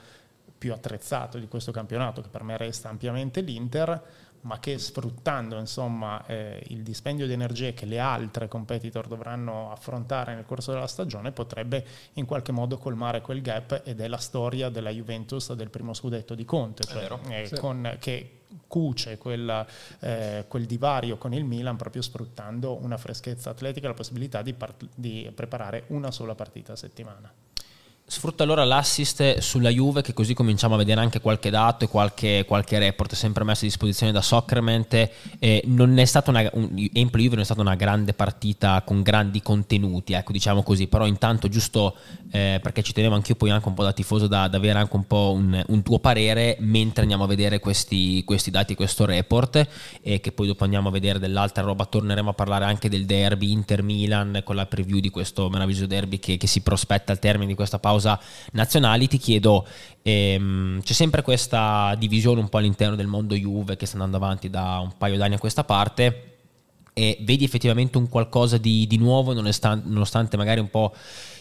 più 0.61 0.75
attrezzato 0.75 1.38
di 1.38 1.49
questo 1.49 1.73
campionato, 1.73 2.20
che 2.20 2.29
per 2.29 2.42
me 2.42 2.59
resta 2.59 2.90
ampiamente 2.90 3.40
l'Inter, 3.40 4.03
ma 4.42 4.59
che 4.61 4.77
sfruttando 4.79 5.59
insomma, 5.59 6.25
eh, 6.27 6.62
il 6.68 6.83
dispendio 6.83 7.27
di 7.27 7.33
energie 7.33 7.73
che 7.73 7.87
le 7.87 7.99
altre 7.99 8.46
competitor 8.46 9.07
dovranno 9.09 9.73
affrontare 9.73 10.35
nel 10.35 10.44
corso 10.44 10.73
della 10.73 10.87
stagione 10.87 11.33
potrebbe 11.33 11.83
in 12.14 12.27
qualche 12.27 12.53
modo 12.53 12.77
colmare 12.77 13.23
quel 13.23 13.40
gap 13.40 13.81
ed 13.85 14.01
è 14.01 14.07
la 14.07 14.18
storia 14.18 14.68
della 14.68 14.90
Juventus 14.90 15.51
del 15.55 15.70
primo 15.70 15.94
scudetto 15.94 16.35
di 16.35 16.44
Conte, 16.44 16.85
cioè, 16.85 17.09
eh, 17.29 17.46
sì. 17.46 17.57
con, 17.57 17.96
che 17.99 18.40
cuce 18.66 19.16
quel, 19.16 19.66
eh, 20.01 20.44
quel, 20.46 20.66
divario 20.66 21.16
con 21.16 21.33
il 21.33 21.44
Milan 21.44 21.77
proprio 21.77 22.03
sfruttando 22.03 22.83
una 22.83 22.99
freschezza 22.99 23.49
atletica 23.49 23.87
e 23.87 23.88
la 23.88 23.94
possibilità 23.94 24.42
di, 24.42 24.53
part- 24.53 24.88
di 24.94 25.31
preparare 25.35 25.85
una 25.88 26.11
sola 26.11 26.35
partita 26.35 26.75
a 26.75 26.77
settimana. 26.77 27.33
Sfrutta 28.12 28.42
allora 28.42 28.64
l'assist 28.64 29.38
sulla 29.38 29.68
Juve 29.68 30.03
che 30.03 30.12
così 30.12 30.35
cominciamo 30.35 30.75
a 30.75 30.79
vedere 30.79 31.01
anche 31.01 31.20
qualche 31.20 31.49
dato 31.49 31.85
e 31.85 31.88
qualche, 31.88 32.44
qualche 32.44 32.77
report 32.81 33.14
sempre 33.14 33.44
messo 33.44 33.64
a 33.64 33.68
disposizione 33.68 34.11
da 34.11 34.20
Soccerment. 34.20 35.11
Eh, 35.38 35.62
non 35.66 35.96
è 35.96 36.05
stata 36.05 36.31
una, 36.31 36.51
un, 36.55 36.70
Empoli 36.92 37.23
Juve 37.23 37.37
non 37.37 37.42
è 37.42 37.44
stata 37.44 37.61
una 37.61 37.77
grande 37.77 38.12
partita 38.12 38.83
con 38.85 39.03
grandi 39.03 39.40
contenuti, 39.42 40.14
ecco 40.14 40.33
diciamo 40.33 40.64
così, 40.64 40.88
però 40.88 41.07
intanto 41.07 41.46
giusto 41.49 41.94
eh, 42.33 42.59
perché 42.61 42.83
ci 42.83 42.92
tenevo 42.92 43.14
anch'io 43.14 43.37
poi 43.37 43.51
anche 43.51 43.68
un 43.68 43.75
po' 43.75 43.85
da 43.85 43.92
tifoso 43.92 44.27
da, 44.27 44.49
da 44.49 44.57
avere 44.57 44.81
anche 44.81 44.96
un 44.96 45.07
po' 45.07 45.33
un, 45.33 45.62
un, 45.68 45.83
tuo 45.85 46.01
parere 46.01 46.57
mentre 46.59 47.03
andiamo 47.03 47.23
a 47.23 47.29
vedere 47.29 47.61
questi, 47.61 48.25
questi 48.25 48.51
dati, 48.51 48.75
questo 48.75 49.05
report 49.05 49.64
e 50.03 50.18
che 50.18 50.33
poi 50.33 50.49
dopo 50.49 50.64
andiamo 50.64 50.88
a 50.88 50.90
vedere 50.90 51.20
dell'altra 51.20 51.62
roba, 51.62 51.85
torneremo 51.85 52.31
a 52.31 52.35
parlare 52.35 52.64
anche 52.64 52.88
del 52.88 53.07
derby 53.07 53.53
Inter-Milan 53.53 54.40
con 54.42 54.57
la 54.57 54.66
preview 54.66 54.99
di 54.99 55.11
questo 55.11 55.49
meraviglioso 55.49 55.87
derby 55.87 56.18
che, 56.18 56.37
che 56.37 56.49
si 56.49 56.61
prospetta 56.61 57.12
al 57.12 57.20
termine 57.20 57.46
di 57.46 57.55
questa 57.55 57.79
pausa 57.79 57.99
causa 58.01 58.19
nazionali, 58.53 59.07
ti 59.07 59.19
chiedo, 59.19 59.67
ehm, 60.03 60.83
c'è 60.83 60.93
sempre 60.95 61.23
questa 61.23 61.95
divisione 61.99 62.41
un 62.41 62.49
po' 62.49 62.59
all'interno 62.59 62.97
del 62.97 63.07
mondo 63.07 63.35
Juve 63.35 63.77
che 63.77 63.87
sta 63.87 63.97
andando 63.97 64.17
avanti 64.17 64.49
da 64.49 64.79
un 64.79 64.93
paio 64.97 65.19
d'anni 65.19 65.35
a 65.35 65.39
questa 65.39 65.65
parte 65.65 66.25
e 66.93 67.19
vedi 67.21 67.45
effettivamente 67.45 67.99
un 67.99 68.09
qualcosa 68.09 68.57
di, 68.57 68.87
di 68.87 68.97
nuovo 68.97 69.33
nonostante, 69.33 69.89
nonostante, 69.89 70.37
magari 70.37 70.61
un 70.61 70.71
po' 70.71 70.93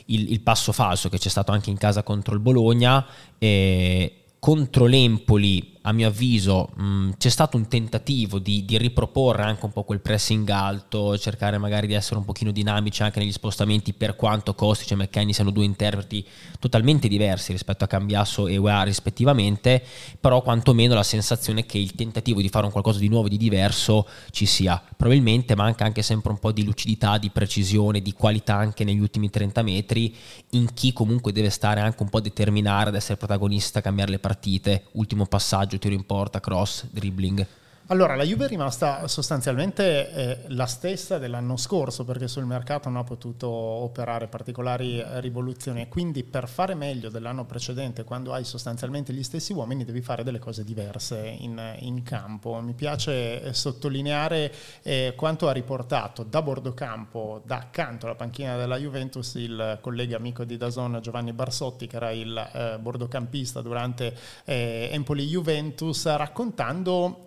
il, 0.05 0.31
il, 0.31 0.41
passo 0.41 0.71
falso 0.71 1.09
che 1.09 1.17
c'è 1.17 1.29
stato 1.29 1.51
anche 1.51 1.69
in 1.69 1.77
casa 1.77 2.03
contro 2.03 2.35
il 2.35 2.39
Bologna. 2.39 3.05
E 3.37 4.13
contro 4.39 4.85
l'Empoli 4.85 5.78
a 5.83 5.93
mio 5.93 6.07
avviso 6.07 6.69
mh, 6.75 6.83
mm, 6.83 7.09
c'è 7.17 7.29
stato 7.29 7.55
un 7.55 7.67
tentativo 7.67 8.39
di, 8.39 8.65
di, 8.65 8.77
riproporre 8.77 9.43
anche 9.43 9.65
un 9.65 9.71
po' 9.71 9.83
quel 9.83 10.01
pressing 10.01 10.47
alto, 10.49 11.17
cercare 11.17 11.57
magari 11.57 11.87
di 11.87 11.93
essere 11.93 12.17
un 12.17 12.25
pochino 12.25 12.51
dinamici 12.51 13.01
anche 13.01 13.19
negli 13.19 13.31
spostamenti 13.31 13.93
per 13.93 14.15
quanto 14.15 14.53
Kostic 14.53 14.91
e 14.91 14.95
McKenny 14.95 15.33
siano 15.33 15.51
due 15.51 15.63
interpreti 15.63 16.25
totalmente 16.59 17.07
diversi 17.07 17.51
rispetto 17.51 17.85
a 17.85 17.87
Cambiasso 17.87 18.47
e 18.47 18.57
UEA 18.57 18.83
rispettivamente, 18.83 19.81
però 20.19 20.41
quantomeno 20.41 20.93
la 20.93 21.03
sensazione 21.03 21.65
che 21.65 21.77
il 21.77 21.95
tentativo 21.95 22.41
di 22.41 22.49
fare 22.49 22.65
un 22.65 22.71
qualcosa 22.71 22.99
di 22.99 23.07
nuovo 23.07 23.29
di 23.29 23.37
diverso 23.37 24.07
ci 24.31 24.45
sia. 24.45 24.81
Probabilmente 24.97 25.55
manca 25.55 25.85
anche 25.85 26.01
sempre 26.01 26.31
un 26.31 26.39
po' 26.39 26.51
di 26.51 26.63
lucidità, 26.63 27.17
di 27.17 27.29
precisione, 27.29 28.01
di 28.01 28.13
qualità 28.13 28.55
anche 28.55 28.83
negli 28.83 28.99
ultimi 28.99 29.29
30 29.29 29.61
metri 29.61 30.13
in 30.51 30.73
chi 30.73 30.91
comunque 30.93 31.31
deve 31.31 31.49
stare 31.49 31.79
anche 31.79 32.03
un 32.03 32.09
po' 32.09 32.19
determinare 32.19 32.89
ad 32.89 32.95
essere 32.95 33.17
protagonista, 33.17 33.81
cambiare 33.81 34.11
le 34.11 34.19
partite, 34.19 34.85
ultimo 34.93 35.25
passaggio 35.25 35.68
tiro 35.77 35.93
in 35.93 36.05
porta, 36.05 36.39
cross, 36.39 36.87
dribbling. 36.89 37.45
Allora, 37.91 38.15
la 38.15 38.23
Juve 38.23 38.45
è 38.45 38.47
rimasta 38.47 39.07
sostanzialmente 39.07 40.11
eh, 40.11 40.37
la 40.49 40.67
stessa 40.67 41.17
dell'anno 41.17 41.57
scorso 41.57 42.05
perché 42.05 42.27
sul 42.27 42.45
mercato 42.45 42.87
non 42.87 42.99
ha 42.99 43.03
potuto 43.03 43.49
operare 43.49 44.27
particolari 44.27 44.99
eh, 44.99 45.19
rivoluzioni 45.21 45.81
e 45.81 45.87
quindi 45.87 46.23
per 46.23 46.47
fare 46.47 46.75
meglio 46.75 47.09
dell'anno 47.09 47.45
precedente, 47.45 48.03
quando 48.03 48.31
hai 48.31 48.43
sostanzialmente 48.43 49.11
gli 49.11 49.23
stessi 49.23 49.53
uomini, 49.53 49.85
devi 49.85 50.03
fare 50.03 50.23
delle 50.23 50.37
cose 50.37 50.63
diverse 50.63 51.35
in, 51.39 51.59
in 51.79 52.03
campo. 52.03 52.61
Mi 52.61 52.73
piace 52.73 53.41
eh, 53.41 53.53
sottolineare 53.55 54.53
eh, 54.83 55.13
quanto 55.15 55.47
ha 55.47 55.51
riportato 55.51 56.21
da 56.21 56.43
bordo 56.43 56.75
campo, 56.75 57.41
da 57.43 57.55
accanto 57.55 58.05
alla 58.05 58.13
panchina 58.13 58.55
della 58.55 58.77
Juventus, 58.77 59.33
il 59.33 59.79
collega 59.81 60.15
amico 60.15 60.43
di 60.43 60.57
Dazon 60.57 60.99
Giovanni 61.01 61.33
Barsotti, 61.33 61.87
che 61.87 61.95
era 61.95 62.11
il 62.11 62.37
eh, 62.53 62.77
bordocampista 62.79 63.61
durante 63.61 64.15
eh, 64.45 64.89
Empoli-Juventus, 64.91 66.05
raccontando 66.05 67.25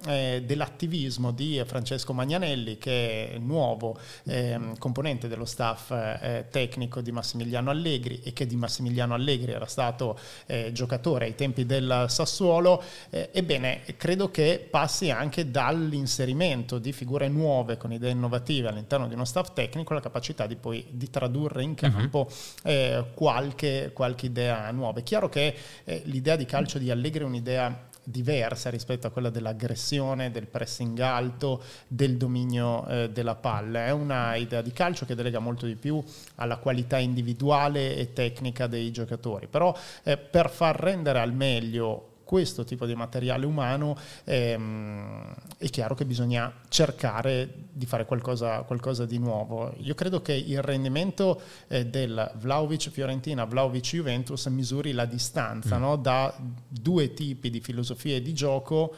dell'attivismo 0.53 1.31
di 1.31 1.63
Francesco 1.65 2.13
Magnanelli, 2.13 2.77
che 2.77 3.33
è 3.33 3.39
nuovo 3.39 3.99
eh, 4.25 4.59
componente 4.79 5.27
dello 5.27 5.47
staff 5.47 5.91
eh, 5.91 6.47
tecnico 6.51 7.01
di 7.01 7.11
Massimiliano 7.11 7.71
Allegri 7.71 8.21
e 8.23 8.35
che 8.35 8.47
di 8.47 8.57
Massimiliano 8.57 9.15
Allegri 9.15 9.53
era 9.53 9.67
stato 9.67 10.19
eh, 10.47 10.71
giocatore 10.73 11.25
ai 11.25 11.35
tempi 11.35 11.65
del 11.65 12.05
Sassuolo. 12.09 12.83
Eh, 13.09 13.31
ebbene, 13.33 13.83
credo 13.97 14.31
che 14.31 14.67
passi 14.71 15.11
anche 15.11 15.51
dall'inserimento 15.51 16.79
di 16.79 16.93
figure 16.93 17.29
nuove 17.29 17.79
con 17.79 17.93
idee 17.93 18.11
innovative 18.11 18.69
all'interno 18.69 19.09
di 19.09 19.15
uno 19.15 19.25
staff 19.25 19.55
tecnico 19.55 19.95
la 19.95 20.01
capacità 20.01 20.47
di 20.47 20.57
poi 20.57 20.85
di 20.91 21.09
tradurre 21.09 21.63
in 21.63 21.71
mhm. 21.71 21.77
campo 21.77 22.29
uh-huh. 22.65 23.07
qualche, 23.15 23.91
qualche, 23.95 24.27
idea 24.27 24.71
nuova. 24.71 25.01
È 25.01 25.03
chiaro 25.03 25.29
che 25.31 25.55
eh, 25.85 26.03
l'idea 26.05 26.37
di 26.37 26.45
calcio 26.45 26.79
di 26.79 26.91
Allegri 26.91 27.23
è 27.23 27.27
un'idea 27.27 27.91
diversa 28.05 28.71
rispetto 28.71 29.07
a 29.07 29.11
quella 29.11 29.31
dell'aggressione, 29.31 30.31
del 30.31 30.47
pressing 30.47 30.99
alto, 30.99 31.63
del 31.87 32.17
dominio 32.17 32.87
eh, 32.87 33.11
della 33.11 33.35
palla. 33.35 33.87
È 33.87 33.91
una 33.91 34.35
idea 34.35 34.63
di 34.63 34.73
calcio 34.73 35.07
che 35.07 35.15
delega 35.15 35.39
molto 35.39 35.67
di 35.67 35.77
più 35.77 36.03
alla 36.37 36.57
qualità 36.57 36.99
individuale 36.99 37.97
e 37.97 38.13
tecnica 38.13 38.67
dei 38.67 38.91
giocatori. 38.91 39.47
Però 39.47 39.77
eh, 40.03 40.17
per 40.17 40.51
far 40.51 40.77
rendere 40.77 41.21
al 41.21 41.33
meglio 41.33 42.12
questo 42.25 42.65
tipo 42.65 42.87
di 42.87 42.95
materiale 42.95 43.47
umano, 43.47 43.97
ehm, 44.25 45.35
è 45.59 45.67
chiaro 45.67 45.95
che 45.95 46.05
bisogna 46.05 46.53
cercare 46.69 47.53
di 47.73 47.87
fare 47.87 48.05
qualcosa, 48.05 48.63
qualcosa 48.63 49.07
di 49.07 49.19
nuovo. 49.19 49.75
Io 49.79 49.95
credo 49.95 50.23
che 50.23 50.33
il 50.33 50.63
rendimento 50.63 51.41
eh, 51.69 51.87
del 51.87 52.31
Vlaovic-Fiorentina, 52.37 53.45
Vlaovic-Juventus 53.45 54.47
misuri 54.47 54.93
la 54.93 55.05
distanza 55.05 55.79
mm. 55.79 55.81
no? 55.81 55.97
da 55.97 56.35
due 56.69 57.15
tipi 57.15 57.51
di 57.51 57.61
filosofie 57.61 58.23
di 58.23 58.33
gioco 58.33 58.95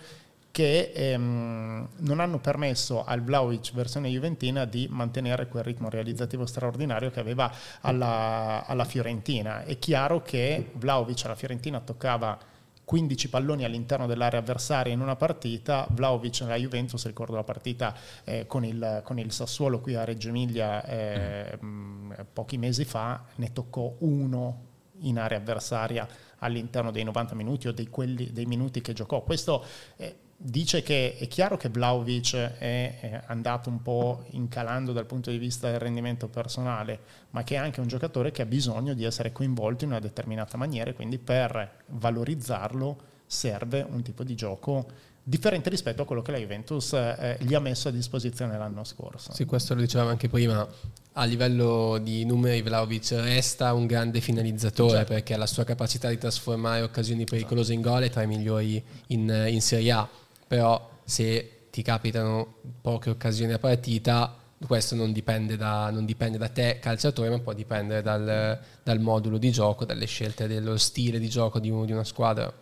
che 0.55 0.93
ehm, 0.95 1.89
non 1.97 2.21
hanno 2.21 2.39
permesso 2.39 3.05
al 3.05 3.25
Vlaovic 3.25 3.73
versione 3.73 4.09
juventina 4.09 4.65
di 4.65 4.87
mantenere 4.89 5.49
quel 5.49 5.65
ritmo 5.65 5.91
realizzativo 5.91 6.47
straordinario 6.47 7.11
che 7.11 7.19
aveva 7.19 7.53
alla, 7.81 8.65
alla 8.65 8.85
Fiorentina. 8.85 9.65
È 9.65 9.77
chiaro 9.81 10.23
che 10.23 10.71
Vlaovic 10.75 11.25
alla 11.25 11.35
Fiorentina 11.35 11.81
toccava 11.81 12.39
15 12.85 13.29
palloni 13.29 13.65
all'interno 13.65 14.07
dell'area 14.07 14.41
avversaria 14.41 14.93
in 14.93 15.01
una 15.01 15.17
partita, 15.17 15.87
Vlaovic 15.91 16.43
nella 16.43 16.57
Juventus, 16.57 17.07
ricordo 17.07 17.35
la 17.35 17.45
partita 17.45 17.95
eh, 18.25 18.47
con, 18.47 18.65
il, 18.65 19.01
con, 19.05 19.19
il, 19.19 19.33
Sassuolo 19.33 19.81
qui 19.81 19.95
a 19.95 20.05
Reggio 20.05 20.29
Emilia 20.29 20.85
eh, 20.85 21.59
mm. 21.63 22.13
pochi 22.33 22.59
mesi 22.59 22.85
fa, 22.85 23.25
ne 23.37 23.53
toccò 23.53 23.95
uno 23.99 24.73
in 24.99 25.19
area 25.19 25.39
avversaria 25.39 26.07
all'interno 26.39 26.91
dei 26.91 27.05
90 27.05 27.35
minuti 27.35 27.69
o 27.69 27.73
dei, 27.73 27.89
quelli, 27.89 28.31
dei 28.33 28.47
minuti 28.47 28.81
che 28.81 28.93
giocò. 28.93 29.23
Questo 29.23 29.65
eh, 29.97 30.17
dice 30.47 30.83
che 30.83 31.17
è 31.17 31.27
chiaro 31.27 31.57
che 31.57 31.71
Vlaovic 31.71 32.35
è 32.37 33.23
andato 33.29 33.71
un 33.71 33.81
po' 33.81 34.25
incalando 34.33 34.93
dal 34.93 35.07
punto 35.07 35.31
di 35.31 35.39
vista 35.39 35.71
del 35.71 35.81
rendimento 35.81 36.29
personale, 36.29 37.01
ma 37.31 37.43
che 37.43 37.55
è 37.55 37.59
anche 37.59 37.81
un 37.81 37.87
giocatore 37.87 38.31
che 38.31 38.43
ha 38.43 38.47
bisogno 38.47 38.93
di 38.93 39.05
essere 39.05 39.33
coinvolto 39.33 39.85
in 39.85 39.91
una 39.91 40.01
determinata 40.01 40.59
maniera 40.59 40.91
e 40.91 40.95
quindi 40.95 41.19
per 41.19 41.85
valorizzarlo 41.87 43.13
serve 43.27 43.87
un 43.89 44.03
tipo 44.03 44.23
di 44.23 44.35
gioco 44.35 44.87
differente 45.27 45.71
rispetto 45.71 46.03
a 46.03 46.05
quello 46.05 46.21
che 46.21 46.33
la 46.33 46.37
Juventus 46.37 46.93
eh, 46.93 47.39
gli 47.41 47.55
ha 47.55 47.61
messo 47.61 47.89
a 47.89 47.91
disposizione 47.91 48.59
l'anno 48.59 48.85
scorso. 48.85 49.33
Sì, 49.33 49.47
questo 49.47 49.75
lo 49.75 49.81
dicevamo 49.81 50.11
anche 50.11 50.29
prima. 50.29 50.69
A 51.15 51.25
livello 51.25 51.99
di 52.03 52.27
numeri 52.27 52.61
Vlaovic 52.61 53.13
resta 53.13 53.73
un 53.73 53.87
grande 53.87 54.21
finalizzatore 54.21 54.97
certo. 54.97 55.15
perché 55.15 55.37
la 55.39 55.47
sua 55.47 55.65
capacità 55.65 56.11
di 56.11 56.19
trasformare 56.19 56.83
occasioni 56.83 57.25
pericolose 57.25 57.73
in 57.73 57.81
gol 57.81 58.03
è 58.03 58.11
tra 58.11 58.21
i 58.23 58.27
migliori 58.27 58.85
in, 59.07 59.47
in 59.49 59.63
Serie 59.63 59.93
A 59.93 60.09
però 60.47 60.91
se 61.05 61.67
ti 61.71 61.83
capitano 61.83 62.55
poche 62.81 63.11
occasioni 63.11 63.53
a 63.53 63.59
partita, 63.59 64.37
questo 64.67 64.95
non 64.95 65.13
dipende 65.13 65.57
da, 65.57 65.91
non 65.91 66.05
dipende 66.05 66.39
da 66.39 66.49
te 66.49 66.79
calciatore, 66.81 67.31
ma 67.31 67.39
può 67.41 67.53
dipendere 67.53 68.03
dal, 68.03 68.59
dal, 68.83 69.01
modulo 69.01 69.39
di 69.39 69.51
gioco, 69.51 69.85
dalle 69.85 70.07
scelte 70.07 70.47
dello 70.47 70.77
stile 70.77 71.19
di 71.19 71.29
gioco 71.29 71.59
di, 71.59 71.69
di 71.85 71.93
una 71.93 72.05
squadra. 72.05 72.53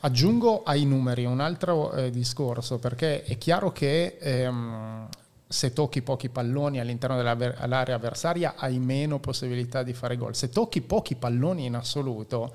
Aggiungo 0.00 0.62
ai 0.64 0.84
numeri 0.84 1.24
un 1.24 1.40
altro 1.40 1.92
eh, 1.92 2.10
discorso, 2.10 2.78
perché 2.78 3.22
è 3.22 3.38
chiaro 3.38 3.72
che 3.72 4.16
ehm, 4.20 5.08
se 5.46 5.72
tocchi 5.72 6.02
pochi 6.02 6.28
palloni 6.28 6.80
all'interno 6.80 7.16
dell'area 7.16 7.94
avversaria 7.94 8.54
hai 8.56 8.78
meno 8.78 9.20
possibilità 9.20 9.82
di 9.82 9.92
fare 9.92 10.16
gol. 10.16 10.34
Se 10.34 10.48
tocchi 10.48 10.80
pochi 10.80 11.14
palloni 11.14 11.66
in 11.66 11.74
assoluto, 11.74 12.54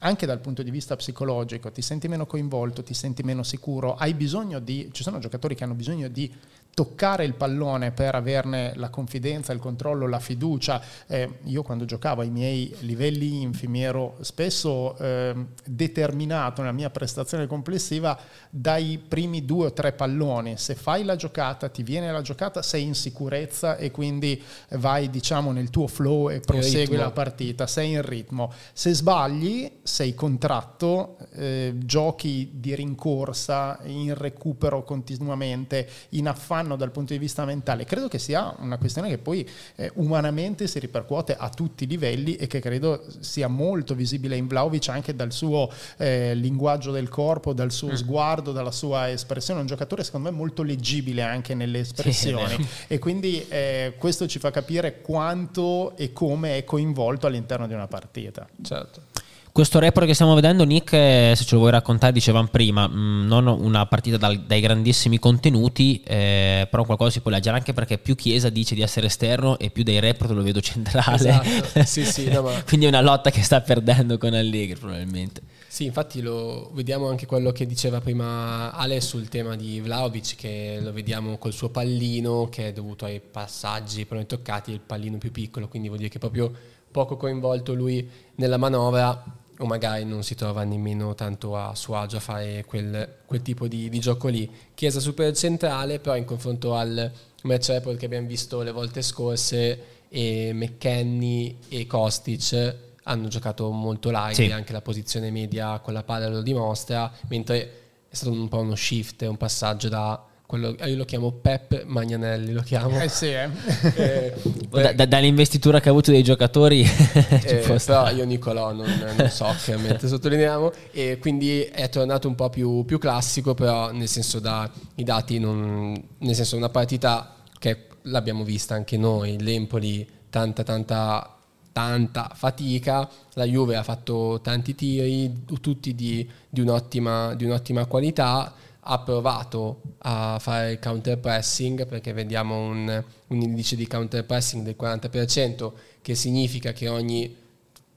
anche 0.00 0.26
dal 0.26 0.40
punto 0.40 0.62
di 0.62 0.70
vista 0.70 0.94
psicologico, 0.96 1.70
ti 1.72 1.82
senti 1.82 2.08
meno 2.08 2.26
coinvolto, 2.26 2.82
ti 2.82 2.94
senti 2.94 3.22
meno 3.22 3.42
sicuro, 3.42 3.94
hai 3.94 4.14
bisogno 4.14 4.58
di, 4.58 4.90
ci 4.92 5.02
sono 5.02 5.18
giocatori 5.18 5.54
che 5.54 5.64
hanno 5.64 5.74
bisogno 5.74 6.08
di 6.08 6.30
toccare 6.76 7.24
il 7.24 7.32
pallone 7.32 7.90
per 7.90 8.14
averne 8.14 8.72
la 8.74 8.90
confidenza, 8.90 9.50
il 9.54 9.60
controllo, 9.60 10.06
la 10.06 10.20
fiducia. 10.20 10.82
Eh, 11.06 11.38
io 11.44 11.62
quando 11.62 11.86
giocavo 11.86 12.20
ai 12.20 12.28
miei 12.28 12.70
livelli 12.80 13.40
infimi 13.40 13.82
ero 13.82 14.18
spesso 14.20 14.94
eh, 14.98 15.34
determinato 15.64 16.60
nella 16.60 16.74
mia 16.74 16.90
prestazione 16.90 17.46
complessiva 17.46 18.18
dai 18.50 18.98
primi 18.98 19.46
due 19.46 19.68
o 19.68 19.72
tre 19.72 19.92
palloni. 19.92 20.58
Se 20.58 20.74
fai 20.74 21.02
la 21.04 21.16
giocata, 21.16 21.70
ti 21.70 21.82
viene 21.82 22.12
la 22.12 22.20
giocata, 22.20 22.60
sei 22.60 22.82
in 22.82 22.94
sicurezza 22.94 23.78
e 23.78 23.90
quindi 23.90 24.42
vai 24.72 25.08
diciamo 25.08 25.52
nel 25.52 25.70
tuo 25.70 25.86
flow 25.86 26.28
e 26.28 26.40
prosegui 26.40 26.96
la 26.96 27.10
partita, 27.10 27.66
sei 27.66 27.92
in 27.92 28.02
ritmo. 28.02 28.52
Se 28.74 28.92
sbagli, 28.92 29.78
sei 29.82 30.12
contratto, 30.12 31.16
eh, 31.36 31.72
giochi 31.78 32.50
di 32.52 32.74
rincorsa, 32.74 33.78
in 33.84 34.12
recupero 34.14 34.82
continuamente, 34.82 35.88
in 36.10 36.28
affanno 36.28 36.64
danno 36.66 36.76
dal 36.76 36.90
punto 36.90 37.12
di 37.12 37.18
vista 37.18 37.44
mentale, 37.44 37.84
credo 37.84 38.08
che 38.08 38.18
sia 38.18 38.54
una 38.58 38.76
questione 38.76 39.08
che 39.08 39.18
poi 39.18 39.48
eh, 39.76 39.90
umanamente 39.94 40.66
si 40.66 40.78
ripercuote 40.78 41.36
a 41.36 41.48
tutti 41.48 41.84
i 41.84 41.86
livelli 41.86 42.36
e 42.36 42.46
che 42.46 42.60
credo 42.60 43.04
sia 43.20 43.48
molto 43.48 43.94
visibile 43.94 44.36
in 44.36 44.48
Vlaovic 44.48 44.88
anche 44.88 45.14
dal 45.14 45.32
suo 45.32 45.70
eh, 45.96 46.34
linguaggio 46.34 46.90
del 46.90 47.08
corpo, 47.08 47.52
dal 47.52 47.70
suo 47.70 47.92
mm. 47.92 47.94
sguardo, 47.94 48.52
dalla 48.52 48.72
sua 48.72 49.10
espressione. 49.10 49.60
Un 49.60 49.66
giocatore 49.66 50.02
secondo 50.04 50.30
me 50.30 50.36
molto 50.36 50.62
leggibile 50.62 51.22
anche 51.22 51.54
nelle 51.54 51.80
espressioni 51.80 52.54
sì, 52.56 52.66
e 52.88 52.98
quindi 52.98 53.46
eh, 53.48 53.94
questo 53.96 54.26
ci 54.26 54.38
fa 54.38 54.50
capire 54.50 55.00
quanto 55.00 55.96
e 55.96 56.12
come 56.12 56.58
è 56.58 56.64
coinvolto 56.64 57.26
all'interno 57.26 57.66
di 57.66 57.74
una 57.74 57.86
partita. 57.86 58.46
Certo. 58.62 59.24
Questo 59.56 59.78
report 59.78 60.06
che 60.06 60.12
stiamo 60.12 60.34
vedendo, 60.34 60.64
Nick, 60.64 60.92
eh, 60.92 61.32
se 61.34 61.44
ce 61.44 61.54
lo 61.54 61.60
vuoi 61.60 61.70
raccontare, 61.70 62.12
dicevamo 62.12 62.46
prima, 62.48 62.86
mh, 62.86 62.94
mm, 62.94 63.26
non 63.26 63.46
una 63.46 63.86
partita 63.86 64.18
dal, 64.18 64.40
dai 64.40 64.60
grandissimi 64.60 65.18
contenuti, 65.18 66.02
eh, 66.04 66.68
però 66.70 66.84
qualcosa 66.84 67.12
si 67.12 67.20
può 67.20 67.30
leggere 67.30 67.56
anche 67.56 67.72
perché 67.72 67.96
più 67.96 68.16
Chiesa 68.16 68.50
dice 68.50 68.74
di 68.74 68.82
essere 68.82 69.06
esterno 69.06 69.58
e 69.58 69.70
più 69.70 69.82
dei 69.82 69.98
report 69.98 70.32
lo 70.32 70.42
vedo 70.42 70.60
centrale. 70.60 71.16
Esatto. 71.16 71.84
sì, 71.88 72.04
sì, 72.04 72.28
no, 72.28 72.42
ma... 72.42 72.62
Quindi 72.64 72.84
è 72.84 72.90
una 72.90 73.00
lotta 73.00 73.30
che 73.30 73.42
sta 73.42 73.62
perdendo 73.62 74.18
con 74.18 74.34
Allegri 74.34 74.78
probabilmente. 74.78 75.40
Sì, 75.66 75.86
infatti 75.86 76.20
lo 76.20 76.70
vediamo 76.74 77.08
anche 77.08 77.24
quello 77.24 77.50
che 77.50 77.64
diceva 77.64 78.02
prima 78.02 78.72
Ale 78.72 79.00
sul 79.00 79.26
tema 79.30 79.56
di 79.56 79.80
Vlaovic, 79.80 80.36
che 80.36 80.80
lo 80.82 80.92
vediamo 80.92 81.38
col 81.38 81.54
suo 81.54 81.70
pallino 81.70 82.50
che 82.50 82.68
è 82.68 82.72
dovuto 82.74 83.06
ai 83.06 83.22
passaggi 83.22 84.04
però 84.04 84.22
toccati, 84.22 84.70
il 84.70 84.80
pallino 84.80 85.16
più 85.16 85.30
piccolo, 85.30 85.66
quindi 85.66 85.88
vuol 85.88 86.00
dire 86.00 86.12
che 86.12 86.18
proprio 86.18 86.52
poco 86.90 87.16
coinvolto 87.16 87.72
lui 87.72 88.06
nella 88.34 88.58
manovra 88.58 89.44
o 89.58 89.66
magari 89.66 90.04
non 90.04 90.22
si 90.22 90.34
trova 90.34 90.64
nemmeno 90.64 91.14
tanto 91.14 91.56
a 91.56 91.74
suo 91.74 91.96
agio 91.96 92.16
a 92.18 92.20
fare 92.20 92.64
quel, 92.66 93.16
quel 93.24 93.42
tipo 93.42 93.66
di, 93.68 93.88
di, 93.88 93.98
gioco 93.98 94.28
lì. 94.28 94.50
Chiesa 94.74 95.00
super 95.00 95.34
centrale, 95.34 95.98
però 95.98 96.16
in 96.16 96.24
confronto 96.24 96.74
al 96.74 97.10
match 97.42 97.68
report 97.68 97.96
che 97.96 98.06
abbiamo 98.06 98.26
visto 98.26 98.62
le 98.62 98.70
volte 98.70 99.02
scorse, 99.02 99.94
e 100.08 100.52
McKenny 100.52 101.58
e 101.68 101.86
Kostic 101.86 102.74
hanno 103.04 103.28
giocato 103.28 103.70
molto 103.70 104.10
live, 104.10 104.34
sì. 104.34 104.50
anche 104.50 104.72
la 104.72 104.80
posizione 104.80 105.30
media 105.30 105.78
con 105.78 105.92
la 105.92 106.02
palla 106.02 106.28
lo 106.28 106.42
dimostra, 106.42 107.12
mentre 107.28 107.82
è 108.08 108.14
stato 108.14 108.32
un 108.32 108.48
po' 108.48 108.58
uno 108.58 108.74
shift, 108.74 109.22
un 109.22 109.36
passaggio 109.36 109.88
da 109.88 110.25
quello, 110.46 110.76
io 110.84 110.96
lo 110.96 111.04
chiamo 111.04 111.32
Pep 111.32 111.84
Magnanelli, 111.86 112.52
lo 112.52 112.62
chiamo. 112.62 113.00
Eh 113.00 113.08
sì, 113.08 113.26
eh. 113.26 113.50
eh 113.96 114.34
da, 114.70 114.92
da, 114.92 115.04
dall'investitura 115.04 115.80
che 115.80 115.88
ha 115.88 115.90
avuto 115.90 116.12
dei 116.12 116.22
giocatori. 116.22 116.82
eh, 117.44 117.80
però 117.84 118.10
io 118.10 118.24
Nicolò 118.24 118.72
non, 118.72 118.86
non 119.16 119.28
so 119.28 119.52
chiaramente, 119.62 120.06
sottolineiamo, 120.06 120.72
e 120.92 121.18
quindi 121.20 121.62
è 121.62 121.88
tornato 121.88 122.28
un 122.28 122.36
po' 122.36 122.48
più, 122.48 122.84
più 122.84 122.98
classico, 122.98 123.54
però 123.54 123.90
nel 123.90 124.08
senso 124.08 124.38
da 124.38 124.70
i 124.94 125.02
dati, 125.02 125.40
non, 125.40 126.00
nel 126.18 126.34
senso 126.34 126.56
una 126.56 126.68
partita 126.68 127.34
che 127.58 127.86
l'abbiamo 128.02 128.44
vista 128.44 128.74
anche 128.74 128.96
noi, 128.96 129.40
l'Empoli, 129.42 130.08
tanta 130.30 130.62
tanta 130.62 131.36
tanta 131.76 132.30
fatica, 132.32 133.06
la 133.34 133.44
Juve 133.44 133.76
ha 133.76 133.82
fatto 133.82 134.40
tanti 134.42 134.74
tiri, 134.74 135.44
tutti 135.60 135.94
di, 135.94 136.26
di, 136.48 136.62
un'ottima, 136.62 137.34
di 137.34 137.44
un'ottima 137.44 137.84
qualità, 137.84 138.50
ha 138.88 138.98
provato 139.00 139.80
a 139.98 140.38
fare 140.38 140.72
il 140.72 140.78
counter 140.78 141.18
pressing 141.18 141.86
perché 141.86 142.12
vediamo 142.12 142.56
un, 142.56 143.04
un 143.26 143.40
indice 143.40 143.74
di 143.74 143.86
counter 143.86 144.24
pressing 144.24 144.62
del 144.62 144.76
40% 144.78 145.72
che 146.00 146.14
significa 146.14 146.72
che 146.72 146.88
ogni 146.88 147.34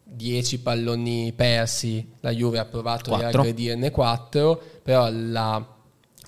10 0.04 0.60
palloni 0.60 1.32
persi 1.34 2.14
la 2.22 2.32
Juve 2.32 2.58
ha 2.58 2.66
provato 2.66 3.12
4. 3.12 3.26
a 3.26 3.30
aggredirne 3.30 3.92
4 3.92 4.62
però 4.82 5.10
la, 5.12 5.64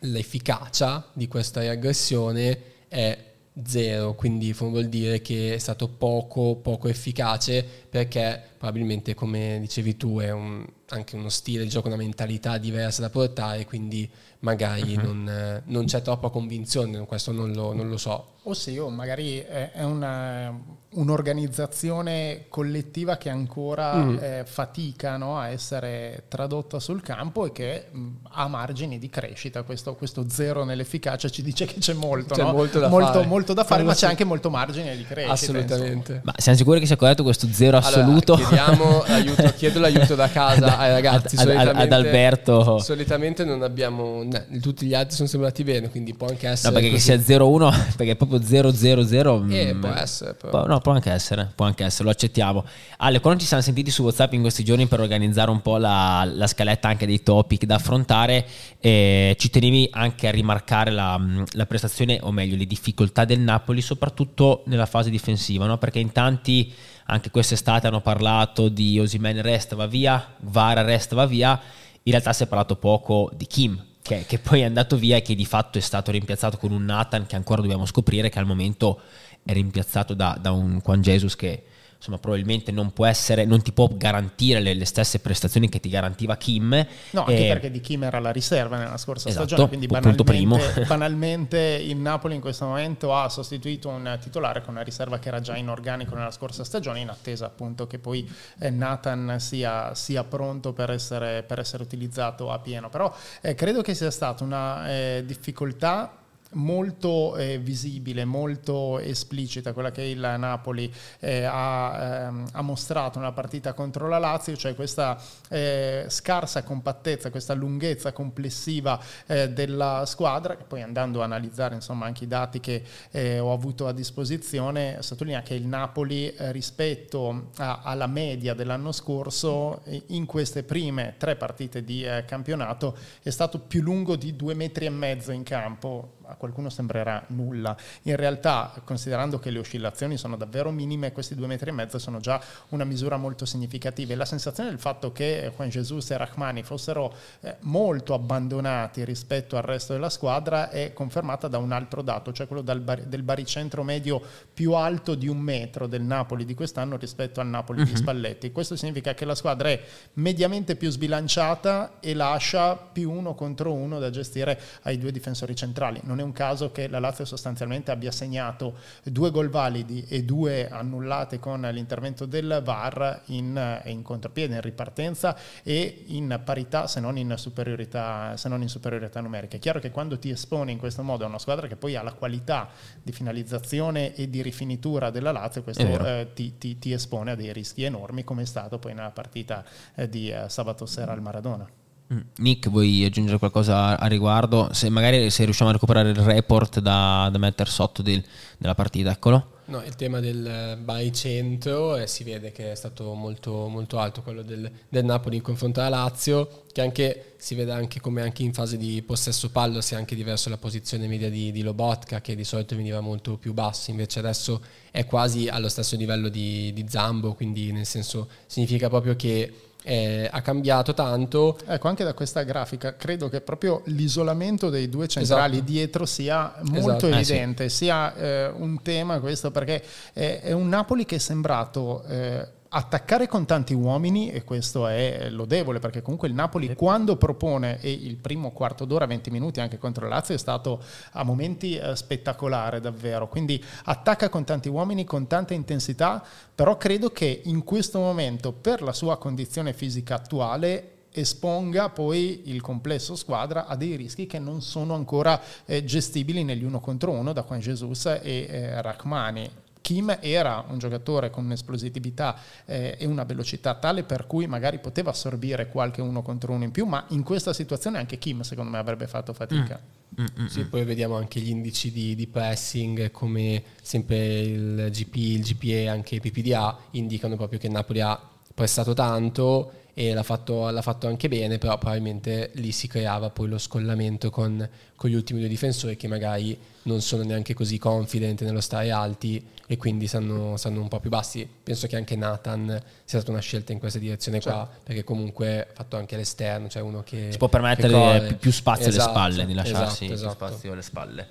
l'efficacia 0.01 1.09
di 1.13 1.27
questa 1.27 1.61
riaggressione 1.61 2.59
è 2.87 3.17
zero, 3.65 4.13
quindi 4.13 4.53
vuol 4.53 4.87
dire 4.87 5.21
che 5.21 5.53
è 5.53 5.57
stato 5.57 5.87
poco, 5.87 6.55
poco 6.55 6.87
efficace 6.87 7.65
perché 7.91 8.41
probabilmente 8.57 9.13
come 9.13 9.57
dicevi 9.59 9.97
tu 9.97 10.19
è 10.19 10.31
un, 10.31 10.65
anche 10.89 11.17
uno 11.17 11.27
stile 11.27 11.63
di 11.63 11.69
gioco, 11.69 11.87
una 11.87 11.97
mentalità 11.97 12.57
diversa 12.57 13.01
da 13.01 13.09
portare, 13.09 13.65
quindi 13.65 14.09
magari 14.39 14.95
uh-huh. 14.95 15.03
non, 15.03 15.61
non, 15.65 15.85
c'è 15.85 16.01
troppa 16.01 16.29
convinzione, 16.29 17.05
questo 17.05 17.33
non 17.33 17.51
lo, 17.51 17.73
non 17.73 17.89
lo 17.89 17.97
so. 17.97 18.27
O 18.43 18.53
sì, 18.55 18.75
o 18.77 18.89
magari 18.89 19.37
è 19.37 19.83
una, 19.83 20.51
un'organizzazione 20.93 22.45
collettiva 22.49 23.17
che 23.17 23.29
ancora 23.29 23.93
mm. 23.95 24.17
eh, 24.19 24.43
fatica 24.47 25.15
no, 25.15 25.37
a 25.37 25.49
essere 25.49 26.23
tradotta 26.27 26.79
sul 26.79 27.03
campo 27.03 27.45
e 27.45 27.51
che 27.51 27.85
mh, 27.91 28.07
ha 28.31 28.47
margini 28.47 28.97
di 28.97 29.09
crescita. 29.09 29.61
Questo, 29.61 29.93
questo, 29.93 30.25
zero 30.27 30.63
nell'efficacia 30.63 31.29
ci 31.29 31.43
dice 31.43 31.65
che 31.65 31.77
c'è 31.77 31.93
molto, 31.93 32.33
c'è 32.33 32.41
no? 32.41 32.51
molto 32.51 32.79
da 32.79 32.87
molto, 32.87 33.13
fare, 33.13 33.25
molto 33.27 33.53
da 33.53 33.63
fare 33.63 33.83
ma 33.83 33.93
c'è 33.93 34.07
anche 34.07 34.23
molto 34.23 34.49
margine 34.49 34.97
di 34.97 35.03
crescita. 35.03 35.33
Assolutamente. 35.33 36.21
Ma 36.23 36.33
siamo 36.37 36.57
sicuri 36.57 36.79
che 36.79 36.87
sia 36.87 36.95
corretto 36.95 37.21
questo 37.21 37.47
zero 37.51 37.77
assoluto? 37.81 38.33
Allora, 38.33 38.47
chiediamo 38.47 39.03
l'aiuto, 39.07 39.53
chiedo 39.57 39.79
l'aiuto 39.79 40.15
da 40.15 40.29
casa 40.29 40.77
ai 40.77 40.91
ragazzi. 40.91 41.35
Ad, 41.37 41.49
ad, 41.49 41.67
ad 41.75 41.91
Alberto. 41.91 42.79
Solitamente 42.79 43.43
non 43.43 43.61
abbiamo, 43.63 44.23
no, 44.23 44.43
tutti 44.61 44.85
gli 44.85 44.93
altri 44.93 45.15
sono 45.15 45.27
sembrati 45.27 45.63
bene, 45.63 45.89
quindi 45.89 46.13
può 46.13 46.27
anche 46.27 46.47
essere. 46.47 46.73
No, 46.73 46.79
perché 46.79 46.93
così. 46.93 47.03
sia 47.03 47.37
0-1, 47.37 47.95
perché 47.97 48.11
è 48.13 48.15
proprio 48.15 48.39
0-0-0. 48.39 49.51
Eh, 49.51 49.75
può 49.75 49.89
essere. 49.89 50.33
Però. 50.33 50.65
No, 50.65 50.79
può 50.79 50.93
anche 50.93 51.11
essere, 51.11 51.51
può 51.53 51.65
anche 51.65 51.83
essere, 51.83 52.05
lo 52.05 52.09
accettiamo. 52.11 52.65
Ale, 52.97 53.19
quando 53.19 53.39
ci 53.39 53.47
siamo 53.47 53.61
sentiti 53.63 53.91
su 53.91 54.03
WhatsApp 54.03 54.33
in 54.33 54.41
questi 54.41 54.63
giorni 54.63 54.87
per 54.87 54.99
organizzare 54.99 55.51
un 55.51 55.61
po' 55.61 55.77
la, 55.77 56.29
la 56.31 56.47
scaletta 56.47 56.87
anche 56.87 57.05
dei 57.05 57.23
topic 57.23 57.65
da 57.65 57.75
affrontare, 57.75 58.45
eh, 58.79 59.35
ci 59.37 59.49
tenevi 59.49 59.89
anche 59.91 60.27
a 60.27 60.31
rimarcare 60.31 60.91
la, 60.91 61.19
la, 61.51 61.65
prestazione, 61.65 62.19
o 62.21 62.31
meglio, 62.31 62.55
le 62.55 62.65
difficoltà 62.65 63.25
del 63.25 63.39
Napoli, 63.39 63.81
soprattutto 63.81 64.63
nella 64.65 64.85
fase 64.85 65.09
difensiva, 65.09 65.65
no? 65.65 65.77
perché 65.77 65.99
in 65.99 66.11
tanti 66.11 66.71
anche 67.11 67.29
quest'estate 67.29 67.87
hanno 67.87 67.99
parlato 67.99 68.69
di 68.69 68.97
Osimen 68.97 69.41
resta 69.41 69.75
va 69.75 69.85
via, 69.85 70.33
Vara 70.39 70.81
resta 70.81 71.13
va 71.13 71.25
via, 71.25 71.59
in 72.03 72.11
realtà 72.11 72.31
si 72.31 72.43
è 72.43 72.47
parlato 72.47 72.77
poco 72.77 73.29
di 73.35 73.45
Kim, 73.47 73.83
che, 74.01 74.23
che, 74.25 74.39
poi 74.39 74.61
è 74.61 74.63
andato 74.63 74.95
via 74.95 75.17
e 75.17 75.21
che 75.21 75.35
di 75.35 75.45
fatto 75.45 75.77
è 75.77 75.81
stato 75.81 76.09
rimpiazzato 76.09 76.57
con 76.57 76.71
un 76.71 76.85
Nathan 76.85 77.25
che 77.25 77.35
ancora 77.35 77.61
dobbiamo 77.61 77.85
scoprire 77.85 78.29
che 78.29 78.39
al 78.39 78.45
momento 78.45 79.01
è 79.43 79.51
rimpiazzato 79.51 80.13
da, 80.13 80.37
da 80.39 80.51
un 80.51 80.79
Juan 80.81 81.01
Jesus 81.01 81.35
che 81.35 81.63
insomma, 82.01 82.17
probabilmente 82.17 82.71
non 82.71 82.91
può 82.91 83.05
essere, 83.05 83.45
non 83.45 83.61
ti 83.61 83.71
può 83.71 83.87
garantire 83.93 84.59
le, 84.59 84.73
le 84.73 84.85
stesse 84.85 85.19
prestazioni 85.19 85.69
che 85.69 85.79
ti 85.79 85.87
garantiva 85.87 86.35
Kim. 86.35 86.69
No, 87.11 87.19
anche 87.25 87.45
eh, 87.45 87.47
perché 87.47 87.69
di 87.69 87.79
Kim 87.79 88.03
era 88.03 88.19
la 88.19 88.31
riserva 88.31 88.77
nella 88.77 88.97
scorsa 88.97 89.29
esatto, 89.29 89.45
stagione, 89.45 89.67
quindi 89.67 89.85
banalmente, 89.85 90.81
banalmente, 90.87 91.59
il 91.59 91.97
Napoli 91.97 92.33
in 92.33 92.41
questo 92.41 92.65
momento 92.65 93.15
ha 93.15 93.29
sostituito 93.29 93.89
un 93.89 94.17
titolare 94.19 94.61
con 94.61 94.73
una 94.73 94.83
riserva 94.83 95.19
che 95.19 95.27
era 95.27 95.39
già 95.41 95.55
in 95.55 95.69
organico 95.69 96.15
nella 96.15 96.31
scorsa 96.31 96.63
stagione, 96.63 96.99
in 97.01 97.09
attesa 97.09 97.45
appunto 97.45 97.85
che 97.85 97.99
poi 97.99 98.27
eh, 98.59 98.71
Nathan 98.71 99.35
sia, 99.39 99.93
sia 99.93 100.23
pronto 100.23 100.73
per 100.73 100.89
essere, 100.89 101.43
per 101.43 101.59
essere, 101.59 101.83
utilizzato 101.83 102.51
a 102.51 102.57
pieno. 102.57 102.89
Però 102.89 103.13
eh, 103.41 103.53
credo 103.53 103.81
che 103.81 103.93
sia 103.93 104.11
stata 104.11 104.43
una 104.43 104.89
eh, 104.89 105.23
difficoltà 105.25 106.15
molto 106.53 107.35
eh, 107.37 107.57
visibile, 107.59 108.25
molto 108.25 108.99
esplicita, 108.99 109.73
quella 109.73 109.91
che 109.91 110.03
il 110.03 110.19
Napoli 110.19 110.91
eh, 111.19 111.43
ha, 111.43 112.25
ehm, 112.27 112.47
ha, 112.51 112.61
mostrato 112.61 113.19
nella 113.19 113.31
partita 113.31 113.73
contro 113.73 114.07
la 114.07 114.17
Lazio, 114.17 114.55
cioè 114.55 114.75
questa 114.75 115.19
eh, 115.49 116.05
scarsa 116.07 116.63
compattezza, 116.63 117.29
questa 117.29 117.53
lunghezza 117.53 118.11
complessiva 118.11 118.99
eh, 119.27 119.49
della 119.49 120.05
squadra, 120.05 120.55
che 120.55 120.63
poi 120.63 120.81
andando 120.81 121.21
a 121.21 121.25
analizzare 121.25 121.75
insomma, 121.75 122.05
anche 122.05 122.25
i 122.25 122.27
dati 122.27 122.59
che 122.59 122.83
eh, 123.11 123.39
ho 123.39 123.53
avuto 123.53 123.87
a 123.87 123.93
disposizione, 123.93 124.97
sottolinea 125.01 125.41
che 125.41 125.53
il 125.53 125.65
Napoli 125.65 126.29
eh, 126.29 126.51
rispetto 126.51 127.49
a, 127.57 127.81
alla 127.83 128.07
media 128.07 128.53
dell'anno 128.53 128.91
scorso 128.91 129.81
in 130.07 130.25
queste 130.25 130.63
prime 130.63 131.15
tre 131.17 131.35
partite 131.35 131.83
di 131.83 132.05
campionato 132.25 132.95
è 133.21 133.29
stato 133.29 133.59
più 133.59 133.81
lungo 133.81 134.15
di 134.15 134.35
due 134.35 134.53
metri 134.53 134.85
e 134.85 134.89
mezzo 134.89 135.31
in 135.31 135.43
campo 135.43 136.19
a 136.31 136.35
qualcuno 136.35 136.69
sembrerà 136.69 137.23
nulla. 137.27 137.75
In 138.03 138.15
realtà, 138.15 138.73
considerando 138.83 139.39
che 139.39 139.49
le 139.49 139.59
oscillazioni 139.59 140.17
sono 140.17 140.37
davvero 140.37 140.71
minime, 140.71 141.11
questi 141.11 141.35
due 141.35 141.47
metri 141.47 141.69
e 141.69 141.73
mezzo 141.73 141.99
sono 141.99 142.19
già 142.19 142.41
una 142.69 142.83
misura 142.83 143.17
molto 143.17 143.45
significativa. 143.45 144.13
E 144.13 144.15
la 144.15 144.25
sensazione 144.25 144.69
del 144.69 144.79
fatto 144.79 145.11
che 145.11 145.51
Juan 145.55 145.69
Jesus 145.69 146.09
e 146.11 146.17
Rahmani 146.17 146.63
fossero 146.63 147.13
eh, 147.41 147.57
molto 147.61 148.13
abbandonati 148.13 149.03
rispetto 149.03 149.57
al 149.57 149.63
resto 149.63 149.93
della 149.93 150.09
squadra 150.09 150.69
è 150.69 150.93
confermata 150.93 151.47
da 151.47 151.57
un 151.57 151.71
altro 151.71 152.01
dato, 152.01 152.31
cioè 152.31 152.47
quello 152.47 152.63
bar- 152.63 153.03
del 153.03 153.23
baricentro 153.23 153.83
medio 153.83 154.21
più 154.53 154.73
alto 154.73 155.15
di 155.15 155.27
un 155.27 155.39
metro 155.39 155.87
del 155.87 156.01
Napoli 156.01 156.45
di 156.45 156.53
quest'anno 156.53 156.97
rispetto 156.97 157.41
al 157.41 157.47
Napoli 157.47 157.79
mm-hmm. 157.79 157.87
di 157.87 157.93
mhm. 157.93 158.01
Spalletti. 158.01 158.51
Questo 158.51 158.75
significa 158.75 159.13
che 159.13 159.25
la 159.25 159.35
squadra 159.35 159.69
è 159.69 159.81
mediamente 160.13 160.75
più 160.75 160.89
sbilanciata 160.89 161.99
e 161.99 162.13
lascia 162.13 162.75
più 162.75 163.11
uno 163.11 163.35
contro 163.35 163.73
uno 163.73 163.99
da 163.99 164.09
gestire 164.09 164.59
ai 164.83 164.97
due 164.97 165.11
difensori 165.11 165.55
centrali. 165.55 165.99
Non 166.03 166.19
è 166.21 166.23
un 166.23 166.31
caso 166.31 166.71
che 166.71 166.87
la 166.87 166.99
Lazio 166.99 167.25
sostanzialmente 167.25 167.91
abbia 167.91 168.11
segnato 168.11 168.75
due 169.03 169.31
gol 169.31 169.49
validi 169.49 170.05
e 170.07 170.23
due 170.23 170.69
annullate 170.69 171.39
con 171.39 171.61
l'intervento 171.61 172.25
del 172.25 172.61
VAR 172.63 173.23
in, 173.25 173.81
in 173.85 174.01
contropiede, 174.01 174.55
in 174.55 174.61
ripartenza 174.61 175.35
e 175.63 176.03
in 176.07 176.39
parità 176.43 176.87
se 176.87 176.99
non 176.99 177.17
in, 177.17 177.33
superiorità, 177.37 178.37
se 178.37 178.49
non 178.49 178.61
in 178.61 178.69
superiorità 178.69 179.19
numerica. 179.19 179.57
È 179.57 179.59
chiaro 179.59 179.79
che 179.79 179.91
quando 179.91 180.17
ti 180.17 180.29
esponi 180.29 180.71
in 180.71 180.77
questo 180.77 181.03
modo 181.03 181.25
a 181.25 181.27
una 181.27 181.39
squadra 181.39 181.67
che 181.67 181.75
poi 181.75 181.95
ha 181.95 182.01
la 182.01 182.13
qualità 182.13 182.69
di 183.01 183.11
finalizzazione 183.11 184.15
e 184.15 184.29
di 184.29 184.41
rifinitura 184.41 185.09
della 185.09 185.31
Lazio, 185.31 185.63
questo 185.63 185.83
eh, 185.83 186.29
ti, 186.33 186.57
ti, 186.57 186.79
ti, 186.79 186.91
espone 186.91 187.31
a 187.31 187.35
dei 187.35 187.51
rischi 187.51 187.83
enormi 187.83 188.23
come 188.23 188.43
è 188.43 188.45
stato 188.45 188.79
poi 188.79 188.93
nella 188.93 189.11
partita 189.11 189.63
eh, 189.95 190.07
di 190.07 190.29
eh, 190.29 190.47
sabato 190.47 190.85
sera 190.85 191.11
al 191.11 191.21
Maradona. 191.21 191.80
Mm. 192.13 192.19
Nick, 192.37 192.69
vuoi 192.69 193.05
aggiungere 193.05 193.37
qualcosa 193.37 193.97
a, 193.97 194.07
riguardo? 194.07 194.69
Se 194.73 194.89
magari 194.89 195.29
se 195.29 195.45
riusciamo 195.45 195.69
a 195.69 195.73
recuperare 195.73 196.09
il 196.09 196.15
report 196.15 196.79
da, 196.79 197.29
da 197.31 197.37
mettere 197.37 197.69
sotto 197.69 198.01
del, 198.01 198.21
della 198.57 198.75
partita, 198.75 199.11
eccolo. 199.11 199.59
No, 199.71 199.81
il 199.83 199.95
tema 199.95 200.19
del 200.19 200.77
baricentro 200.83 201.95
eh, 201.95 202.05
si 202.05 202.25
vede 202.25 202.51
che 202.51 202.73
è 202.73 202.75
stato 202.75 203.13
molto, 203.13 203.69
molto 203.69 203.99
alto, 203.99 204.21
quello 204.21 204.41
del, 204.41 204.69
del, 204.89 205.05
Napoli 205.05 205.37
in 205.37 205.41
confronto 205.41 205.79
alla 205.79 205.87
Lazio, 205.87 206.63
che 206.73 206.81
anche, 206.81 207.35
si 207.37 207.55
vede 207.55 207.71
anche 207.71 208.01
come 208.01 208.21
anche 208.21 208.43
in 208.43 208.51
fase 208.51 208.75
di 208.75 209.01
possesso 209.01 209.49
pallo 209.49 209.79
sia 209.79 209.97
anche 209.97 210.13
diverso 210.13 210.49
la 210.49 210.57
posizione 210.57 211.07
media 211.07 211.29
di, 211.29 211.53
di 211.53 211.61
Lobotka, 211.61 212.19
che 212.19 212.35
di 212.35 212.43
solito 212.43 212.75
veniva 212.75 212.99
molto 212.99 213.37
più 213.37 213.53
bassa, 213.53 213.91
invece 213.91 214.19
adesso 214.19 214.61
è 214.91 215.05
quasi 215.05 215.47
allo 215.47 215.69
stesso 215.69 215.95
livello 215.95 216.27
di, 216.27 216.73
di 216.73 216.85
Zambo, 216.89 217.33
quindi 217.33 217.71
nel 217.71 217.85
senso 217.85 218.27
significa 218.47 218.89
proprio 218.89 219.15
che 219.15 219.70
eh, 219.83 220.29
ha 220.31 220.41
cambiato 220.41 220.93
tanto. 220.93 221.57
Ecco, 221.65 221.87
anche 221.87 222.03
da 222.03 222.13
questa 222.13 222.43
grafica 222.43 222.95
credo 222.95 223.29
che 223.29 223.41
proprio 223.41 223.81
l'isolamento 223.85 224.69
dei 224.69 224.89
due 224.89 225.07
centrali 225.07 225.57
esatto. 225.57 225.71
dietro 225.71 226.05
sia 226.05 226.53
molto 226.63 227.07
esatto. 227.07 227.07
evidente, 227.07 227.63
eh, 227.65 227.69
sì. 227.69 227.75
sia 227.77 228.15
eh, 228.15 228.47
un 228.47 228.81
tema 228.81 229.19
questo 229.19 229.51
perché 229.51 229.83
è, 230.13 230.41
è, 230.43 230.51
un 230.51 230.69
Napoli 230.69 231.05
che 231.05 231.15
è 231.15 231.19
sembrato 231.19 232.03
eh, 232.07 232.47
attaccare 232.73 233.27
con 233.27 233.45
tanti 233.45 233.73
uomini 233.73 234.31
e 234.31 234.45
questo 234.45 234.87
è 234.87 235.29
lodevole 235.29 235.79
perché 235.79 236.01
comunque 236.01 236.29
il 236.29 236.33
Napoli 236.33 236.73
quando 236.73 237.17
propone 237.17 237.81
e 237.81 237.91
il 237.91 238.15
primo 238.15 238.51
quarto 238.51 238.85
d'ora 238.85 239.05
20 239.05 239.29
minuti 239.29 239.59
anche 239.59 239.77
contro 239.77 240.05
il 240.05 240.11
Lazio 240.11 240.35
è 240.35 240.37
stato 240.37 240.81
a 241.11 241.23
momenti 241.23 241.75
eh, 241.75 241.95
spettacolare 241.97 242.79
davvero. 242.79 243.27
Quindi 243.27 243.61
attacca 243.85 244.29
con 244.29 244.45
tanti 244.45 244.69
uomini 244.69 245.03
con 245.03 245.27
tanta 245.27 245.53
intensità 245.53 246.23
però 246.55 246.77
credo 246.77 247.09
che 247.11 247.41
in 247.45 247.63
questo 247.65 247.99
momento 247.99 248.53
per 248.53 248.81
la 248.81 248.93
sua 248.93 249.17
condizione 249.17 249.73
fisica 249.73 250.15
attuale 250.15 250.99
esponga 251.11 251.89
poi 251.89 252.43
il 252.45 252.61
complesso 252.61 253.17
squadra 253.17 253.67
a 253.67 253.75
dei 253.75 253.97
rischi 253.97 254.27
che 254.27 254.39
non 254.39 254.61
sono 254.61 254.93
ancora 254.93 255.41
eh, 255.65 255.83
gestibili 255.83 256.45
negli 256.45 256.63
uno 256.63 256.79
contro 256.79 257.11
uno 257.11 257.33
da 257.33 257.43
Juan 257.43 257.59
Jesus 257.59 258.05
e 258.05 258.19
eh, 258.23 258.81
Rachmani 258.81 259.49
Kim 259.81 260.17
era 260.21 260.63
un 260.67 260.77
giocatore 260.77 261.29
con 261.29 261.45
un'esplosività 261.45 262.37
eh, 262.65 262.95
e 262.97 263.05
una 263.05 263.23
velocità 263.23 263.73
tale 263.75 264.03
per 264.03 264.27
cui 264.27 264.47
magari 264.47 264.79
poteva 264.79 265.09
assorbire 265.09 265.67
qualche 265.67 266.01
uno 266.01 266.21
contro 266.21 266.53
uno 266.53 266.63
in 266.63 266.71
più, 266.71 266.85
ma 266.85 267.05
in 267.09 267.23
questa 267.23 267.53
situazione 267.53 267.97
anche 267.97 268.17
Kim 268.17 268.41
secondo 268.41 268.71
me 268.71 268.77
avrebbe 268.77 269.07
fatto 269.07 269.33
fatica. 269.33 269.79
Mm. 269.79 269.99
Mm-hmm. 270.19 270.47
Sì, 270.47 270.65
poi 270.65 270.83
vediamo 270.83 271.15
anche 271.15 271.39
gli 271.39 271.49
indici 271.49 271.89
di, 271.89 272.15
di, 272.15 272.27
pressing 272.27 273.11
come 273.11 273.63
sempre 273.81 274.41
il 274.41 274.89
GP, 274.91 275.15
il 275.15 275.41
GPE, 275.41 275.87
anche 275.87 276.15
il 276.15 276.21
PPDA 276.21 276.77
indicano 276.91 277.37
proprio 277.37 277.57
che 277.57 277.69
Napoli 277.69 278.01
ha 278.01 278.19
prestato 278.53 278.93
tanto 278.93 279.80
e 280.09 280.15
l'ha 280.15 280.23
fatto, 280.23 280.67
l'ha 280.71 280.81
fatto, 280.81 281.07
anche 281.07 281.27
bene, 281.27 281.59
però 281.59 281.77
probabilmente 281.77 282.49
lì 282.55 282.71
si 282.71 282.87
creava 282.87 283.29
poi 283.29 283.47
lo 283.47 283.59
scollamento 283.59 284.31
con, 284.31 284.67
con, 284.95 285.09
gli 285.11 285.13
ultimi 285.13 285.39
due 285.39 285.47
difensori 285.47 285.95
che 285.95 286.07
magari 286.07 286.57
non 286.83 287.01
sono 287.01 287.21
neanche 287.21 287.53
così 287.53 287.77
confident 287.77 288.41
nello 288.41 288.61
stare 288.61 288.89
alti 288.89 289.45
e 289.67 289.77
quindi 289.77 290.07
stanno, 290.07 290.57
stanno 290.57 290.81
un 290.81 290.87
po' 290.87 290.99
più 290.99 291.11
bassi. 291.11 291.47
Penso 291.61 291.85
che 291.85 291.97
anche 291.97 292.15
Nathan 292.15 292.67
sia 293.05 293.19
stata 293.19 293.29
una 293.29 293.41
scelta 293.41 293.73
in 293.73 293.77
questa 293.77 293.99
direzione 293.99 294.41
qua, 294.41 294.65
certo. 294.65 294.81
perché 294.85 295.03
comunque 295.03 295.61
ha 295.61 295.73
fatto 295.75 295.97
anche 295.97 296.15
l'esterno, 296.15 296.67
cioè 296.67 296.81
uno 296.81 297.03
che... 297.03 297.27
Si 297.29 297.37
può 297.37 297.47
permettere 297.47 298.37
più 298.39 298.51
spazio 298.51 298.87
esatto, 298.87 299.19
alle 299.19 299.33
spalle, 299.33 299.45
di 299.45 299.53
lasciarsi 299.53 300.05
esatto, 300.05 300.13
esatto. 300.13 300.35
più 300.35 300.47
spazio 300.47 300.71
alle 300.71 300.81
spalle. 300.81 301.27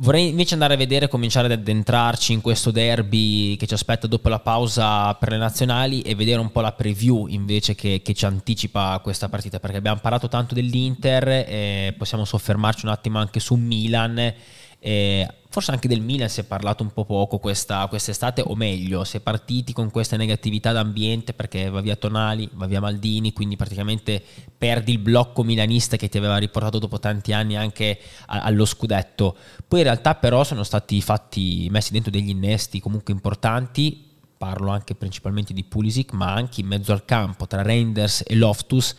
Vorrei 0.00 0.28
invece 0.28 0.54
andare 0.54 0.74
a 0.74 0.76
vedere, 0.76 1.08
cominciare 1.08 1.46
ad 1.46 1.58
addentrarci 1.58 2.32
in 2.32 2.40
questo 2.40 2.70
derby 2.70 3.56
che 3.56 3.66
ci 3.66 3.74
aspetta 3.74 4.06
dopo 4.06 4.28
la 4.28 4.38
pausa 4.38 5.12
per 5.14 5.30
le 5.30 5.38
nazionali 5.38 6.02
e 6.02 6.14
vedere 6.14 6.38
un 6.38 6.52
po' 6.52 6.60
la 6.60 6.70
preview 6.70 7.26
invece 7.26 7.74
che, 7.74 8.00
che 8.00 8.14
ci 8.14 8.24
anticipa 8.24 9.00
questa 9.02 9.28
partita, 9.28 9.58
perché 9.58 9.78
abbiamo 9.78 9.98
parlato 10.00 10.28
tanto 10.28 10.54
dell'Inter 10.54 11.94
possiamo 11.96 12.24
soffermarci 12.24 12.86
un 12.86 12.92
attimo 12.92 13.18
anche 13.18 13.40
su 13.40 13.56
Milan 13.56 14.34
e 14.80 15.26
forse 15.50 15.72
anche 15.72 15.88
del 15.88 16.00
Milan 16.00 16.28
si 16.28 16.40
è 16.40 16.44
parlato 16.44 16.82
un 16.82 16.92
po' 16.92 17.04
poco 17.04 17.38
questa, 17.38 17.86
quest'estate, 17.88 18.42
o 18.42 18.54
meglio, 18.54 19.02
si 19.04 19.16
è 19.16 19.20
partiti 19.20 19.72
con 19.72 19.90
questa 19.90 20.16
negatività 20.16 20.72
d'ambiente 20.72 21.32
perché 21.32 21.68
va 21.68 21.80
via 21.80 21.96
Tonali, 21.96 22.48
va 22.52 22.66
via 22.66 22.80
Maldini, 22.80 23.32
quindi 23.32 23.56
praticamente 23.56 24.22
perdi 24.56 24.92
il 24.92 24.98
blocco 24.98 25.42
milanista 25.42 25.96
che 25.96 26.08
ti 26.08 26.18
aveva 26.18 26.36
riportato 26.36 26.78
dopo 26.78 27.00
tanti 27.00 27.32
anni 27.32 27.56
anche 27.56 27.98
allo 28.26 28.64
scudetto. 28.64 29.36
Poi 29.66 29.80
in 29.80 29.84
realtà 29.86 30.14
però 30.14 30.44
sono 30.44 30.62
stati 30.62 31.00
fatti, 31.00 31.66
messi 31.70 31.92
dentro 31.92 32.10
degli 32.10 32.28
innesti 32.28 32.80
comunque 32.80 33.12
importanti, 33.12 34.06
parlo 34.36 34.70
anche 34.70 34.94
principalmente 34.94 35.52
di 35.52 35.64
Pulisic, 35.64 36.12
ma 36.12 36.32
anche 36.32 36.60
in 36.60 36.68
mezzo 36.68 36.92
al 36.92 37.04
campo 37.04 37.46
tra 37.46 37.62
Reinders 37.62 38.22
e 38.26 38.36
Loftus 38.36 38.94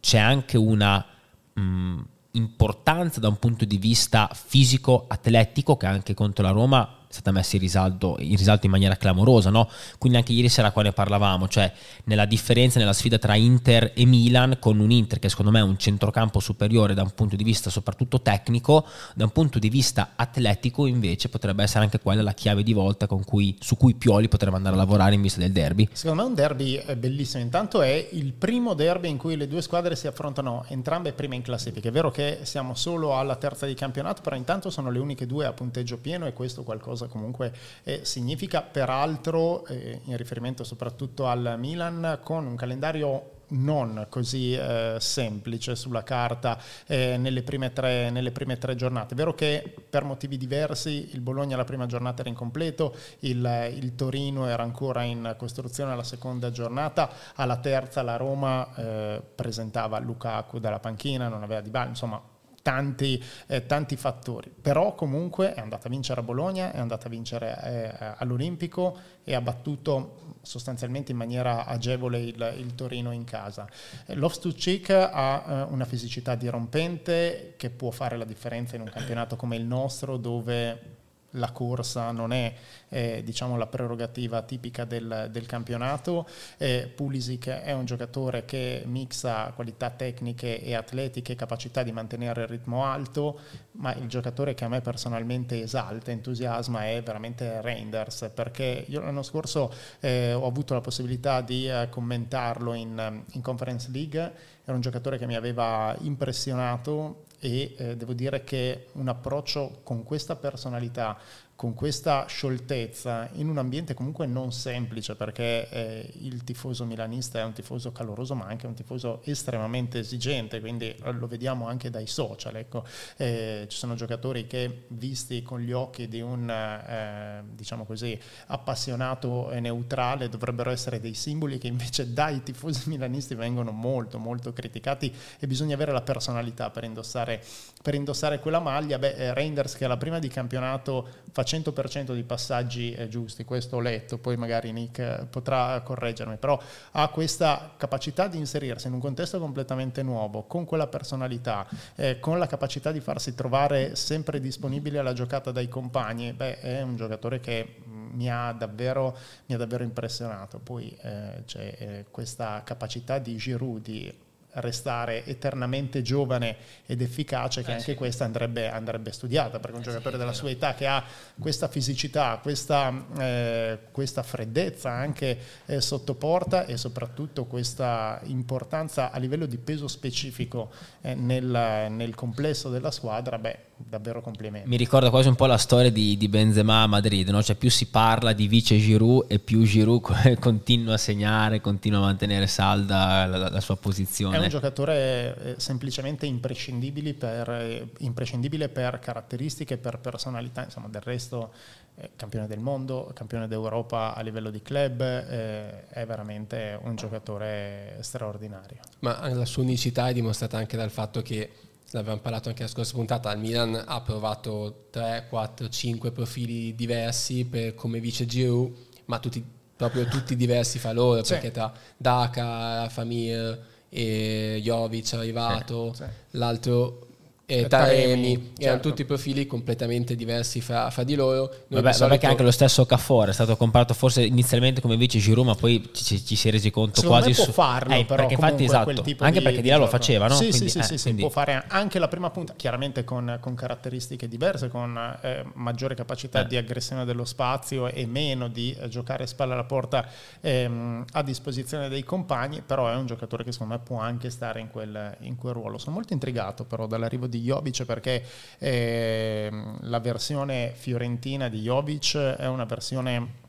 c'è 0.00 0.18
anche 0.18 0.58
una... 0.58 1.06
Mh, 1.54 1.60
mm, 1.60 2.00
importanza 2.32 3.20
da 3.20 3.28
un 3.28 3.38
punto 3.38 3.64
di 3.64 3.76
vista 3.78 4.30
fisico, 4.32 5.04
atletico, 5.08 5.76
che 5.76 5.86
anche 5.86 6.14
contro 6.14 6.44
la 6.44 6.50
Roma 6.50 7.01
stata 7.12 7.30
messa 7.30 7.56
in 7.56 7.62
risalto, 7.62 8.16
in 8.20 8.36
risalto 8.36 8.66
in 8.66 8.72
maniera 8.72 8.96
clamorosa, 8.96 9.50
no? 9.50 9.68
Quindi 9.98 10.18
anche 10.18 10.32
ieri 10.32 10.48
sera 10.48 10.70
qua 10.70 10.82
ne 10.82 10.92
parlavamo, 10.92 11.48
cioè 11.48 11.72
nella 12.04 12.24
differenza, 12.24 12.78
nella 12.78 12.92
sfida 12.92 13.18
tra 13.18 13.34
Inter 13.34 13.92
e 13.94 14.04
Milan, 14.04 14.56
con 14.58 14.78
un 14.78 14.90
Inter 14.90 15.18
che 15.18 15.28
secondo 15.28 15.50
me 15.50 15.60
è 15.60 15.62
un 15.62 15.78
centrocampo 15.78 16.40
superiore 16.40 16.94
da 16.94 17.02
un 17.02 17.12
punto 17.14 17.36
di 17.36 17.44
vista 17.44 17.70
soprattutto 17.70 18.20
tecnico, 18.20 18.86
da 19.14 19.24
un 19.24 19.30
punto 19.30 19.58
di 19.58 19.68
vista 19.68 20.12
atletico 20.16 20.86
invece 20.86 21.28
potrebbe 21.28 21.62
essere 21.62 21.84
anche 21.84 22.00
quella 22.00 22.22
la 22.22 22.32
chiave 22.32 22.62
di 22.62 22.72
volta 22.72 23.06
cui, 23.06 23.56
su 23.60 23.76
cui 23.76 23.94
Pioli 23.94 24.28
potrebbe 24.28 24.56
andare 24.56 24.74
a 24.74 24.78
lavorare 24.78 25.14
in 25.14 25.20
vista 25.22 25.40
del 25.40 25.52
derby. 25.52 25.88
Secondo 25.92 26.22
me 26.22 26.28
un 26.28 26.34
derby 26.34 26.82
bellissimo, 26.96 27.42
intanto 27.42 27.82
è 27.82 28.08
il 28.12 28.32
primo 28.32 28.74
derby 28.74 29.08
in 29.08 29.16
cui 29.18 29.36
le 29.36 29.46
due 29.46 29.62
squadre 29.62 29.96
si 29.96 30.06
affrontano 30.06 30.64
entrambe 30.68 31.12
prime 31.12 31.36
in 31.36 31.42
classifica, 31.42 31.88
è 31.88 31.92
vero 31.92 32.10
che 32.10 32.40
siamo 32.42 32.74
solo 32.74 33.16
alla 33.16 33.36
terza 33.36 33.66
di 33.66 33.74
campionato, 33.74 34.22
però 34.22 34.36
intanto 34.36 34.70
sono 34.70 34.90
le 34.90 34.98
uniche 34.98 35.26
due 35.26 35.46
a 35.46 35.52
punteggio 35.52 35.98
pieno 35.98 36.26
e 36.26 36.32
questo 36.32 36.62
qualcosa 36.62 37.01
cosa 37.02 37.08
comunque 37.08 37.52
eh, 37.84 38.00
significa, 38.04 38.62
peraltro 38.62 39.66
eh, 39.66 40.00
in 40.04 40.16
riferimento 40.16 40.64
soprattutto 40.64 41.26
al 41.26 41.56
Milan 41.58 42.20
con 42.22 42.46
un 42.46 42.56
calendario 42.56 43.40
non 43.52 44.06
così 44.08 44.54
eh, 44.54 44.96
semplice 44.98 45.76
sulla 45.76 46.02
carta 46.02 46.58
eh, 46.86 47.18
nelle, 47.18 47.42
prime 47.42 47.70
tre, 47.70 48.08
nelle, 48.08 48.30
prime 48.30 48.56
tre, 48.56 48.74
giornate. 48.74 49.12
È 49.12 49.16
vero 49.16 49.34
che 49.34 49.74
per 49.90 50.04
motivi 50.04 50.38
diversi 50.38 51.10
il 51.12 51.20
Bologna 51.20 51.54
la 51.54 51.64
prima 51.64 51.84
giornata 51.84 52.22
era 52.22 52.30
incompleto, 52.30 52.96
il, 53.20 53.72
il 53.74 53.94
Torino 53.94 54.48
era 54.48 54.62
ancora 54.62 55.02
in 55.02 55.34
costruzione 55.36 55.92
alla 55.92 56.02
seconda 56.02 56.50
giornata, 56.50 57.10
alla 57.34 57.58
terza 57.58 58.00
la 58.00 58.16
Roma 58.16 58.74
eh, 58.74 59.22
presentava 59.34 59.98
Lukaku 59.98 60.58
dalla 60.58 60.78
panchina, 60.78 61.28
non 61.28 61.42
aveva 61.42 61.60
di 61.60 61.68
ball, 61.68 61.88
insomma 61.88 62.31
tanti, 62.62 63.22
eh, 63.48 63.66
tanti, 63.66 63.96
fattori, 63.96 64.50
però 64.50 64.94
comunque 64.94 65.52
è 65.52 65.60
andata 65.60 65.88
a 65.88 65.90
vincere 65.90 66.20
a 66.20 66.22
Bologna, 66.22 66.72
è 66.72 66.78
andata 66.78 67.06
a 67.06 67.10
vincere 67.10 67.58
eh, 67.62 68.14
all'Olimpico 68.18 68.96
e 69.24 69.34
ha 69.34 69.40
battuto 69.40 70.36
sostanzialmente 70.42 71.12
in 71.12 71.18
maniera 71.18 71.66
agevole 71.66 72.20
il, 72.20 72.54
il 72.58 72.74
Torino 72.74 73.12
in 73.12 73.24
casa. 73.24 73.68
Eh, 74.06 74.14
Loftus-Cheek 74.14 74.90
ha 74.90 75.44
eh, 75.46 75.72
una 75.72 75.84
fisicità 75.84 76.34
dirompente 76.34 77.54
che 77.56 77.70
può 77.70 77.90
fare 77.90 78.16
la 78.16 78.24
differenza 78.24 78.76
in 78.76 78.82
un 78.82 78.90
campionato 78.90 79.36
come 79.36 79.56
il 79.56 79.64
nostro 79.64 80.16
dove 80.16 81.00
la 81.32 81.50
corsa 81.52 82.10
non 82.10 82.32
è 82.32 82.54
eh, 82.88 83.22
diciamo 83.24 83.56
la 83.56 83.66
prerogativa 83.66 84.42
tipica 84.42 84.84
del, 84.84 85.28
del 85.30 85.46
campionato. 85.46 86.28
Eh, 86.58 86.90
Pulisic 86.94 87.48
è 87.48 87.72
un 87.72 87.84
giocatore 87.84 88.44
che 88.44 88.82
mixa 88.86 89.52
qualità 89.54 89.90
tecniche 89.90 90.62
e 90.62 90.74
atletiche, 90.74 91.34
capacità 91.34 91.82
di 91.82 91.92
mantenere 91.92 92.42
il 92.42 92.48
ritmo 92.48 92.84
alto, 92.84 93.38
ma 93.72 93.94
il 93.94 94.08
giocatore 94.08 94.54
che 94.54 94.64
a 94.64 94.68
me 94.68 94.80
personalmente 94.80 95.62
esalta, 95.62 96.10
entusiasma 96.10 96.88
è 96.88 97.02
veramente 97.02 97.60
Reinders, 97.60 98.30
perché 98.34 98.84
io 98.88 99.00
l'anno 99.00 99.22
scorso 99.22 99.72
eh, 100.00 100.32
ho 100.34 100.46
avuto 100.46 100.74
la 100.74 100.80
possibilità 100.80 101.40
di 101.40 101.68
eh, 101.68 101.88
commentarlo 101.88 102.74
in, 102.74 103.22
in 103.32 103.40
Conference 103.40 103.90
League, 103.90 104.32
era 104.64 104.74
un 104.74 104.80
giocatore 104.80 105.18
che 105.18 105.26
mi 105.26 105.34
aveva 105.34 105.96
impressionato 106.00 107.24
e 107.44 107.74
eh, 107.76 107.96
devo 107.96 108.12
dire 108.12 108.44
che 108.44 108.86
un 108.92 109.08
approccio 109.08 109.80
con 109.82 110.04
questa 110.04 110.36
personalità, 110.36 111.18
con 111.62 111.74
questa 111.74 112.26
scioltezza 112.26 113.28
in 113.34 113.48
un 113.48 113.56
ambiente 113.56 113.94
comunque 113.94 114.26
non 114.26 114.50
semplice 114.50 115.14
perché 115.14 115.68
eh, 115.68 116.12
il 116.22 116.42
tifoso 116.42 116.84
milanista 116.84 117.38
è 117.38 117.44
un 117.44 117.52
tifoso 117.52 117.92
caloroso 117.92 118.34
ma 118.34 118.46
anche 118.46 118.66
un 118.66 118.74
tifoso 118.74 119.20
estremamente 119.26 120.00
esigente 120.00 120.58
quindi 120.58 120.86
eh, 120.86 121.12
lo 121.12 121.28
vediamo 121.28 121.68
anche 121.68 121.88
dai 121.88 122.08
social 122.08 122.56
ecco. 122.56 122.84
eh, 123.16 123.66
ci 123.68 123.78
sono 123.78 123.94
giocatori 123.94 124.48
che 124.48 124.86
visti 124.88 125.42
con 125.42 125.60
gli 125.60 125.70
occhi 125.70 126.08
di 126.08 126.20
un 126.20 126.50
eh, 126.50 127.44
diciamo 127.54 127.84
così 127.84 128.18
appassionato 128.46 129.52
e 129.52 129.60
neutrale 129.60 130.28
dovrebbero 130.28 130.70
essere 130.70 130.98
dei 130.98 131.14
simboli 131.14 131.58
che 131.58 131.68
invece 131.68 132.12
dai 132.12 132.42
tifosi 132.42 132.88
milanisti 132.88 133.36
vengono 133.36 133.70
molto 133.70 134.18
molto 134.18 134.52
criticati 134.52 135.14
e 135.38 135.46
bisogna 135.46 135.76
avere 135.76 135.92
la 135.92 136.02
personalità 136.02 136.70
per 136.70 136.82
indossare, 136.82 137.40
per 137.80 137.94
indossare 137.94 138.40
quella 138.40 138.58
maglia 138.58 138.98
beh 138.98 139.14
eh, 139.14 139.32
Reinders 139.32 139.76
che 139.76 139.84
è 139.84 139.86
la 139.86 139.96
prima 139.96 140.18
di 140.18 140.26
campionato 140.26 141.06
faceva 141.30 141.50
100% 141.56 142.14
di 142.14 142.22
passaggi 142.22 142.92
eh, 142.92 143.08
giusti, 143.08 143.44
questo 143.44 143.76
ho 143.76 143.80
letto, 143.80 144.18
poi 144.18 144.36
magari 144.36 144.72
Nick 144.72 144.98
eh, 144.98 145.26
potrà 145.28 145.80
correggermi, 145.82 146.36
però 146.36 146.58
ha 146.92 147.08
questa 147.08 147.74
capacità 147.76 148.26
di 148.28 148.38
inserirsi 148.38 148.86
in 148.86 148.94
un 148.94 149.00
contesto 149.00 149.38
completamente 149.38 150.02
nuovo, 150.02 150.44
con 150.44 150.64
quella 150.64 150.86
personalità, 150.86 151.66
eh, 151.96 152.18
con 152.18 152.38
la 152.38 152.46
capacità 152.46 152.90
di 152.90 153.00
farsi 153.00 153.34
trovare 153.34 153.94
sempre 153.96 154.40
disponibile 154.40 154.98
alla 154.98 155.12
giocata 155.12 155.50
dai 155.50 155.68
compagni, 155.68 156.32
beh, 156.32 156.60
è 156.60 156.82
un 156.82 156.96
giocatore 156.96 157.40
che 157.40 157.76
mm, 157.86 158.10
mi 158.12 158.30
ha 158.30 158.52
davvero, 158.52 159.16
mi 159.46 159.54
ha 159.54 159.58
davvero 159.58 159.84
impressionato. 159.84 160.58
Poi 160.58 160.96
eh, 161.02 161.42
c'è 161.44 161.74
eh, 161.78 162.04
questa 162.10 162.62
capacità 162.64 163.18
di 163.18 163.36
Giroud 163.36 163.82
di 163.82 164.21
restare 164.54 165.24
eternamente 165.24 166.02
giovane 166.02 166.56
ed 166.86 167.00
efficace, 167.00 167.62
che 167.62 167.70
eh, 167.70 167.74
anche 167.74 167.92
sì. 167.92 167.94
questa 167.94 168.24
andrebbe, 168.24 168.70
andrebbe, 168.70 169.12
studiata, 169.12 169.58
perché 169.58 169.76
un 169.76 169.82
eh, 169.82 169.86
giocatore 169.86 170.12
sì, 170.12 170.18
della 170.18 170.32
sua 170.32 170.50
età 170.50 170.74
che 170.74 170.86
ha 170.86 171.02
questa 171.38 171.68
fisicità, 171.68 172.38
questa, 172.42 172.92
eh, 173.18 173.78
questa 173.90 174.22
freddezza 174.22 174.90
anche 174.90 175.38
eh, 175.66 175.80
sotto 175.80 176.14
porta 176.14 176.66
e 176.66 176.76
soprattutto 176.76 177.44
questa 177.44 178.20
importanza 178.24 179.10
a 179.10 179.18
livello 179.18 179.46
di 179.46 179.58
peso 179.58 179.88
specifico 179.88 180.70
eh, 181.00 181.14
nel, 181.14 181.88
nel, 181.90 182.14
complesso 182.14 182.68
della 182.68 182.90
squadra, 182.90 183.38
beh, 183.38 183.58
davvero 183.76 184.20
complimenti. 184.20 184.68
Mi 184.68 184.76
ricorda 184.76 185.10
quasi 185.10 185.28
un 185.28 185.34
po' 185.34 185.46
la 185.46 185.56
storia 185.56 185.90
di, 185.90 186.16
di 186.16 186.28
Benzema 186.28 186.82
a 186.82 186.86
Madrid, 186.86 187.28
no? 187.28 187.42
cioè 187.42 187.56
più 187.56 187.70
si 187.70 187.86
parla 187.86 188.32
di 188.32 188.46
vice 188.46 188.78
Giroud 188.78 189.24
e 189.28 189.38
più 189.38 189.62
Giroud 189.62 190.38
continua 190.38 190.94
a 190.94 190.98
segnare, 190.98 191.60
continua 191.60 191.98
a 191.98 192.02
mantenere 192.02 192.46
salda 192.46 193.26
la, 193.26 193.48
la 193.48 193.60
sua 193.60 193.76
posizione. 193.76 194.41
È 194.42 194.46
un 194.46 194.50
giocatore 194.50 195.36
eh, 195.36 195.54
semplicemente 195.58 196.26
imprescindibile 196.26 197.14
per, 197.14 197.48
eh, 197.48 197.88
imprescindibile 197.98 198.68
per 198.68 198.98
caratteristiche, 198.98 199.78
per 199.78 199.98
personalità, 200.00 200.64
insomma 200.64 200.88
del 200.88 201.00
resto 201.00 201.52
eh, 201.94 202.10
campione 202.16 202.48
del 202.48 202.58
mondo, 202.58 203.12
campione 203.14 203.46
d'Europa 203.46 204.14
a 204.14 204.20
livello 204.20 204.50
di 204.50 204.60
club, 204.60 205.00
eh, 205.00 205.86
è 205.88 206.04
veramente 206.06 206.76
un 206.82 206.96
giocatore 206.96 207.98
straordinario. 208.00 208.78
Ma 209.00 209.32
la 209.32 209.44
sua 209.44 209.62
unicità 209.62 210.08
è 210.08 210.12
dimostrata 210.12 210.56
anche 210.56 210.76
dal 210.76 210.90
fatto 210.90 211.22
che 211.22 211.50
l'abbiamo 211.90 212.18
parlato 212.18 212.48
anche 212.48 212.62
la 212.62 212.68
scorsa 212.68 212.94
puntata, 212.94 213.30
il 213.32 213.38
Milan 213.38 213.80
ha 213.86 214.00
provato 214.00 214.86
3, 214.90 215.26
4, 215.28 215.68
5 215.68 216.10
profili 216.10 216.74
diversi 216.74 217.44
per 217.44 217.74
come 217.76 218.00
vice 218.00 218.26
Giroud, 218.26 218.74
ma 219.04 219.20
tutti, 219.20 219.44
proprio 219.76 220.06
tutti 220.06 220.34
diversi 220.34 220.80
fra 220.80 220.92
loro, 220.92 221.22
sì. 221.22 221.34
perché 221.34 221.52
tra 221.52 221.72
Daka, 221.96 222.88
Famir 222.88 223.70
e 223.94 224.58
Jovic 224.62 225.12
arrivato, 225.12 225.92
sì, 225.92 226.02
sì. 226.04 226.10
l'altro 226.38 227.08
e 227.52 227.66
Taremi, 227.66 228.32
erano 228.32 228.50
certo. 228.56 228.88
tutti 228.88 229.04
profili 229.04 229.46
completamente 229.46 230.16
diversi 230.16 230.62
fra, 230.62 230.88
fra 230.88 231.04
di 231.04 231.14
loro. 231.14 231.52
Noi 231.68 231.82
vabbè, 231.82 231.92
solito... 231.92 232.18
che 232.18 232.26
anche 232.26 232.42
lo 232.42 232.50
stesso 232.50 232.86
Cafor 232.86 233.28
è 233.28 233.32
stato 233.32 233.56
comparato 233.56 233.92
forse 233.92 234.22
inizialmente 234.24 234.80
come 234.80 234.96
vice 234.96 235.18
Giroud, 235.18 235.46
ma 235.46 235.54
poi 235.54 235.90
ci, 235.92 236.24
ci 236.24 236.34
si 236.34 236.48
è 236.48 236.50
resi 236.50 236.70
conto 236.70 237.00
Secondo 237.00 237.22
quasi 237.22 237.34
può 237.34 237.44
su... 237.44 237.52
farlo, 237.52 237.94
eh, 237.94 238.04
però, 238.06 238.26
perché 238.26 238.34
infatti 238.34 238.64
esatto, 238.64 238.88
anche 238.88 239.02
di, 239.02 239.42
perché 239.42 239.60
di 239.60 239.68
là 239.68 239.76
lo 239.76 239.86
faceva, 239.86 240.28
no? 240.28 240.34
Sì, 240.34 240.48
quindi, 240.48 240.68
sì, 240.70 240.78
eh, 240.78 240.82
sì, 240.82 240.98
quindi... 240.98 241.20
può 241.20 241.30
fare 241.30 241.64
anche 241.68 241.98
la 241.98 242.08
prima 242.08 242.30
punta, 242.30 242.54
chiaramente 242.56 243.04
con, 243.04 243.36
con 243.38 243.54
caratteristiche 243.54 244.28
diverse, 244.28 244.68
con 244.68 245.18
eh, 245.20 245.44
maggiore 245.52 245.94
capacità 245.94 246.40
eh. 246.40 246.46
di 246.46 246.56
aggressione 246.56 247.04
dello 247.04 247.26
spazio 247.26 247.86
e 247.88 248.06
meno 248.06 248.48
di 248.48 248.74
eh, 248.80 248.88
giocare 248.88 249.26
spalle 249.26 249.52
alla 249.52 249.64
porta 249.64 250.06
ehm, 250.40 251.04
a 251.12 251.22
disposizione 251.22 251.90
dei 251.90 252.02
compagni, 252.02 252.62
però 252.64 252.88
è 252.88 252.94
un 252.94 253.04
giocatore 253.04 253.44
che 253.44 253.52
secondo 253.52 253.74
me 253.74 253.80
può 253.80 253.98
anche 253.98 254.30
stare 254.30 254.58
in 254.60 254.70
quel, 254.70 255.16
in 255.20 255.36
quel 255.36 255.52
ruolo. 255.52 255.76
Sono 255.76 255.96
molto 255.96 256.14
intrigato 256.14 256.64
però 256.64 256.86
dall'arrivo 256.86 257.26
di 257.26 257.40
Jovic 257.42 257.84
perché 257.84 258.24
eh, 258.58 259.50
la 259.80 260.00
versione 260.00 260.72
fiorentina 260.74 261.48
di 261.48 261.60
Jovic 261.60 262.16
è 262.16 262.46
una 262.46 262.64
versione 262.64 263.40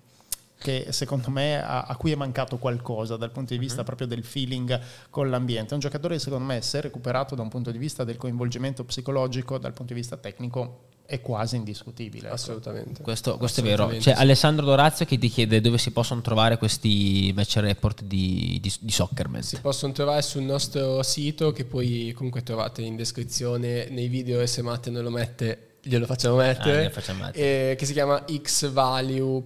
che 0.63 0.87
secondo 0.91 1.29
me 1.29 1.61
a, 1.61 1.81
a, 1.81 1.95
cui 1.97 2.13
è 2.13 2.15
mancato 2.15 2.57
qualcosa 2.57 3.17
dal 3.17 3.31
punto 3.31 3.53
di 3.53 3.59
vista 3.59 3.79
uh-huh. 3.79 3.85
proprio 3.85 4.07
del 4.07 4.23
feeling 4.23 4.79
con 5.09 5.29
l'ambiente. 5.29 5.71
È 5.71 5.73
un 5.73 5.81
giocatore 5.81 6.15
che 6.15 6.21
secondo 6.21 6.45
me 6.45 6.61
se 6.61 6.79
recuperato 6.79 7.35
da 7.35 7.41
un 7.41 7.49
punto 7.49 7.69
di 7.69 7.77
vista 7.77 8.05
del 8.05 8.15
coinvolgimento 8.15 8.85
psicologico, 8.85 9.57
dal 9.57 9.73
punto 9.73 9.93
di 9.93 9.99
vista 9.99 10.15
tecnico, 10.15 10.91
è 11.05 11.21
quasi 11.21 11.55
indiscutibile. 11.57 12.25
Ecco. 12.25 12.35
Assolutamente. 12.35 13.01
Questo, 13.01 13.37
questo 13.37 13.61
Assolutamente. 13.61 13.97
è 13.97 13.99
vero. 13.99 14.17
C'è 14.17 14.21
Alessandro 14.21 14.65
Dorazio 14.65 15.05
che 15.05 15.17
ti 15.17 15.29
chiede 15.29 15.61
dove 15.61 15.77
si 15.77 15.91
possono 15.91 16.21
trovare 16.21 16.57
questi 16.57 17.31
match 17.35 17.57
report 17.57 18.03
di, 18.03 18.59
di, 18.61 18.73
di 18.79 18.91
Soccerman. 18.91 19.41
Si 19.41 19.59
possono 19.59 19.93
trovare 19.93 20.21
sul 20.21 20.43
nostro 20.43 21.03
sito 21.03 21.51
che 21.51 21.65
poi 21.65 22.13
comunque 22.15 22.43
trovate 22.43 22.81
in 22.81 22.95
descrizione 22.95 23.87
nei 23.89 24.07
video 24.07 24.41
e 24.41 24.47
se 24.47 24.61
Matte 24.61 24.89
non 24.89 25.03
lo 25.03 25.09
mette 25.09 25.71
glielo 25.85 26.05
facciamo 26.05 26.37
mettere, 26.37 26.85
ah, 26.85 26.89
facciamo 26.89 27.25
mettere. 27.25 27.71
Eh, 27.71 27.75
che 27.75 27.85
si 27.85 27.91
chiama 27.91 28.23
xvalue.ai, 28.23 29.43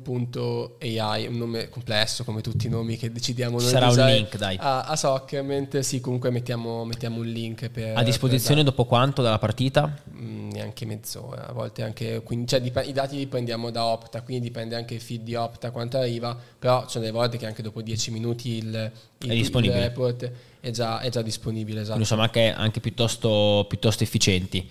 un 1.26 1.36
nome 1.36 1.68
complesso 1.70 2.24
come 2.24 2.41
tutti 2.41 2.68
i 2.68 2.70
nomi 2.70 2.95
che 2.95 3.12
decidiamo 3.12 3.58
noi 3.58 3.68
sarà 3.68 3.89
un 3.89 4.05
link 4.05 4.38
dai. 4.38 4.55
A, 4.60 4.84
a 4.84 4.95
Soccer, 4.95 5.41
mentre 5.41 5.82
sì 5.82 5.99
comunque 5.99 6.30
mettiamo, 6.30 6.86
mettiamo, 6.86 7.18
un 7.18 7.26
link 7.26 7.70
per, 7.70 7.97
a 7.97 8.03
disposizione 8.03 8.62
per 8.62 8.70
dopo 8.70 8.86
quanto 8.86 9.24
dalla 9.24 9.39
partita? 9.39 9.91
Neanche 10.58 10.86
mezz'ora, 10.86 11.47
a 11.47 11.53
volte 11.53 11.84
anche 11.84 12.22
quindi, 12.24 12.47
cioè, 12.47 12.60
dip- 12.60 12.84
i 12.86 12.91
dati 12.91 13.16
li 13.16 13.28
prendiamo 13.28 13.70
da 13.70 13.86
Opta, 13.86 14.22
quindi 14.22 14.47
dipende 14.47 14.76
anche 14.76 14.95
il 14.95 15.01
feed 15.01 15.22
di 15.22 15.36
Opta 15.36 15.70
quanto 15.70 15.97
arriva, 15.97 16.36
però 16.58 16.84
ci 16.86 16.91
sono 16.91 17.05
delle 17.05 17.16
volte 17.16 17.38
che 17.38 17.45
anche 17.45 17.62
dopo 17.62 17.82
10 17.82 18.12
minuti 18.12 18.58
il, 18.58 18.91
il, 19.20 19.30
è 19.30 19.34
il 19.34 19.72
report 19.72 20.32
è 20.60 20.72
già, 20.72 20.99
è 20.99 21.10
già 21.10 21.22
disponibile. 21.22 21.82
Esatto. 21.82 21.97
Quindi 21.97 22.03
insomma 22.03 22.24
anche, 22.24 22.51
anche 22.51 22.80
piuttosto, 22.80 23.66
piuttosto 23.68 24.03
efficienti. 24.03 24.68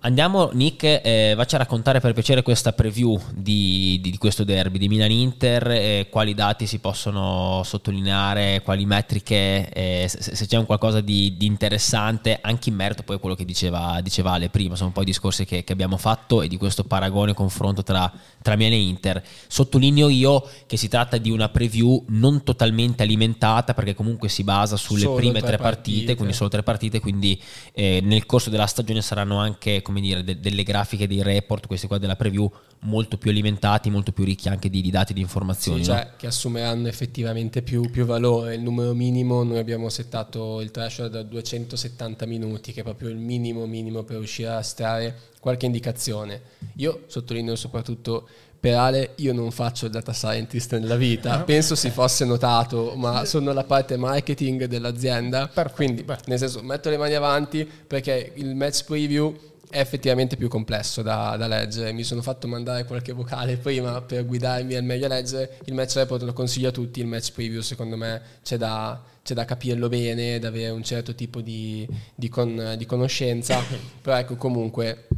Andiamo, 0.00 0.50
Nick, 0.52 0.84
eh, 0.84 1.32
vacci 1.34 1.54
a 1.54 1.58
raccontare 1.58 2.00
per 2.00 2.12
piacere 2.12 2.42
questa 2.42 2.72
preview 2.72 3.18
di, 3.32 3.98
di, 4.02 4.10
di 4.10 4.18
questo 4.18 4.44
derby 4.44 4.78
di 4.78 4.88
Milan-Inter, 4.88 5.70
eh, 5.70 6.06
quali 6.10 6.34
dati 6.34 6.66
si 6.66 6.78
possono 6.78 7.62
sottolineare, 7.64 8.60
quali 8.62 8.84
metriche, 8.84 9.68
eh, 9.70 10.06
se, 10.06 10.36
se, 10.36 10.46
c'è 10.46 10.58
un 10.58 10.66
qualcosa 10.66 11.00
di, 11.00 11.36
di, 11.36 11.46
interessante, 11.46 12.38
anche 12.40 12.68
in 12.68 12.76
merito 12.76 13.02
poi 13.04 13.16
a 13.16 13.18
quello 13.18 13.34
che 13.34 13.44
diceva, 13.44 13.98
diceva 14.02 14.32
Ale 14.32 14.50
prima, 14.50 14.76
sono 14.76 14.88
un 14.88 14.92
po' 14.92 15.02
i 15.02 15.06
discorsi 15.06 15.46
che, 15.46 15.64
che 15.64 15.72
abbiamo 15.72 15.96
fatto 15.96 16.42
e 16.42 16.48
di 16.48 16.58
questo 16.58 16.84
paragone 16.84 17.32
confronto 17.32 17.82
tra, 17.82 18.12
tra 18.42 18.54
Milan 18.54 18.72
e 18.72 18.80
Inter. 18.80 19.24
Sottolineo 19.48 20.08
io 20.08 20.46
che 20.66 20.76
si 20.76 20.88
tratta 20.88 21.16
di 21.16 21.30
una 21.30 21.48
preview 21.48 22.04
non 22.08 22.44
totalmente 22.44 23.02
alimentata 23.02 23.72
perché 23.72 23.94
comunque 23.94 24.28
si 24.28 24.44
basa 24.44 24.76
sulle 24.76 25.00
solo 25.00 25.16
prime 25.16 25.38
tre, 25.38 25.48
tre 25.48 25.56
partite, 25.56 25.90
partite, 25.90 26.14
quindi 26.16 26.34
solo 26.34 26.50
tre 26.50 26.62
partite, 26.62 27.00
quindi 27.00 27.40
eh, 27.72 28.00
nel 28.02 28.26
corso 28.26 28.50
della 28.50 28.66
stagione 28.66 29.00
saranno 29.00 29.38
anche 29.38 29.82
come 29.86 30.00
dire, 30.00 30.24
de- 30.24 30.40
delle 30.40 30.64
grafiche, 30.64 31.06
dei 31.06 31.22
report, 31.22 31.68
questi 31.68 31.86
qua 31.86 31.98
della 31.98 32.16
preview, 32.16 32.50
molto 32.80 33.18
più 33.18 33.30
alimentati, 33.30 33.88
molto 33.88 34.10
più 34.10 34.24
ricchi 34.24 34.48
anche 34.48 34.68
di, 34.68 34.80
di 34.80 34.90
dati 34.90 35.12
e 35.12 35.14
di 35.14 35.20
informazioni. 35.20 35.84
Sì, 35.84 35.90
no? 35.90 35.96
cioè 35.96 36.10
che 36.16 36.26
assumeranno 36.26 36.88
effettivamente 36.88 37.62
più, 37.62 37.88
più, 37.88 38.04
valore. 38.04 38.56
Il 38.56 38.62
numero 38.62 38.94
minimo, 38.94 39.44
noi 39.44 39.58
abbiamo 39.58 39.88
settato 39.88 40.60
il 40.60 40.72
threshold 40.72 41.12
da 41.12 41.22
270 41.22 42.26
minuti, 42.26 42.72
che 42.72 42.80
è 42.80 42.82
proprio 42.82 43.10
il 43.10 43.16
minimo 43.16 43.64
minimo 43.66 44.02
per 44.02 44.16
riuscire 44.16 44.48
a 44.48 44.58
estrarre 44.58 45.16
qualche 45.38 45.66
indicazione. 45.66 46.40
Io 46.78 47.04
sottolineo 47.06 47.54
soprattutto 47.54 48.26
per 48.58 48.74
Ale 48.74 49.12
io 49.16 49.32
non 49.32 49.52
faccio 49.52 49.84
il 49.84 49.92
data 49.92 50.12
scientist 50.12 50.76
nella 50.76 50.96
vita, 50.96 51.42
penso 51.44 51.76
si 51.76 51.90
fosse 51.90 52.24
notato, 52.24 52.94
ma 52.96 53.24
sono 53.24 53.52
la 53.52 53.62
parte 53.62 53.96
marketing 53.96 54.64
dell'azienda, 54.64 55.46
Perfetto. 55.46 55.74
quindi 55.76 56.04
nel 56.26 56.38
senso 56.38 56.62
metto 56.62 56.90
le 56.90 56.96
mani 56.96 57.14
avanti 57.14 57.64
perché 57.86 58.32
il 58.34 58.56
match 58.56 58.84
preview 58.84 59.32
è 59.68 59.80
effettivamente 59.80 60.36
più 60.36 60.48
complesso 60.48 61.02
da, 61.02 61.36
da, 61.36 61.46
leggere. 61.46 61.92
Mi 61.92 62.04
sono 62.04 62.22
fatto 62.22 62.46
mandare 62.46 62.84
qualche 62.84 63.12
vocale 63.12 63.56
prima 63.56 64.00
per 64.02 64.24
guidarmi 64.24 64.74
al 64.74 64.84
meglio 64.84 65.06
a 65.06 65.08
leggere. 65.08 65.58
Il 65.64 65.74
match 65.74 65.94
report 65.94 66.22
lo 66.22 66.32
consiglio 66.32 66.68
a 66.68 66.72
tutti, 66.72 67.00
il 67.00 67.06
match 67.06 67.32
preview 67.32 67.60
secondo 67.60 67.96
me 67.96 68.20
c'è 68.42 68.56
da, 68.56 69.02
c'è 69.22 69.34
da 69.34 69.44
capirlo 69.44 69.88
bene, 69.88 70.38
da 70.38 70.48
avere 70.48 70.70
un 70.70 70.82
certo 70.82 71.14
tipo 71.14 71.40
di, 71.40 71.86
di, 72.14 72.28
con, 72.28 72.74
di 72.76 72.86
conoscenza, 72.86 73.60
però 74.00 74.16
ecco 74.16 74.36
comunque 74.36 75.08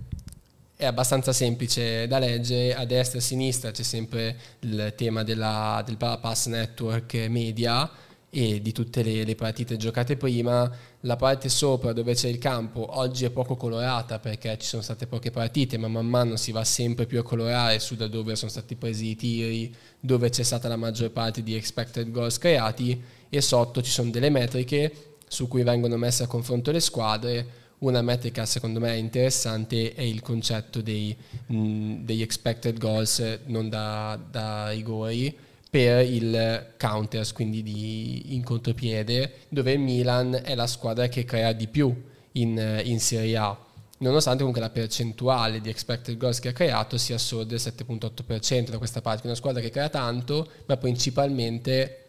è 0.76 0.86
abbastanza 0.86 1.32
semplice 1.32 2.07
da 2.07 2.18
leggere, 2.18 2.74
a 2.74 2.84
destra 2.84 3.18
e 3.18 3.20
a 3.20 3.24
sinistra 3.24 3.70
c'è 3.72 3.82
sempre 3.82 4.36
il 4.61 4.94
tema 4.96 5.24
della, 5.24 5.82
del 5.84 5.96
Pass 5.96 6.46
Network 6.46 7.14
Media 7.28 7.90
e 8.31 8.61
di 8.61 8.72
tutte 8.72 9.03
le, 9.03 9.24
le, 9.24 9.35
partite 9.35 9.76
giocate 9.76 10.16
prima. 10.16 10.70
La 11.03 11.16
parte 11.16 11.49
sopra 11.49 11.93
dove 11.93 12.14
c'è 12.14 12.29
il 12.29 12.39
campo 12.39 12.99
oggi 12.99 13.24
è 13.24 13.31
poco 13.31 13.57
colorata 13.57 14.18
perché 14.18 14.57
ci 14.59 14.66
sono 14.66 14.83
state 14.83 15.07
poche 15.07 15.31
partite, 15.31 15.79
ma 15.79 15.89
man 15.89 16.07
mano 16.07 16.37
si 16.37 16.53
va 16.53 16.64
sempre 16.64 17.07
più 17.07 17.18
a 17.18 17.22
colorare 17.22 17.79
su 17.79 17.95
da 17.95 18.07
dove 18.07 18.37
sono 18.37 18.51
stati 18.51 18.74
presi 18.76 19.09
i 19.09 19.16
tiri, 19.16 19.74
dove 19.99 20.29
c'è 20.31 20.43
stata 20.43 20.68
la 20.68 20.76
maggior 20.76 21.11
parte 21.11 21.43
di 21.43 21.55
expected 21.55 22.11
goals 22.11 22.39
creati 22.39 23.01
e 23.31 23.41
sotto 23.41 23.83
ci 23.83 23.91
sono 23.91 24.11
delle 24.11 24.31
metriche 24.31 25.16
su 25.26 25.49
cui 25.49 25.62
vengono 25.62 25.97
messe 25.97 26.24
a 26.24 26.26
confronto 26.26 26.70
le 26.70 26.81
squadre. 26.81 27.57
Una 27.79 28.03
metrica 28.03 28.45
secondo 28.45 28.81
me 28.81 28.97
interessante 28.97 29.95
è 29.95 30.03
il 30.03 30.20
concetto 30.20 30.83
dei, 30.83 31.16
mh, 31.47 32.05
degli 32.05 32.22
expected 32.22 32.76
goals 32.76 33.41
non 33.47 33.68
da, 33.68 34.18
da 34.31 34.70
rigori 34.70 35.47
per 35.71 36.05
il 36.05 36.75
counters, 36.79 37.33
quindi 37.33 37.62
di, 37.62 38.35
in 38.35 38.43
contropiede, 38.43 39.33
dove 39.49 39.73
il 39.73 39.81
Milan 39.81 40.41
è 40.43 40.55
la 40.55 40.66
squadra 40.66 41.09
che 41.09 41.25
crea 41.25 41.53
di 41.53 41.69
più 41.69 41.95
in, 42.33 42.81
in 42.85 43.01
Serie 43.01 43.37
A 43.37 43.66
nonostante 43.99 44.39
comunque 44.39 44.61
la 44.61 44.71
percentuale 44.71 45.61
di 45.61 45.71
expected 45.71 46.16
goals 46.16 46.41
che 46.41 46.49
ha 46.49 46.53
creato 46.53 46.99
sia 46.99 47.19
solo 47.19 47.45
del 47.45 47.59
7.8% 47.59 48.71
da 48.71 48.79
questa 48.79 49.01
parte, 49.01 49.27
una 49.27 49.37
squadra 49.37 49.61
che 49.61 49.71
crea 49.71 49.89
tanto, 49.89 50.49
ma 50.66 50.77
principalmente 50.77 52.05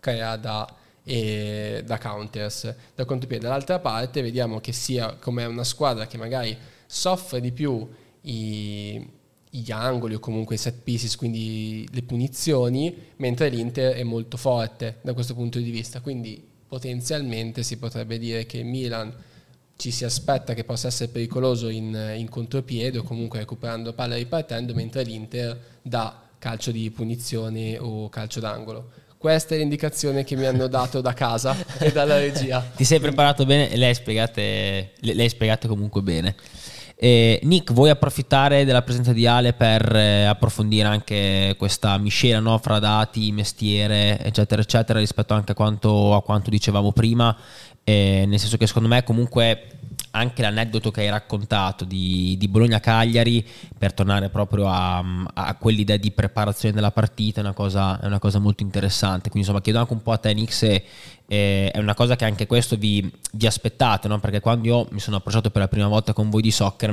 crea 0.00 0.36
da, 0.36 0.72
eh, 1.02 1.82
da 1.84 1.98
counters, 1.98 2.74
da 2.94 3.04
contropiede. 3.04 3.44
Dall'altra 3.44 3.78
parte 3.80 4.22
vediamo 4.22 4.60
che 4.60 4.72
sia 4.72 5.14
come 5.14 5.44
una 5.44 5.64
squadra 5.64 6.06
che 6.06 6.18
magari 6.18 6.56
soffre 6.86 7.40
di 7.40 7.52
più 7.52 7.88
i 8.22 9.06
gli 9.56 9.70
angoli 9.70 10.14
o 10.14 10.18
comunque 10.18 10.56
i 10.56 10.58
set 10.58 10.80
pieces, 10.82 11.14
quindi 11.14 11.86
le 11.92 12.02
punizioni, 12.02 12.92
mentre 13.16 13.48
l'Inter 13.48 13.94
è 13.94 14.02
molto 14.02 14.36
forte 14.36 14.98
da 15.02 15.12
questo 15.12 15.34
punto 15.34 15.60
di 15.60 15.70
vista. 15.70 16.00
Quindi 16.00 16.42
potenzialmente 16.66 17.62
si 17.62 17.78
potrebbe 17.78 18.18
dire 18.18 18.46
che 18.46 18.64
Milan 18.64 19.14
ci 19.76 19.92
si 19.92 20.04
aspetta 20.04 20.54
che 20.54 20.64
possa 20.64 20.88
essere 20.88 21.10
pericoloso 21.10 21.68
in, 21.68 22.14
in 22.16 22.28
contropiede 22.28 22.98
o 22.98 23.02
comunque 23.04 23.38
recuperando 23.38 23.92
palla 23.92 24.16
ripartendo, 24.16 24.74
mentre 24.74 25.04
l'Inter 25.04 25.56
dà 25.82 26.20
calcio 26.38 26.72
di 26.72 26.90
punizione 26.90 27.78
o 27.78 28.08
calcio 28.08 28.40
d'angolo. 28.40 28.90
Questa 29.16 29.54
è 29.54 29.58
l'indicazione 29.58 30.24
che 30.24 30.34
mi 30.34 30.46
hanno 30.46 30.66
dato 30.66 31.00
da 31.00 31.14
casa 31.14 31.56
e 31.78 31.92
dalla 31.92 32.18
regia. 32.18 32.60
Ti 32.74 32.84
sei 32.84 32.98
preparato 32.98 33.46
bene 33.46 33.70
e 33.70 33.76
le 33.76 33.86
hai 33.86 33.94
spiegate, 33.94 34.92
le 34.98 35.22
hai 35.22 35.28
spiegate 35.28 35.68
comunque 35.68 36.02
bene. 36.02 36.34
Eh, 36.96 37.40
Nick, 37.42 37.72
vuoi 37.72 37.90
approfittare 37.90 38.64
della 38.64 38.82
presenza 38.82 39.12
di 39.12 39.26
Ale 39.26 39.52
per 39.52 39.94
eh, 39.94 40.24
approfondire 40.24 40.86
anche 40.86 41.54
questa 41.58 41.98
miscela 41.98 42.38
no, 42.38 42.56
fra 42.58 42.78
dati, 42.78 43.32
mestiere, 43.32 44.18
eccetera, 44.20 44.62
eccetera, 44.62 44.98
rispetto 45.00 45.34
anche 45.34 45.52
a 45.52 45.54
quanto, 45.54 46.14
a 46.14 46.22
quanto 46.22 46.50
dicevamo 46.50 46.92
prima? 46.92 47.36
Eh, 47.84 48.24
nel 48.26 48.38
senso 48.38 48.56
che 48.56 48.66
secondo 48.66 48.88
me 48.88 49.04
comunque 49.04 49.68
anche 50.12 50.42
l'aneddoto 50.42 50.90
che 50.90 51.02
hai 51.02 51.10
raccontato 51.10 51.84
di, 51.84 52.36
di 52.38 52.48
Bologna-Cagliari 52.48 53.44
per 53.76 53.92
tornare 53.92 54.28
proprio 54.30 54.68
a, 54.68 55.04
a, 55.34 55.54
quell'idea 55.56 55.96
di 55.96 56.12
preparazione 56.12 56.74
della 56.74 56.92
partita 56.92 57.40
è 57.40 57.42
una, 57.42 57.52
cosa, 57.52 58.00
è 58.00 58.06
una 58.06 58.18
cosa 58.18 58.38
molto 58.38 58.62
interessante 58.62 59.28
quindi 59.28 59.40
insomma 59.40 59.60
chiedo 59.60 59.80
anche 59.80 59.92
un 59.92 60.02
po' 60.02 60.12
a 60.12 60.18
te 60.18 60.32
Nick 60.32 60.52
se 60.52 60.84
eh, 61.26 61.70
è 61.70 61.78
una 61.78 61.94
cosa 61.94 62.16
che 62.16 62.24
anche 62.24 62.46
questo 62.46 62.76
vi, 62.76 63.10
vi 63.32 63.46
aspettate 63.46 64.06
no? 64.06 64.20
perché 64.20 64.40
quando 64.40 64.66
io 64.68 64.88
mi 64.90 65.00
sono 65.00 65.16
approcciato 65.16 65.50
per 65.50 65.62
la 65.62 65.68
prima 65.68 65.88
volta 65.88 66.12
con 66.12 66.30
voi 66.30 66.42
di 66.42 66.52
soccer 66.52 66.92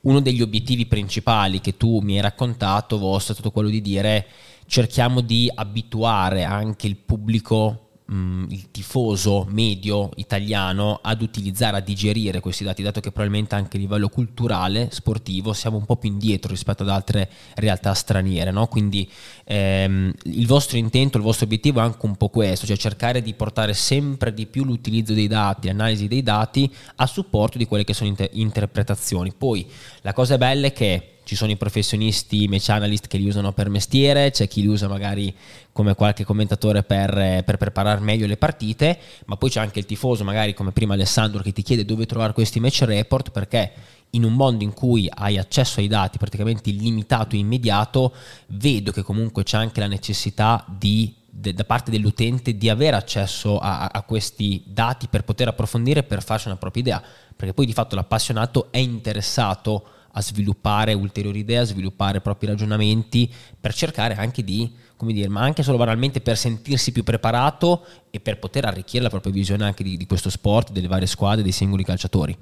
uno 0.00 0.20
degli 0.20 0.42
obiettivi 0.42 0.86
principali 0.86 1.60
che 1.60 1.76
tu 1.76 2.00
mi 2.00 2.16
hai 2.16 2.22
raccontato 2.22 2.98
vostro 2.98 3.32
è 3.32 3.36
stato 3.36 3.50
quello 3.52 3.68
di 3.68 3.82
dire 3.82 4.26
cerchiamo 4.66 5.20
di 5.20 5.50
abituare 5.54 6.44
anche 6.44 6.86
il 6.86 6.96
pubblico 6.96 7.90
mh, 8.12 8.46
il 8.50 8.70
tifoso 8.70 9.46
medio 9.48 10.10
italiano 10.16 11.00
ad 11.02 11.22
utilizzare, 11.22 11.78
a 11.78 11.80
digerire 11.80 12.40
questi 12.40 12.64
dati, 12.64 12.82
dato 12.82 13.00
che 13.00 13.10
probabilmente 13.10 13.54
anche 13.54 13.76
a 13.76 13.80
livello 13.80 14.08
culturale, 14.08 14.88
sportivo, 14.90 15.52
siamo 15.52 15.78
un 15.78 15.84
po' 15.84 15.96
più 15.96 16.10
indietro 16.10 16.50
rispetto 16.50 16.82
ad 16.82 16.90
altre 16.90 17.30
realtà 17.54 17.94
straniere. 17.94 18.50
No? 18.50 18.66
Quindi 18.66 19.10
ehm, 19.44 20.12
il 20.24 20.46
vostro 20.46 20.76
intento, 20.76 21.16
il 21.16 21.22
vostro 21.22 21.46
obiettivo 21.46 21.80
è 21.80 21.82
anche 21.82 22.06
un 22.06 22.16
po' 22.16 22.28
questo, 22.28 22.66
cioè 22.66 22.76
cercare 22.76 23.22
di 23.22 23.34
portare 23.34 23.74
sempre 23.74 24.34
di 24.34 24.46
più 24.46 24.64
l'utilizzo 24.64 25.14
dei 25.14 25.28
dati, 25.28 25.68
l'analisi 25.68 26.08
dei 26.08 26.22
dati 26.22 26.72
a 26.96 27.06
supporto 27.06 27.58
di 27.58 27.66
quelle 27.66 27.84
che 27.84 27.94
sono 27.94 28.10
inter- 28.10 28.30
interpretazioni. 28.32 29.32
Poi 29.36 29.66
la 30.02 30.12
cosa 30.12 30.36
bella 30.36 30.66
è 30.66 30.72
che 30.72 31.11
ci 31.24 31.36
sono 31.36 31.50
i 31.50 31.56
professionisti 31.56 32.48
match 32.48 32.68
analyst 32.70 33.06
che 33.06 33.18
li 33.18 33.26
usano 33.26 33.52
per 33.52 33.68
mestiere, 33.68 34.30
c'è 34.30 34.48
chi 34.48 34.60
li 34.60 34.66
usa 34.66 34.88
magari 34.88 35.34
come 35.72 35.94
qualche 35.94 36.24
commentatore 36.24 36.82
per, 36.82 37.42
per, 37.44 37.56
preparare 37.56 38.00
meglio 38.00 38.26
le 38.26 38.36
partite, 38.36 38.98
ma 39.26 39.36
poi 39.36 39.50
c'è 39.50 39.60
anche 39.60 39.78
il 39.78 39.86
tifoso, 39.86 40.24
magari 40.24 40.54
come 40.54 40.72
prima 40.72 40.94
Alessandro, 40.94 41.42
che 41.42 41.52
ti 41.52 41.62
chiede 41.62 41.84
dove 41.84 42.06
trovare 42.06 42.32
questi 42.32 42.60
match 42.60 42.82
report 42.82 43.30
perché 43.30 43.72
in 44.10 44.24
un 44.24 44.34
mondo 44.34 44.64
in 44.64 44.74
cui 44.74 45.08
hai 45.12 45.38
accesso 45.38 45.80
ai 45.80 45.88
dati 45.88 46.18
praticamente 46.18 46.70
illimitato 46.70 47.34
e 47.34 47.38
immediato, 47.38 48.12
vedo 48.48 48.92
che 48.92 49.02
comunque 49.02 49.42
c'è 49.42 49.56
anche 49.56 49.80
la 49.80 49.86
necessità 49.86 50.64
di 50.68 51.20
da 51.34 51.64
parte 51.64 51.90
dell'utente 51.90 52.58
di 52.58 52.68
avere 52.68 52.94
accesso 52.94 53.58
a, 53.58 53.86
a, 53.86 54.02
questi 54.02 54.62
dati 54.66 55.08
per 55.08 55.24
poter 55.24 55.48
approfondire 55.48 56.02
per 56.02 56.22
farsi 56.22 56.48
una 56.48 56.58
propria 56.58 56.82
idea, 56.82 57.02
perché 57.34 57.54
poi 57.54 57.64
di 57.64 57.72
fatto 57.72 57.96
l'appassionato 57.96 58.70
è 58.70 58.76
interessato 58.76 59.76
a 59.76 60.01
sviluppare 60.20 60.92
ulteriori 60.92 61.40
idee, 61.40 61.58
a 61.58 61.64
sviluppare 61.64 62.20
propri 62.20 62.48
ragionamenti 62.48 63.32
per 63.58 63.72
cercare 63.72 64.14
anche 64.14 64.44
di, 64.44 64.70
come 64.96 65.12
dire, 65.12 65.28
ma 65.28 65.40
anche 65.40 65.62
solo 65.62 65.78
banalmente 65.78 66.20
per 66.20 66.36
sentirsi 66.36 66.92
più 66.92 67.02
preparato 67.02 67.86
e 68.10 68.20
per 68.20 68.38
poter 68.38 68.66
arricchire 68.66 69.02
la 69.02 69.08
propria 69.08 69.32
visione 69.32 69.64
anche 69.64 69.82
di, 69.82 69.96
di 69.96 70.06
questo 70.06 70.28
sport, 70.28 70.72
delle 70.72 70.88
varie 70.88 71.06
squadre, 71.06 71.42
dei 71.42 71.52
singoli 71.52 71.84
calciatori. 71.84 72.36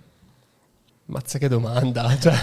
Mazza 1.06 1.38
che 1.38 1.48
domanda. 1.48 2.16
Cioè. 2.18 2.34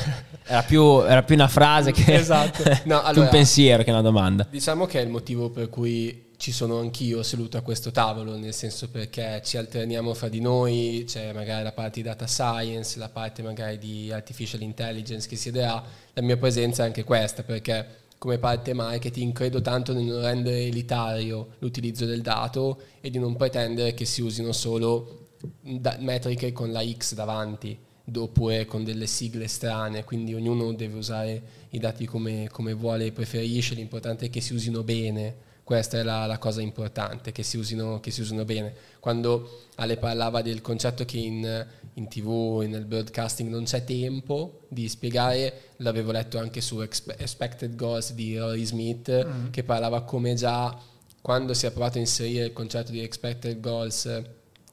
Era, 0.50 0.64
più, 0.64 1.02
era, 1.02 1.24
più, 1.24 1.36
una 1.36 1.50
frase 1.50 1.92
che, 1.92 2.16
esatto. 2.16 2.64
no, 2.86 3.02
allora, 3.04 3.26
un 3.26 3.30
pensiero 3.30 3.84
che 3.84 3.92
una 3.92 4.02
domanda. 4.02 4.48
Diciamo 4.50 4.86
che 4.86 5.00
è 5.00 5.04
il 5.04 5.10
motivo 5.10 5.50
per 5.50 5.70
cui 5.70 6.27
ci 6.38 6.52
sono 6.52 6.78
anch'io 6.80 7.24
seduto 7.24 7.58
a 7.58 7.62
questo 7.62 7.92
tavolo, 7.92 8.38
nel 8.38 8.54
senso 8.54 8.90
perché 8.90 9.42
ci 9.44 9.58
alterniamo 9.58 10.14
fra 10.14 10.30
di 10.30 10.40
noi, 10.40 11.04
c'è 11.06 11.34
magari 11.34 11.64
la 11.64 11.72
parte 11.72 12.02
di 12.02 12.08
data 12.08 12.28
science, 12.28 13.00
la 13.00 13.10
parte 13.10 13.42
magari 13.42 13.80
di 13.80 14.12
artificial 14.12 14.62
intelligence 14.62 15.28
che 15.28 15.36
si 15.36 15.50
idea, 15.50 15.84
la 16.14 16.22
mia 16.22 16.38
presenza 16.38 16.84
è 16.84 16.86
anche 16.86 17.04
questa, 17.04 17.42
perché 17.42 18.06
come 18.20 18.38
parte 18.38 18.74
marketing 18.74 19.34
credo 19.34 19.62
tanto 19.62 19.94
nel 19.94 20.04
non 20.04 20.22
rendere 20.22 20.66
elitario 20.66 21.56
l'utilizzo 21.60 22.06
del 22.06 22.22
dato 22.22 22.82
e 23.02 23.10
di 23.10 23.20
non 23.20 23.36
pretendere 23.36 23.94
che 23.94 24.06
si 24.06 24.22
usino 24.22 24.52
solo 24.52 25.30
metriche 26.00 26.52
con 26.52 26.72
la 26.72 26.84
X 26.84 27.14
davanti 27.14 27.78
oppure 28.16 28.66
con 28.66 28.84
delle 28.84 29.08
sigle 29.08 29.48
strane, 29.48 30.04
quindi 30.04 30.34
ognuno 30.34 30.72
deve 30.74 30.98
usare 30.98 31.42
i 31.72 31.80
dati 31.80 32.06
come, 32.06 32.48
come 32.50 32.74
vuole 32.74 33.08
e 33.08 33.12
preferisce, 33.12 33.76
l'importante 33.76 34.28
è 34.28 34.30
che 34.30 34.40
si 34.40 34.54
usino 34.54 34.84
bene 34.84 35.46
questa 35.68 36.00
è 36.00 36.04
la, 36.04 36.26
la 36.28 36.38
cosa 36.38 36.62
importante, 36.62 37.34
che 37.34 37.44
si, 37.44 37.58
usino, 37.58 38.00
che 38.00 38.10
si, 38.10 38.22
usino, 38.22 38.46
bene. 38.46 38.74
Quando 39.02 39.66
Ale 39.76 39.98
parlava 39.98 40.42
del 40.42 40.62
concetto 40.62 41.04
che 41.04 41.18
in, 41.18 41.68
in 41.96 42.08
tv, 42.08 42.64
nel 42.66 42.86
broadcasting 42.86 43.50
non 43.50 43.66
c'è 43.66 43.84
tempo 43.84 44.62
di 44.70 44.88
spiegare, 44.88 45.74
l'avevo 45.80 46.14
letto 46.14 46.38
anche 46.38 46.62
su 46.62 46.80
Expected 46.80 47.76
Goals 47.76 48.14
di 48.14 48.38
Rory 48.38 48.64
Smith, 48.64 49.12
mm. 49.12 49.50
che 49.50 49.66
parlava 49.66 50.04
come 50.04 50.36
già 50.36 50.74
quando 51.22 51.54
si 51.54 51.66
è 51.66 51.72
provato 51.72 51.98
a 51.98 52.00
inserire 52.00 52.46
il 52.46 52.54
concetto 52.54 52.94
di 52.94 53.02
Expected 53.02 53.60
Goals 53.60 54.24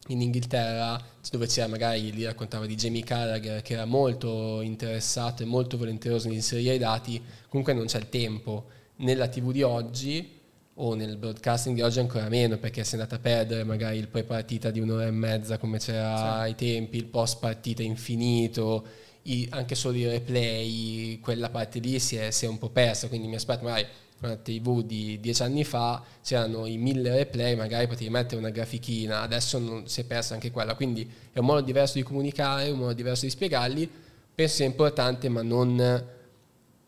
in 0.07 0.20
Inghilterra, 0.20 1.05
dove 1.28 1.49
c'era 1.49 1.66
magari, 1.66 2.12
lì 2.12 2.22
raccontava 2.22 2.66
di 2.66 2.76
Jamie 2.76 3.03
Carragher, 3.03 3.62
che 3.62 3.72
era 3.72 3.84
molto 3.84 4.61
interessato 4.61 5.42
e 5.42 5.47
molto 5.47 5.76
volenteroso 5.76 6.28
di 6.28 6.36
inserire 6.36 6.74
i 6.74 6.78
dati, 6.78 7.20
comunque 7.49 7.72
non 7.72 7.86
c'è 7.86 7.99
il 7.99 8.09
tempo. 8.09 8.66
Nella 8.99 9.26
TV 9.26 9.51
di 9.51 9.62
oggi 9.62 10.42
o 10.75 10.95
nel 10.95 11.16
broadcasting 11.16 11.77
di 11.77 11.83
oggi 11.83 12.01
ancora 12.01 12.29
meno 12.29 12.57
perché 12.59 12.83
si 12.83 12.97
è 12.97 12.99
andata 12.99 13.16
a 13.16 13.18
perdere 13.20 13.62
magari 13.64 13.99
il 13.99 14.09
pre-partita 14.09 14.70
di 14.70 14.81
un'ora 14.81 15.07
e 15.07 15.11
mezza 15.11 15.59
come 15.59 15.79
c'era 15.79 16.16
sì. 16.16 16.25
ai 16.25 16.55
tempi, 16.55 16.97
il 16.97 17.05
post-partita 17.05 17.83
infinito, 17.83 18.85
i, 19.22 19.47
anche 19.51 19.75
solo 19.75 19.97
i 19.97 20.07
replay, 20.07 21.20
quella 21.20 21.49
parte 21.51 21.79
lì 21.79 21.99
si 22.01 22.16
è, 22.16 22.31
si 22.31 22.45
è 22.45 22.49
un 22.49 22.59
po' 22.59 22.70
persa, 22.70 23.09
quindi 23.09 23.29
mi 23.29 23.37
aspetto 23.37 23.64
magari 23.64 23.87
una 24.20 24.37
TV 24.37 24.83
di 24.83 25.18
dieci 25.20 25.43
anni 25.43 25.64
fa 25.64 26.03
c'erano 26.22 26.66
i 26.66 26.77
mille 26.77 27.11
replay, 27.14 27.55
magari 27.55 27.87
potevi 27.87 28.11
mettere 28.11 28.41
una 28.41 28.51
grafichina, 28.51 29.20
adesso 29.20 29.59
non, 29.59 29.87
si 29.87 30.01
è 30.01 30.05
persa 30.05 30.35
anche 30.35 30.51
quella, 30.51 30.75
quindi 30.75 31.09
è 31.33 31.39
un 31.39 31.47
modo 31.47 31.61
diverso 31.61 31.99
di 31.99 32.03
comunicare, 32.03 32.70
un 32.70 32.79
modo 32.79 32.93
diverso 32.93 33.27
di 33.27 33.31
spiegarli, 33.31 33.89
penso 34.35 34.57
sia 34.57 34.64
importante 34.64 35.29
ma 35.29 35.43
non 35.43 36.05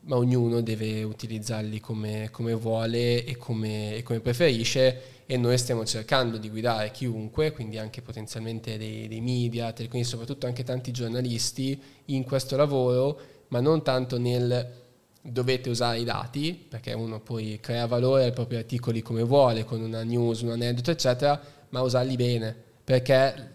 ma 0.07 0.17
ognuno 0.17 0.61
deve 0.61 1.03
utilizzarli 1.03 1.81
come, 1.81 2.29
come 2.31 2.55
vuole 2.55 3.25
e 3.25 3.37
come, 3.37 3.97
e 3.97 4.03
come, 4.03 4.21
preferisce 4.21 5.15
e 5.27 5.37
noi 5.37 5.59
stiamo 5.59 5.85
cercando 5.85 6.37
di 6.37 6.49
guidare 6.49 6.93
chiunque, 6.93 7.53
quindi 7.53 7.79
anche 7.79 8.03
potenzialmente 8.03 8.79
dei, 8.79 9.09
dei 9.09 9.21
media, 9.21 9.73
quindi 9.73 10.05
soprattutto 10.05 10.47
anche 10.47 10.63
tanti 10.63 10.93
giornalisti 10.93 11.81
in 12.07 12.23
questo 12.23 12.57
lavoro, 12.57 13.19
ma 13.49 13.61
non 13.61 13.83
tanto 13.83 14.19
nel 14.19 14.85
dovete 15.21 15.71
usare 15.71 15.99
i 15.99 16.05
dati, 16.05 16.55
perché 16.69 16.93
uno 16.93 17.19
poi 17.19 17.59
crea 17.61 17.87
valore 17.87 18.25
ai 18.25 18.33
propri 18.33 18.57
articoli 18.57 19.03
come 19.03 19.25
vuole, 19.25 19.65
con 19.65 19.81
una 19.81 20.05
news, 20.05 20.43
un 20.43 20.51
aneddoto, 20.51 20.93
eccetera, 20.93 21.41
ma 21.71 21.83
usarli 21.83 22.15
bene, 22.15 22.55
perché 22.85 23.55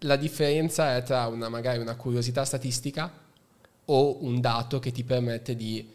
la 0.00 0.16
differenza 0.16 0.96
è 0.96 1.02
tra 1.04 1.28
una, 1.28 1.48
magari 1.48 1.78
una 1.78 1.94
curiosità 1.94 2.44
statistica 2.44 3.21
o 3.86 4.24
un 4.24 4.40
dato 4.40 4.78
che 4.78 4.92
ti 4.92 5.04
permette 5.04 5.56
di 5.56 5.86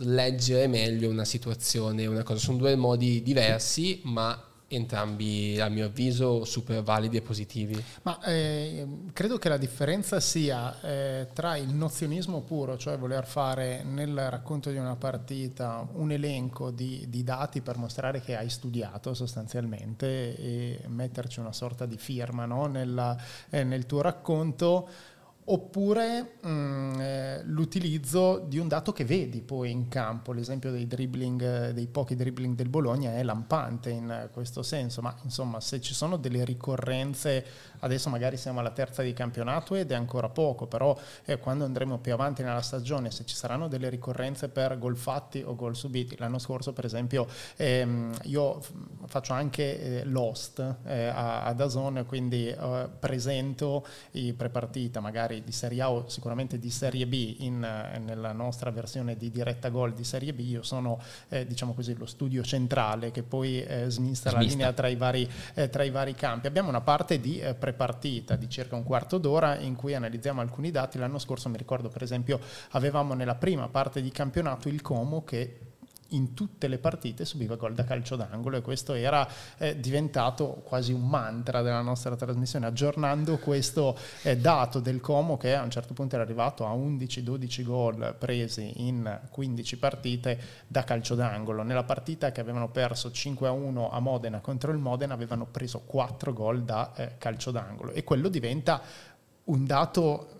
leggere 0.00 0.66
meglio 0.66 1.10
una 1.10 1.24
situazione, 1.24 2.06
una 2.06 2.22
cosa. 2.22 2.38
Sono 2.38 2.58
due 2.58 2.76
modi 2.76 3.22
diversi, 3.22 4.00
ma 4.04 4.42
entrambi 4.70 5.58
a 5.58 5.68
mio 5.68 5.86
avviso 5.86 6.44
super 6.44 6.82
validi 6.82 7.16
e 7.16 7.22
positivi. 7.22 7.82
Ma 8.02 8.20
eh, 8.24 8.86
credo 9.14 9.38
che 9.38 9.48
la 9.48 9.56
differenza 9.56 10.20
sia 10.20 10.78
eh, 10.82 11.28
tra 11.32 11.56
il 11.56 11.72
nozionismo 11.72 12.42
puro, 12.42 12.76
cioè 12.76 12.98
voler 12.98 13.26
fare 13.26 13.82
nel 13.82 14.28
racconto 14.28 14.70
di 14.70 14.76
una 14.76 14.96
partita 14.96 15.86
un 15.94 16.12
elenco 16.12 16.70
di, 16.70 17.06
di 17.08 17.24
dati 17.24 17.62
per 17.62 17.78
mostrare 17.78 18.20
che 18.20 18.36
hai 18.36 18.50
studiato 18.50 19.14
sostanzialmente 19.14 20.36
e 20.36 20.80
metterci 20.88 21.40
una 21.40 21.52
sorta 21.52 21.86
di 21.86 21.96
firma 21.96 22.44
no? 22.44 22.66
Nella, 22.66 23.16
eh, 23.48 23.64
nel 23.64 23.86
tuo 23.86 24.02
racconto 24.02 24.88
oppure 25.50 26.38
mh, 26.42 26.48
mm, 26.48 27.00
eh, 27.00 27.42
l'utilizzo 27.44 28.44
di 28.46 28.58
un 28.58 28.68
dato 28.68 28.92
che 28.92 29.04
vedi 29.04 29.40
poi 29.40 29.70
in 29.70 29.88
campo, 29.88 30.32
l'esempio 30.32 30.70
dei 30.70 30.86
dribbling, 30.86 31.42
eh, 31.42 31.72
dei 31.72 31.86
pochi 31.86 32.16
dribbling 32.16 32.54
del 32.54 32.68
Bologna 32.68 33.14
è 33.14 33.22
lampante 33.22 33.90
in 33.90 34.28
questo 34.32 34.62
senso, 34.62 35.00
ma 35.00 35.14
insomma 35.22 35.60
se 35.60 35.80
ci 35.80 35.94
sono 35.94 36.16
delle 36.16 36.44
ricorrenze 36.44 37.44
Adesso 37.80 38.08
magari 38.08 38.36
siamo 38.36 38.60
alla 38.60 38.70
terza 38.70 39.02
di 39.02 39.12
campionato 39.12 39.74
ed 39.74 39.90
è 39.90 39.94
ancora 39.94 40.28
poco, 40.28 40.66
però 40.66 40.96
eh, 41.24 41.38
quando 41.38 41.64
andremo 41.64 41.98
più 41.98 42.12
avanti 42.12 42.42
nella 42.42 42.62
stagione, 42.62 43.10
se 43.10 43.24
ci 43.24 43.34
saranno 43.34 43.68
delle 43.68 43.88
ricorrenze 43.88 44.48
per 44.48 44.78
gol 44.78 44.96
fatti 44.96 45.42
o 45.44 45.54
gol 45.54 45.76
subiti, 45.76 46.16
l'anno 46.18 46.38
scorso 46.38 46.72
per 46.72 46.84
esempio 46.84 47.26
ehm, 47.56 48.12
io 48.24 48.60
faccio 49.06 49.32
anche 49.32 50.00
eh, 50.00 50.04
Lost 50.04 50.76
eh, 50.84 51.06
a, 51.06 51.44
a 51.44 51.52
Dazon, 51.52 52.04
quindi 52.06 52.48
eh, 52.48 52.88
presento 52.98 53.86
i 54.12 54.32
prepartita 54.32 55.00
magari 55.00 55.42
di 55.44 55.52
Serie 55.52 55.82
A 55.82 55.90
o 55.90 56.08
sicuramente 56.08 56.58
di 56.58 56.70
Serie 56.70 57.06
B 57.06 57.36
in, 57.40 57.62
eh, 57.62 57.98
nella 57.98 58.32
nostra 58.32 58.70
versione 58.70 59.16
di 59.16 59.30
diretta 59.30 59.68
gol 59.68 59.94
di 59.94 60.04
Serie 60.04 60.32
B, 60.32 60.40
io 60.40 60.62
sono 60.62 61.00
eh, 61.28 61.46
diciamo 61.46 61.74
così 61.74 61.94
lo 61.94 62.06
studio 62.06 62.42
centrale 62.42 63.10
che 63.10 63.22
poi 63.22 63.66
smista 63.86 64.32
la 64.32 64.40
linea 64.40 64.72
tra 64.72 64.88
i, 64.88 64.96
vari, 64.96 65.28
tra 65.70 65.82
i 65.82 65.90
vari 65.90 66.14
campi. 66.14 66.46
Abbiamo 66.46 66.68
una 66.68 66.80
parte 66.80 67.20
di 67.20 67.38
eh, 67.38 67.54
prepartita 67.68 68.36
di 68.36 68.48
circa 68.48 68.76
un 68.76 68.82
quarto 68.82 69.18
d'ora 69.18 69.58
in 69.58 69.74
cui 69.74 69.94
analizziamo 69.94 70.40
alcuni 70.40 70.70
dati. 70.70 70.98
L'anno 70.98 71.18
scorso 71.18 71.50
mi 71.50 71.58
ricordo 71.58 71.88
per 71.88 72.02
esempio 72.02 72.40
avevamo 72.70 73.12
nella 73.12 73.34
prima 73.34 73.68
parte 73.68 74.00
di 74.00 74.10
campionato 74.10 74.68
il 74.68 74.80
Como 74.80 75.22
che 75.24 75.58
in 76.10 76.34
tutte 76.34 76.68
le 76.68 76.78
partite 76.78 77.24
subiva 77.24 77.56
gol 77.56 77.74
da 77.74 77.84
calcio 77.84 78.16
d'angolo 78.16 78.56
e 78.56 78.62
questo 78.62 78.94
era 78.94 79.28
eh, 79.58 79.78
diventato 79.78 80.62
quasi 80.64 80.92
un 80.92 81.06
mantra 81.06 81.62
della 81.62 81.82
nostra 81.82 82.16
trasmissione, 82.16 82.66
aggiornando 82.66 83.38
questo 83.38 83.96
eh, 84.22 84.36
dato 84.36 84.80
del 84.80 85.00
Como 85.00 85.36
che 85.36 85.54
a 85.54 85.62
un 85.62 85.70
certo 85.70 85.94
punto 85.94 86.14
era 86.14 86.24
arrivato 86.24 86.66
a 86.66 86.72
11-12 86.72 87.62
gol 87.62 88.14
presi 88.18 88.72
in 88.86 89.20
15 89.30 89.78
partite 89.78 90.40
da 90.66 90.84
calcio 90.84 91.14
d'angolo. 91.14 91.62
Nella 91.62 91.84
partita 91.84 92.32
che 92.32 92.40
avevano 92.40 92.70
perso 92.70 93.08
5-1 93.08 93.88
a 93.90 94.00
Modena 94.00 94.40
contro 94.40 94.72
il 94.72 94.78
Modena 94.78 95.14
avevano 95.14 95.46
preso 95.46 95.80
4 95.80 96.32
gol 96.32 96.62
da 96.62 96.92
eh, 96.94 97.14
calcio 97.18 97.50
d'angolo 97.50 97.92
e 97.92 98.04
quello 98.04 98.28
diventa 98.28 98.80
un 99.44 99.64
dato 99.64 100.37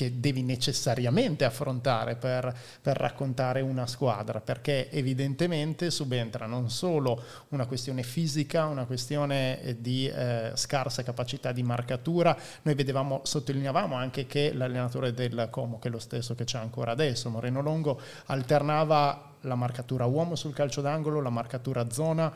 che 0.00 0.18
devi 0.18 0.42
necessariamente 0.42 1.44
affrontare 1.44 2.16
per, 2.16 2.56
per, 2.80 2.96
raccontare 2.96 3.60
una 3.60 3.86
squadra, 3.86 4.40
perché 4.40 4.90
evidentemente 4.90 5.90
subentra 5.90 6.46
non 6.46 6.70
solo 6.70 7.22
una 7.48 7.66
questione 7.66 8.02
fisica, 8.02 8.64
una 8.64 8.86
questione 8.86 9.60
eh, 9.60 9.78
di 9.78 10.06
eh, 10.06 10.52
scarsa 10.54 11.02
capacità 11.02 11.52
di 11.52 11.62
marcatura, 11.62 12.34
noi 12.62 12.74
vedevamo, 12.74 13.20
sottolineavamo 13.24 13.94
anche 13.94 14.24
che 14.24 14.54
l'allenatore 14.54 15.12
del 15.12 15.48
Como, 15.50 15.78
che 15.78 15.88
è 15.88 15.90
lo 15.90 15.98
stesso 15.98 16.34
che 16.34 16.44
c'è 16.44 16.56
ancora 16.56 16.92
adesso, 16.92 17.28
Moreno 17.28 17.60
Longo, 17.60 18.00
alternava 18.26 19.34
la 19.42 19.54
marcatura 19.54 20.06
uomo 20.06 20.34
sul 20.34 20.54
calcio 20.54 20.80
d'angolo, 20.80 21.20
la 21.20 21.28
marcatura 21.28 21.90
zona, 21.90 22.32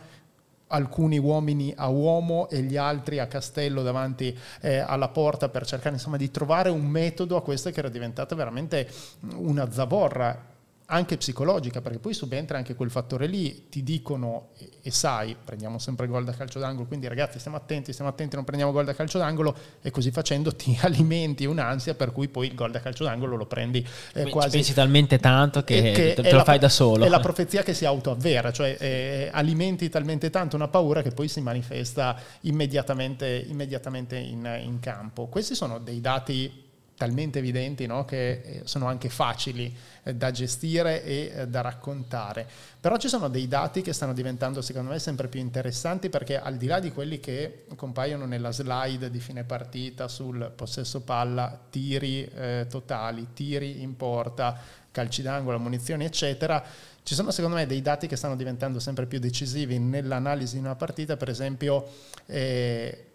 alcuni 0.75 1.19
uomini 1.19 1.73
a 1.77 1.89
uomo 1.89 2.49
e 2.51 2.61
gli 2.63 2.77
altri 2.77 3.21
a 3.21 3.27
castello 3.27 3.83
davanti 3.83 4.37
eh, 4.61 4.79
alla 4.79 5.09
porta 5.09 5.49
per 5.49 5.65
cercare 5.65 5.95
insomma 5.95 6.17
di 6.17 6.31
trovare 6.31 6.69
un 6.69 6.85
metodo 6.85 7.37
a 7.37 7.43
questa 7.43 7.71
che 7.71 7.79
era 7.79 7.89
diventata 7.89 8.35
veramente 8.35 8.89
una 9.37 9.71
zavorra 9.71 10.53
anche 10.87 11.17
psicologica, 11.17 11.81
perché 11.81 11.99
poi 11.99 12.13
subentra 12.13 12.59
anche 12.59 12.75
quel 12.75 12.91
fattore 12.91 13.27
lì, 13.27 13.69
ti 13.71 13.83
dicono 13.83 14.51
e, 14.83 14.91
sai, 14.91 15.35
prendiamo 15.43 15.79
sempre 15.79 16.07
gol 16.07 16.25
da 16.25 16.33
calcio 16.33 16.59
d'angolo, 16.59 16.87
quindi 16.87 17.09
ragazzi 17.09 17.39
stiamo 17.39 17.57
attenti, 17.57 17.93
stiamo 17.93 18.11
attenti, 18.11 18.35
non 18.35 18.45
prendiamo 18.45 18.73
gol 18.73 18.85
da 18.85 18.95
calcio 18.95 19.17
d'angolo 19.17 19.57
e 19.81 19.91
così 19.91 20.11
facendo 20.11 20.55
ti 20.55 20.77
alimenti 20.83 21.47
un'ansia 21.47 21.95
per 21.95 22.13
cui 22.13 22.29
poi 22.29 22.49
il 22.49 22.55
gol 22.55 22.71
da 22.71 22.81
calcio 22.81 23.05
d'angolo 23.05 23.37
lo 23.37 23.47
prendi 23.47 23.87
eh, 24.13 24.29
quasi... 24.29 24.51
Ci 24.51 24.57
pensi 24.57 24.75
talmente 24.75 25.19
tanto 25.19 25.65
che, 25.65 25.93
che 25.93 26.15
te, 26.15 26.23
te 26.23 26.31
lo 26.31 26.39
la, 26.39 26.45
fai 26.45 26.59
da 26.59 26.69
solo. 26.69 27.05
È 27.05 27.09
la 27.09 27.21
profezia 27.21 27.63
che 27.63 27.73
si 27.73 27.87
autoavvera, 27.87 28.53
cioè 28.53 28.77
eh, 28.79 29.31
alimenti 29.33 29.89
talmente 29.89 30.29
tanto 30.29 30.57
una 30.57 30.69
paura 30.69 31.01
che 31.01 31.13
poi 31.13 31.29
si 31.29 31.41
manifesta 31.41 32.15
immediatamente, 32.43 33.43
immediatamente 33.49 34.17
in, 34.17 34.61
in 34.63 34.81
campo. 34.81 35.29
Questi 35.29 35.55
sono 35.55 35.79
dei 35.79 36.03
dati 36.03 36.64
talmente 37.05 37.39
evidenti 37.39 37.87
no? 37.87 38.07
che 38.07 38.31
eh, 38.31 38.61
sono 38.65 38.87
anche 38.87 39.11
facili 39.11 39.75
eh, 40.05 40.15
da 40.15 40.31
gestire 40.31 41.05
e 41.05 41.33
eh, 41.35 41.49
da 41.49 41.61
raccontare. 41.61 42.47
Però 42.81 42.97
ci 42.97 43.09
sono 43.09 43.29
dei 43.29 43.47
dati 43.47 43.83
che 43.83 43.93
stanno 43.93 44.15
diventando 44.15 44.63
secondo 44.63 44.91
me 44.91 44.99
sempre 44.99 45.29
più 45.29 45.39
interessanti 45.39 46.09
perché 46.09 46.41
al 46.41 46.57
di 46.57 46.67
là 46.67 46.81
di 46.81 46.91
quelli 46.93 47.21
che 47.21 47.67
compaiono 47.77 48.25
nella 48.25 48.53
slide 48.53 49.11
di 49.11 49.21
fine 49.21 49.45
partita 49.45 50.09
sul 50.09 50.51
possesso 50.57 51.03
palla, 51.03 51.61
tiri 51.69 52.25
eh, 52.25 52.67
totali, 52.71 53.29
tiri 53.35 53.83
in 53.83 53.97
porta, 53.97 54.59
calci 54.91 55.21
d'angolo, 55.21 55.59
munizioni 55.59 56.07
eccetera, 56.07 56.65
ci 57.03 57.15
sono 57.15 57.31
secondo 57.31 57.57
me 57.57 57.67
dei 57.67 57.83
dati 57.83 58.07
che 58.07 58.17
stanno 58.17 58.37
diventando 58.37 58.81
sempre 58.81 59.05
più 59.05 59.19
decisivi 59.19 59.79
nell'analisi 59.79 60.55
di 60.55 60.61
una 60.61 60.75
partita, 60.75 61.19
per 61.19 61.29
esempio 61.29 61.87
eh, 62.25 63.09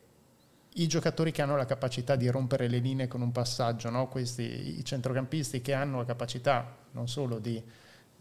i 0.82 0.88
giocatori 0.88 1.32
che 1.32 1.42
hanno 1.42 1.56
la 1.56 1.66
capacità 1.66 2.16
di 2.16 2.30
rompere 2.30 2.68
le 2.68 2.80
linee 2.80 3.08
con 3.08 3.22
un 3.22 3.32
passaggio, 3.32 3.90
no? 3.90 4.08
Questi, 4.08 4.78
i 4.80 4.86
centrocampisti 4.86 5.62
che 5.62 5.74
hanno 5.74 5.98
la 5.98 6.06
capacità 6.06 6.78
non 6.92 7.08
solo 7.08 7.40
di 7.40 7.62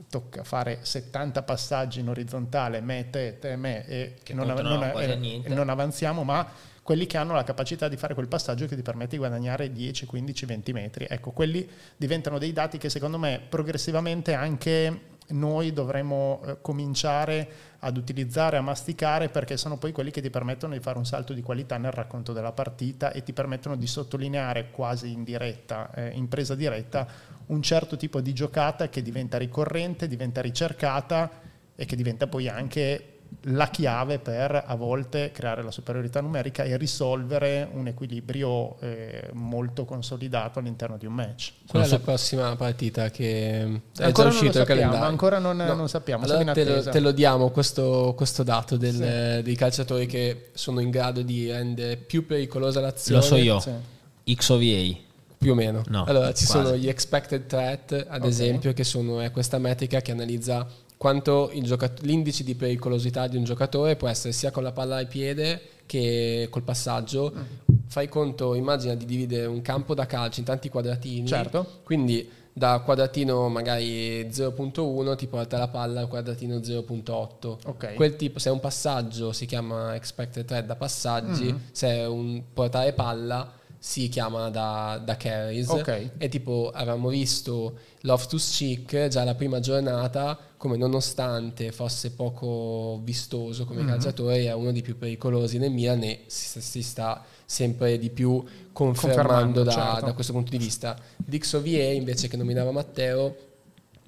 tocca 0.09 0.45
fare 0.45 0.79
70 0.83 1.43
passaggi 1.43 2.01
in 2.01 2.09
orizzontale, 2.09 2.81
me, 2.81 3.11
te, 3.11 3.39
te, 3.39 3.57
me, 3.57 3.85
e 3.87 4.15
non, 4.33 4.47
non, 4.47 4.83
eh, 4.83 5.43
non, 5.49 5.69
avanziamo, 5.69 6.23
ma 6.23 6.47
quelli 6.83 7.07
che 7.07 7.17
hanno 7.17 7.35
la 7.35 7.45
capacità 7.45 7.89
di 7.89 7.97
fare 7.97 8.15
quel 8.15 8.29
passaggio 8.29 8.67
che 8.67 8.77
ti 8.77 8.83
permette 8.83 9.13
di 9.13 9.19
guadagnare 9.19 9.73
10, 9.73 10.07
15, 10.07 10.47
20 10.47 10.73
metri. 10.73 11.07
Ecco, 11.09 11.33
quelli 11.33 11.69
diventano 11.97 12.39
dei 12.39 12.53
dati 12.53 12.79
che 12.79 12.89
secondo 12.89 13.19
me 13.19 13.41
progressivamente 13.49 14.35
anche 14.35 15.17
noi 15.29 15.73
dovremmo 15.73 16.41
eh, 16.45 16.59
cominciare 16.61 17.49
ad 17.81 17.97
utilizzare, 17.97 18.57
a 18.57 18.61
masticare, 18.61 19.29
perché 19.29 19.57
sono 19.57 19.77
poi 19.77 19.93
quelli 19.93 20.11
che 20.11 20.21
ti 20.21 20.31
permettono 20.31 20.73
di 20.73 20.81
fare 20.81 20.99
un 20.99 21.07
salto 21.07 21.33
di 21.33 21.43
qualità 21.43 21.77
nel 21.77 21.93
racconto 21.93 22.33
della 22.33 22.53
partita 22.53 23.13
e 23.13 23.23
ti 23.23 23.33
permettono 23.33 23.77
di 23.77 23.87
sottolineare 23.87 24.71
quasi 24.71 25.13
in 25.13 25.25
diretta, 25.25 25.91
eh, 25.95 26.11
in 26.15 26.29
presa 26.29 26.55
diretta, 26.55 27.07
un 27.47 27.63
certo 27.63 27.97
tipo 27.97 28.21
di 28.21 28.33
giocata 28.33 28.89
che 28.89 29.03
diventa 29.03 29.39
ricorrente, 29.39 30.09
diventa 30.09 30.41
ricercata 30.41 31.31
e 31.75 31.85
che 31.85 31.97
diventa 31.97 32.27
poi 32.27 32.49
anche 32.49 33.18
la 33.43 33.69
chiave 33.69 34.19
per 34.19 34.65
a 34.67 34.75
volte 34.75 35.31
creare 35.33 35.63
la 35.63 35.71
superiorità 35.71 36.21
numerica 36.21 36.65
e 36.65 36.77
risolvere 36.77 37.69
un 37.73 37.87
equilibrio 37.87 38.79
eh, 38.81 39.31
molto 39.33 39.85
consolidato 39.85 40.59
all'interno 40.59 40.97
di 40.97 41.07
un 41.07 41.15
match. 41.15 41.53
Qual 41.69 41.85
è 41.85 41.89
la 41.89 41.99
prossima 41.99 42.57
partita 42.57 43.11
che 43.11 43.81
è 43.97 44.05
ancora 44.05 44.29
già 44.31 44.35
uscito 44.35 44.59
il 44.59 44.67
calendario? 44.67 45.07
Ancora 45.07 45.39
non, 45.39 45.57
no. 45.57 45.75
non 45.75 45.89
sappiamo. 45.89 46.25
Allora 46.25 46.53
te 46.53 46.65
lo, 46.65 46.83
te, 46.83 47.01
lo, 47.01 47.13
diamo 47.13 47.51
questo, 47.51 48.15
questo 48.17 48.43
dato 48.43 48.77
del, 48.77 48.95
sì. 48.95 49.43
dei 49.43 49.57
calciatori 49.57 50.07
che 50.07 50.51
sono 50.55 50.81
in 50.81 50.91
grado 50.91 51.23
di 51.23 51.51
rendere 51.51 51.97
più 51.97 52.27
pericolosa 52.27 52.81
l'azione. 52.81 53.21
Lo 53.21 53.27
so 53.27 53.37
io, 53.37 53.61
sì. 53.61 54.35
XOVA. 54.35 55.07
Più 55.39 55.53
o 55.53 55.55
meno. 55.55 55.83
No, 55.87 56.05
allora 56.05 56.33
ci 56.35 56.45
quasi. 56.47 56.67
sono 56.67 56.77
gli 56.77 56.89
expected 56.89 57.47
threat, 57.47 57.93
ad 57.93 58.19
okay. 58.19 58.29
esempio, 58.29 58.73
che 58.73 58.83
sono, 58.83 59.21
è 59.21 59.31
questa 59.31 59.59
metrica 59.59 60.01
che 60.01 60.11
analizza 60.11 60.67
quanto 60.99 61.51
giocat- 61.63 62.01
l'indice 62.03 62.45
di 62.45 62.55
pericolosità 62.55 63.29
di 63.29 63.37
un 63.37 63.45
giocatore 63.45 63.97
può 63.97 64.09
essere 64.09 64.33
sia 64.33 64.51
con 64.51 64.65
la 64.65 64.73
palla 64.73 64.97
al 64.97 65.07
piede 65.07 65.61
che 65.87 66.49
col 66.51 66.63
passaggio. 66.63 67.33
Mm. 67.35 67.43
Fai 67.87 68.09
conto, 68.09 68.55
immagina 68.55 68.95
di 68.95 69.07
dividere 69.07 69.47
un 69.47 69.63
campo 69.63 69.95
da 69.95 70.05
calcio 70.05 70.41
in 70.41 70.47
tanti 70.47 70.69
quadratini. 70.69 71.27
Certo. 71.27 71.81
Quindi 71.85 72.29
da 72.53 72.81
quadratino 72.81 73.49
magari 73.49 74.29
0.1 74.29 75.17
ti 75.17 75.29
porta 75.29 75.57
la 75.57 75.69
palla 75.69 76.01
al 76.01 76.09
quadratino 76.09 76.57
0.8. 76.57 77.57
Okay. 77.65 77.95
Quel 77.95 78.17
tipo, 78.17 78.41
se 78.41 78.51
è 78.51 78.53
un 78.53 78.61
passaggio 78.61 79.33
si 79.33 79.47
chiama 79.47 79.95
expected 79.95 80.45
threat 80.45 80.67
da 80.67 80.75
passaggi, 80.75 81.53
mm. 81.53 81.57
se 81.71 81.89
è 81.89 82.07
un 82.07 82.43
portare 82.53 82.93
palla 82.93 83.58
si 83.79 84.09
chiama 84.09 84.51
da, 84.51 85.01
da 85.03 85.17
carries. 85.17 85.69
Okay. 85.69 86.11
E 86.19 86.29
tipo 86.29 86.71
avevamo 86.75 87.09
visto 87.09 87.79
Loftus 88.01 88.57
Cheek 88.57 89.09
già 89.09 89.25
la 89.25 89.35
prima 89.35 89.61
giornata 89.61 90.39
come 90.57 90.77
nonostante 90.77 91.71
fosse 91.71 92.11
poco 92.11 93.01
vistoso 93.05 93.65
come 93.65 93.81
mm-hmm. 93.81 93.89
calciatore 93.89 94.45
è 94.45 94.53
uno 94.53 94.73
dei 94.73 94.83
più 94.83 94.99
pericolosi 94.99 95.59
nel 95.59 95.71
Milan 95.71 96.03
e 96.03 96.25
si, 96.27 96.61
si 96.61 96.83
sta 96.83 97.25
sempre 97.45 97.97
di 97.99 98.11
più 98.11 98.43
confermando, 98.73 99.23
confermando 99.23 99.63
da, 99.63 99.71
certo. 99.71 100.07
da, 100.07 100.13
questo 100.13 100.33
punto 100.33 100.51
di 100.51 100.59
vista. 100.59 100.99
Dixovier 101.17 101.95
invece 101.95 102.27
che 102.29 102.37
nominava 102.37 102.73
Matteo 102.73 103.37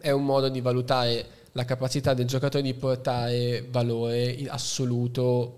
è 0.01 0.11
un 0.11 0.25
modo 0.25 0.49
di 0.49 0.61
valutare 0.61 1.27
la 1.53 1.65
capacità 1.65 2.15
del 2.15 2.27
giocatore 2.27 2.63
di 2.63 2.75
portare 2.75 3.67
valore 3.71 4.37
assoluto 4.49 5.57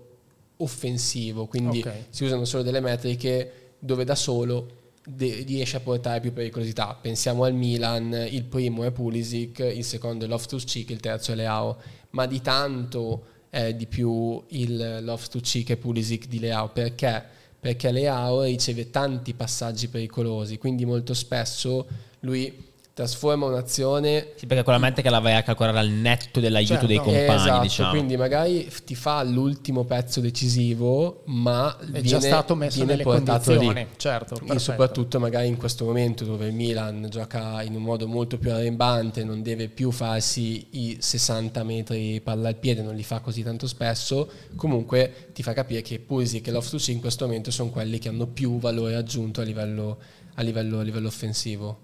offensivo, 0.57 1.45
quindi 1.47 1.79
okay. 1.79 2.05
si 2.09 2.23
usano 2.23 2.45
solo 2.45 2.63
delle 2.63 2.79
metriche 2.79 3.62
dove 3.83 4.05
da 4.05 4.15
solo 4.15 4.91
de- 5.05 5.43
riesce 5.45 5.75
a 5.77 5.81
portare 5.81 6.21
più 6.21 6.31
pericolosità. 6.31 6.97
Pensiamo 6.99 7.43
al 7.43 7.53
Milan, 7.53 8.27
il 8.29 8.45
primo 8.45 8.83
è 8.85 8.91
Pulisic, 8.91 9.59
il 9.59 9.83
secondo 9.83 10.23
è 10.23 10.27
Loftus-Cheek, 10.27 10.89
il 10.89 10.99
terzo 11.01 11.33
è 11.33 11.35
Leao, 11.35 11.77
ma 12.11 12.25
di 12.25 12.41
tanto 12.41 13.25
è 13.49 13.73
di 13.73 13.85
più 13.85 14.41
il 14.49 14.99
Loftus-Cheek 15.03 15.71
e 15.71 15.77
Pulisic 15.77 16.27
di 16.27 16.39
Leao, 16.39 16.69
perché? 16.69 17.21
Perché 17.59 17.91
Leao 17.91 18.43
riceve 18.43 18.89
tanti 18.89 19.33
passaggi 19.33 19.89
pericolosi, 19.89 20.57
quindi 20.57 20.85
molto 20.85 21.13
spesso 21.13 21.85
lui 22.21 22.71
trasforma 22.93 23.47
un'azione. 23.47 24.33
Sì, 24.35 24.45
perché 24.45 24.63
quella 24.63 24.77
mente 24.77 25.01
che 25.01 25.09
la 25.09 25.19
vai 25.19 25.33
a 25.33 25.41
calcolare 25.41 25.79
al 25.79 25.89
netto 25.89 26.39
dell'aiuto 26.39 26.73
certo. 26.73 26.87
dei 26.87 26.97
compagni. 26.97 27.35
Esatto, 27.35 27.61
diciamo. 27.61 27.89
quindi 27.89 28.17
magari 28.17 28.71
ti 28.85 28.95
fa 28.95 29.23
l'ultimo 29.23 29.83
pezzo 29.83 30.21
decisivo, 30.21 31.23
ma 31.25 31.75
è 31.79 31.85
viene, 31.85 32.07
già 32.07 32.19
stato 32.19 32.55
messo 32.55 32.83
nelle 32.85 33.03
condizioni. 33.03 33.73
Lì. 33.73 33.87
Certo, 33.97 34.39
e 34.45 34.59
soprattutto 34.59 35.19
magari 35.19 35.47
in 35.47 35.57
questo 35.57 35.85
momento 35.85 36.23
dove 36.23 36.47
il 36.47 36.53
Milan 36.53 37.07
gioca 37.09 37.63
in 37.63 37.75
un 37.75 37.81
modo 37.81 38.07
molto 38.07 38.37
più 38.37 38.51
arrembante, 38.51 39.23
non 39.23 39.41
deve 39.41 39.69
più 39.69 39.89
farsi 39.89 40.67
i 40.71 40.97
60 40.99 41.63
metri 41.63 42.21
palla 42.21 42.49
al 42.49 42.55
piede, 42.55 42.83
non 42.83 42.95
li 42.95 43.03
fa 43.03 43.19
così 43.19 43.41
tanto 43.41 43.67
spesso, 43.67 44.29
comunque 44.55 45.29
ti 45.33 45.41
fa 45.41 45.53
capire 45.53 45.81
che 45.81 45.99
Pulisic 45.99 46.47
e 46.47 46.51
Loftus 46.51 46.87
in 46.89 46.99
questo 46.99 47.25
momento 47.25 47.49
sono 47.49 47.69
quelli 47.69 47.97
che 47.97 48.09
hanno 48.09 48.27
più 48.27 48.59
valore 48.59 48.95
aggiunto 48.95 49.41
a 49.41 49.43
livello, 49.43 49.97
a 50.35 50.41
livello, 50.43 50.79
a 50.79 50.83
livello 50.83 51.07
offensivo. 51.07 51.82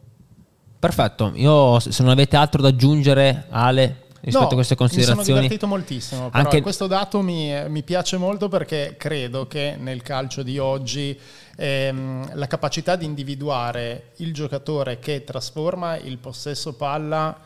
Perfetto, 0.80 1.34
io 1.36 1.78
se 1.80 2.02
non 2.02 2.12
avete 2.12 2.38
altro 2.38 2.62
da 2.62 2.70
aggiungere, 2.70 3.48
Ale, 3.50 4.08
rispetto 4.22 4.46
no, 4.46 4.52
a 4.52 4.56
queste 4.56 4.76
considerazioni. 4.76 5.20
Mi 5.20 5.26
sono 5.26 5.40
divertito 5.42 5.68
moltissimo, 5.68 6.30
però 6.30 6.44
Anche... 6.44 6.62
questo 6.62 6.88
dato 6.88 7.22
mi, 7.22 7.54
mi, 7.68 7.84
piace 7.84 8.16
molto 8.16 8.48
perché 8.48 8.96
credo 8.98 9.46
che 9.46 9.76
nel 9.78 10.02
calcio 10.02 10.42
di 10.42 10.58
oggi 10.58 11.20
ehm, 11.58 12.32
la 12.34 12.48
capacità 12.48 12.96
di 12.96 13.04
individuare 13.04 14.12
il 14.18 14.34
giocatore 14.34 15.00
che 15.00 15.26
trasforma 15.26 15.98
il 15.98 16.18
possesso 16.18 16.74
palla 16.74 17.38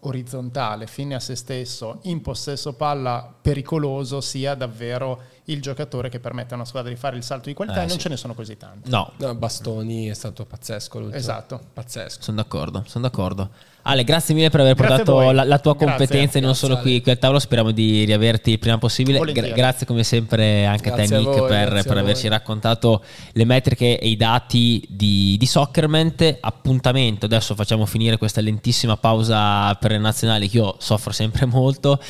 orizzontale, 0.00 0.86
fine 0.86 1.14
a 1.14 1.20
se 1.20 1.34
stesso, 1.34 2.00
in 2.02 2.20
possesso 2.20 2.74
palla 2.74 3.32
pericoloso 3.40 4.20
sia 4.20 4.54
davvero 4.54 5.34
il 5.46 5.60
giocatore 5.62 6.08
che 6.08 6.18
permette 6.20 6.54
a 6.54 6.56
una 6.56 6.64
squadra 6.64 6.90
di 6.90 6.96
fare 6.96 7.16
il 7.16 7.22
salto 7.22 7.48
di 7.48 7.54
qualità 7.54 7.80
Eh, 7.80 7.84
e 7.84 7.86
non 7.86 7.96
sì. 7.96 8.02
ce 8.02 8.08
ne 8.08 8.16
sono 8.16 8.34
così 8.34 8.56
tanti. 8.56 8.90
No, 8.90 9.12
No, 9.18 9.34
Bastoni 9.34 10.06
è 10.08 10.14
stato 10.14 10.44
pazzesco 10.44 10.98
l'ultimo. 10.98 11.18
Esatto. 11.18 11.60
Pazzesco. 11.72 12.22
sono 12.22 12.36
d'accordo, 12.38 12.82
sono 12.86 13.04
d'accordo. 13.04 13.50
Ale, 13.88 14.02
grazie 14.02 14.34
mille 14.34 14.50
per 14.50 14.60
aver 14.60 14.74
Grazie 14.74 15.04
portato 15.04 15.30
la, 15.30 15.44
la 15.44 15.58
tua 15.60 15.76
competenza 15.76 16.38
e 16.38 16.40
non 16.40 16.56
solo 16.56 16.78
qui, 16.78 17.00
qui 17.00 17.12
al 17.12 17.18
tavolo. 17.18 17.38
Speriamo 17.38 17.70
di 17.70 18.04
riaverti 18.04 18.50
il 18.50 18.58
prima 18.58 18.78
possibile. 18.78 19.20
Gra- 19.32 19.48
grazie 19.50 19.86
come 19.86 20.02
sempre 20.02 20.66
anche 20.66 20.90
Grazie 20.90 21.04
a 21.04 21.06
te, 21.06 21.16
Nick, 21.18 21.38
voi, 21.38 21.48
per, 21.48 21.82
per 21.84 21.96
averci 21.96 22.26
raccontato 22.26 23.04
le 23.32 23.44
metriche 23.44 23.98
e 23.98 24.08
i 24.08 24.16
dati 24.16 24.84
di, 24.88 25.36
di 25.38 25.46
Soccerment. 25.46 26.38
Appuntamento, 26.40 27.26
adesso 27.26 27.54
facciamo 27.54 27.86
finire 27.86 28.16
questa 28.18 28.40
lentissima 28.40 28.96
pausa 28.96 29.72
per 29.76 29.92
le 29.92 29.98
nazionali 29.98 30.48
che 30.48 30.56
io 30.56 30.74
soffro 30.78 31.12
sempre 31.12 31.46
molto, 31.46 32.00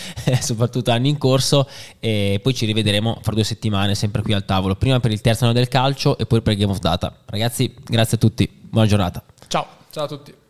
soprattutto 0.41 0.91
anni 0.91 1.11
in 1.11 1.19
corso, 1.19 1.69
e 2.01 2.41
poi 2.43 2.55
ci 2.55 2.65
rivedremo 2.65 3.19
fra 3.21 3.35
due 3.35 3.45
settimane 3.45 3.95
sempre 3.95 4.23
qui 4.23 4.33
al 4.33 4.47
tavolo, 4.47 4.77
prima 4.77 4.99
per 4.99 5.11
il 5.11 5.21
terzo 5.21 5.45
anno 5.45 5.53
del 5.53 5.69
calcio 5.69 6.17
e 6.17 6.25
poi 6.25 6.41
per 6.41 6.55
Game 6.55 6.73
of 6.73 6.79
Data. 6.79 7.15
Ragazzi, 7.27 7.75
grazie 7.85 8.17
a 8.17 8.21
tutti, 8.21 8.51
buona 8.51 8.87
giornata. 8.87 9.23
Ciao! 9.49 9.67
Ciao 9.97 10.05
a 10.05 10.09
tutti. 10.09 10.45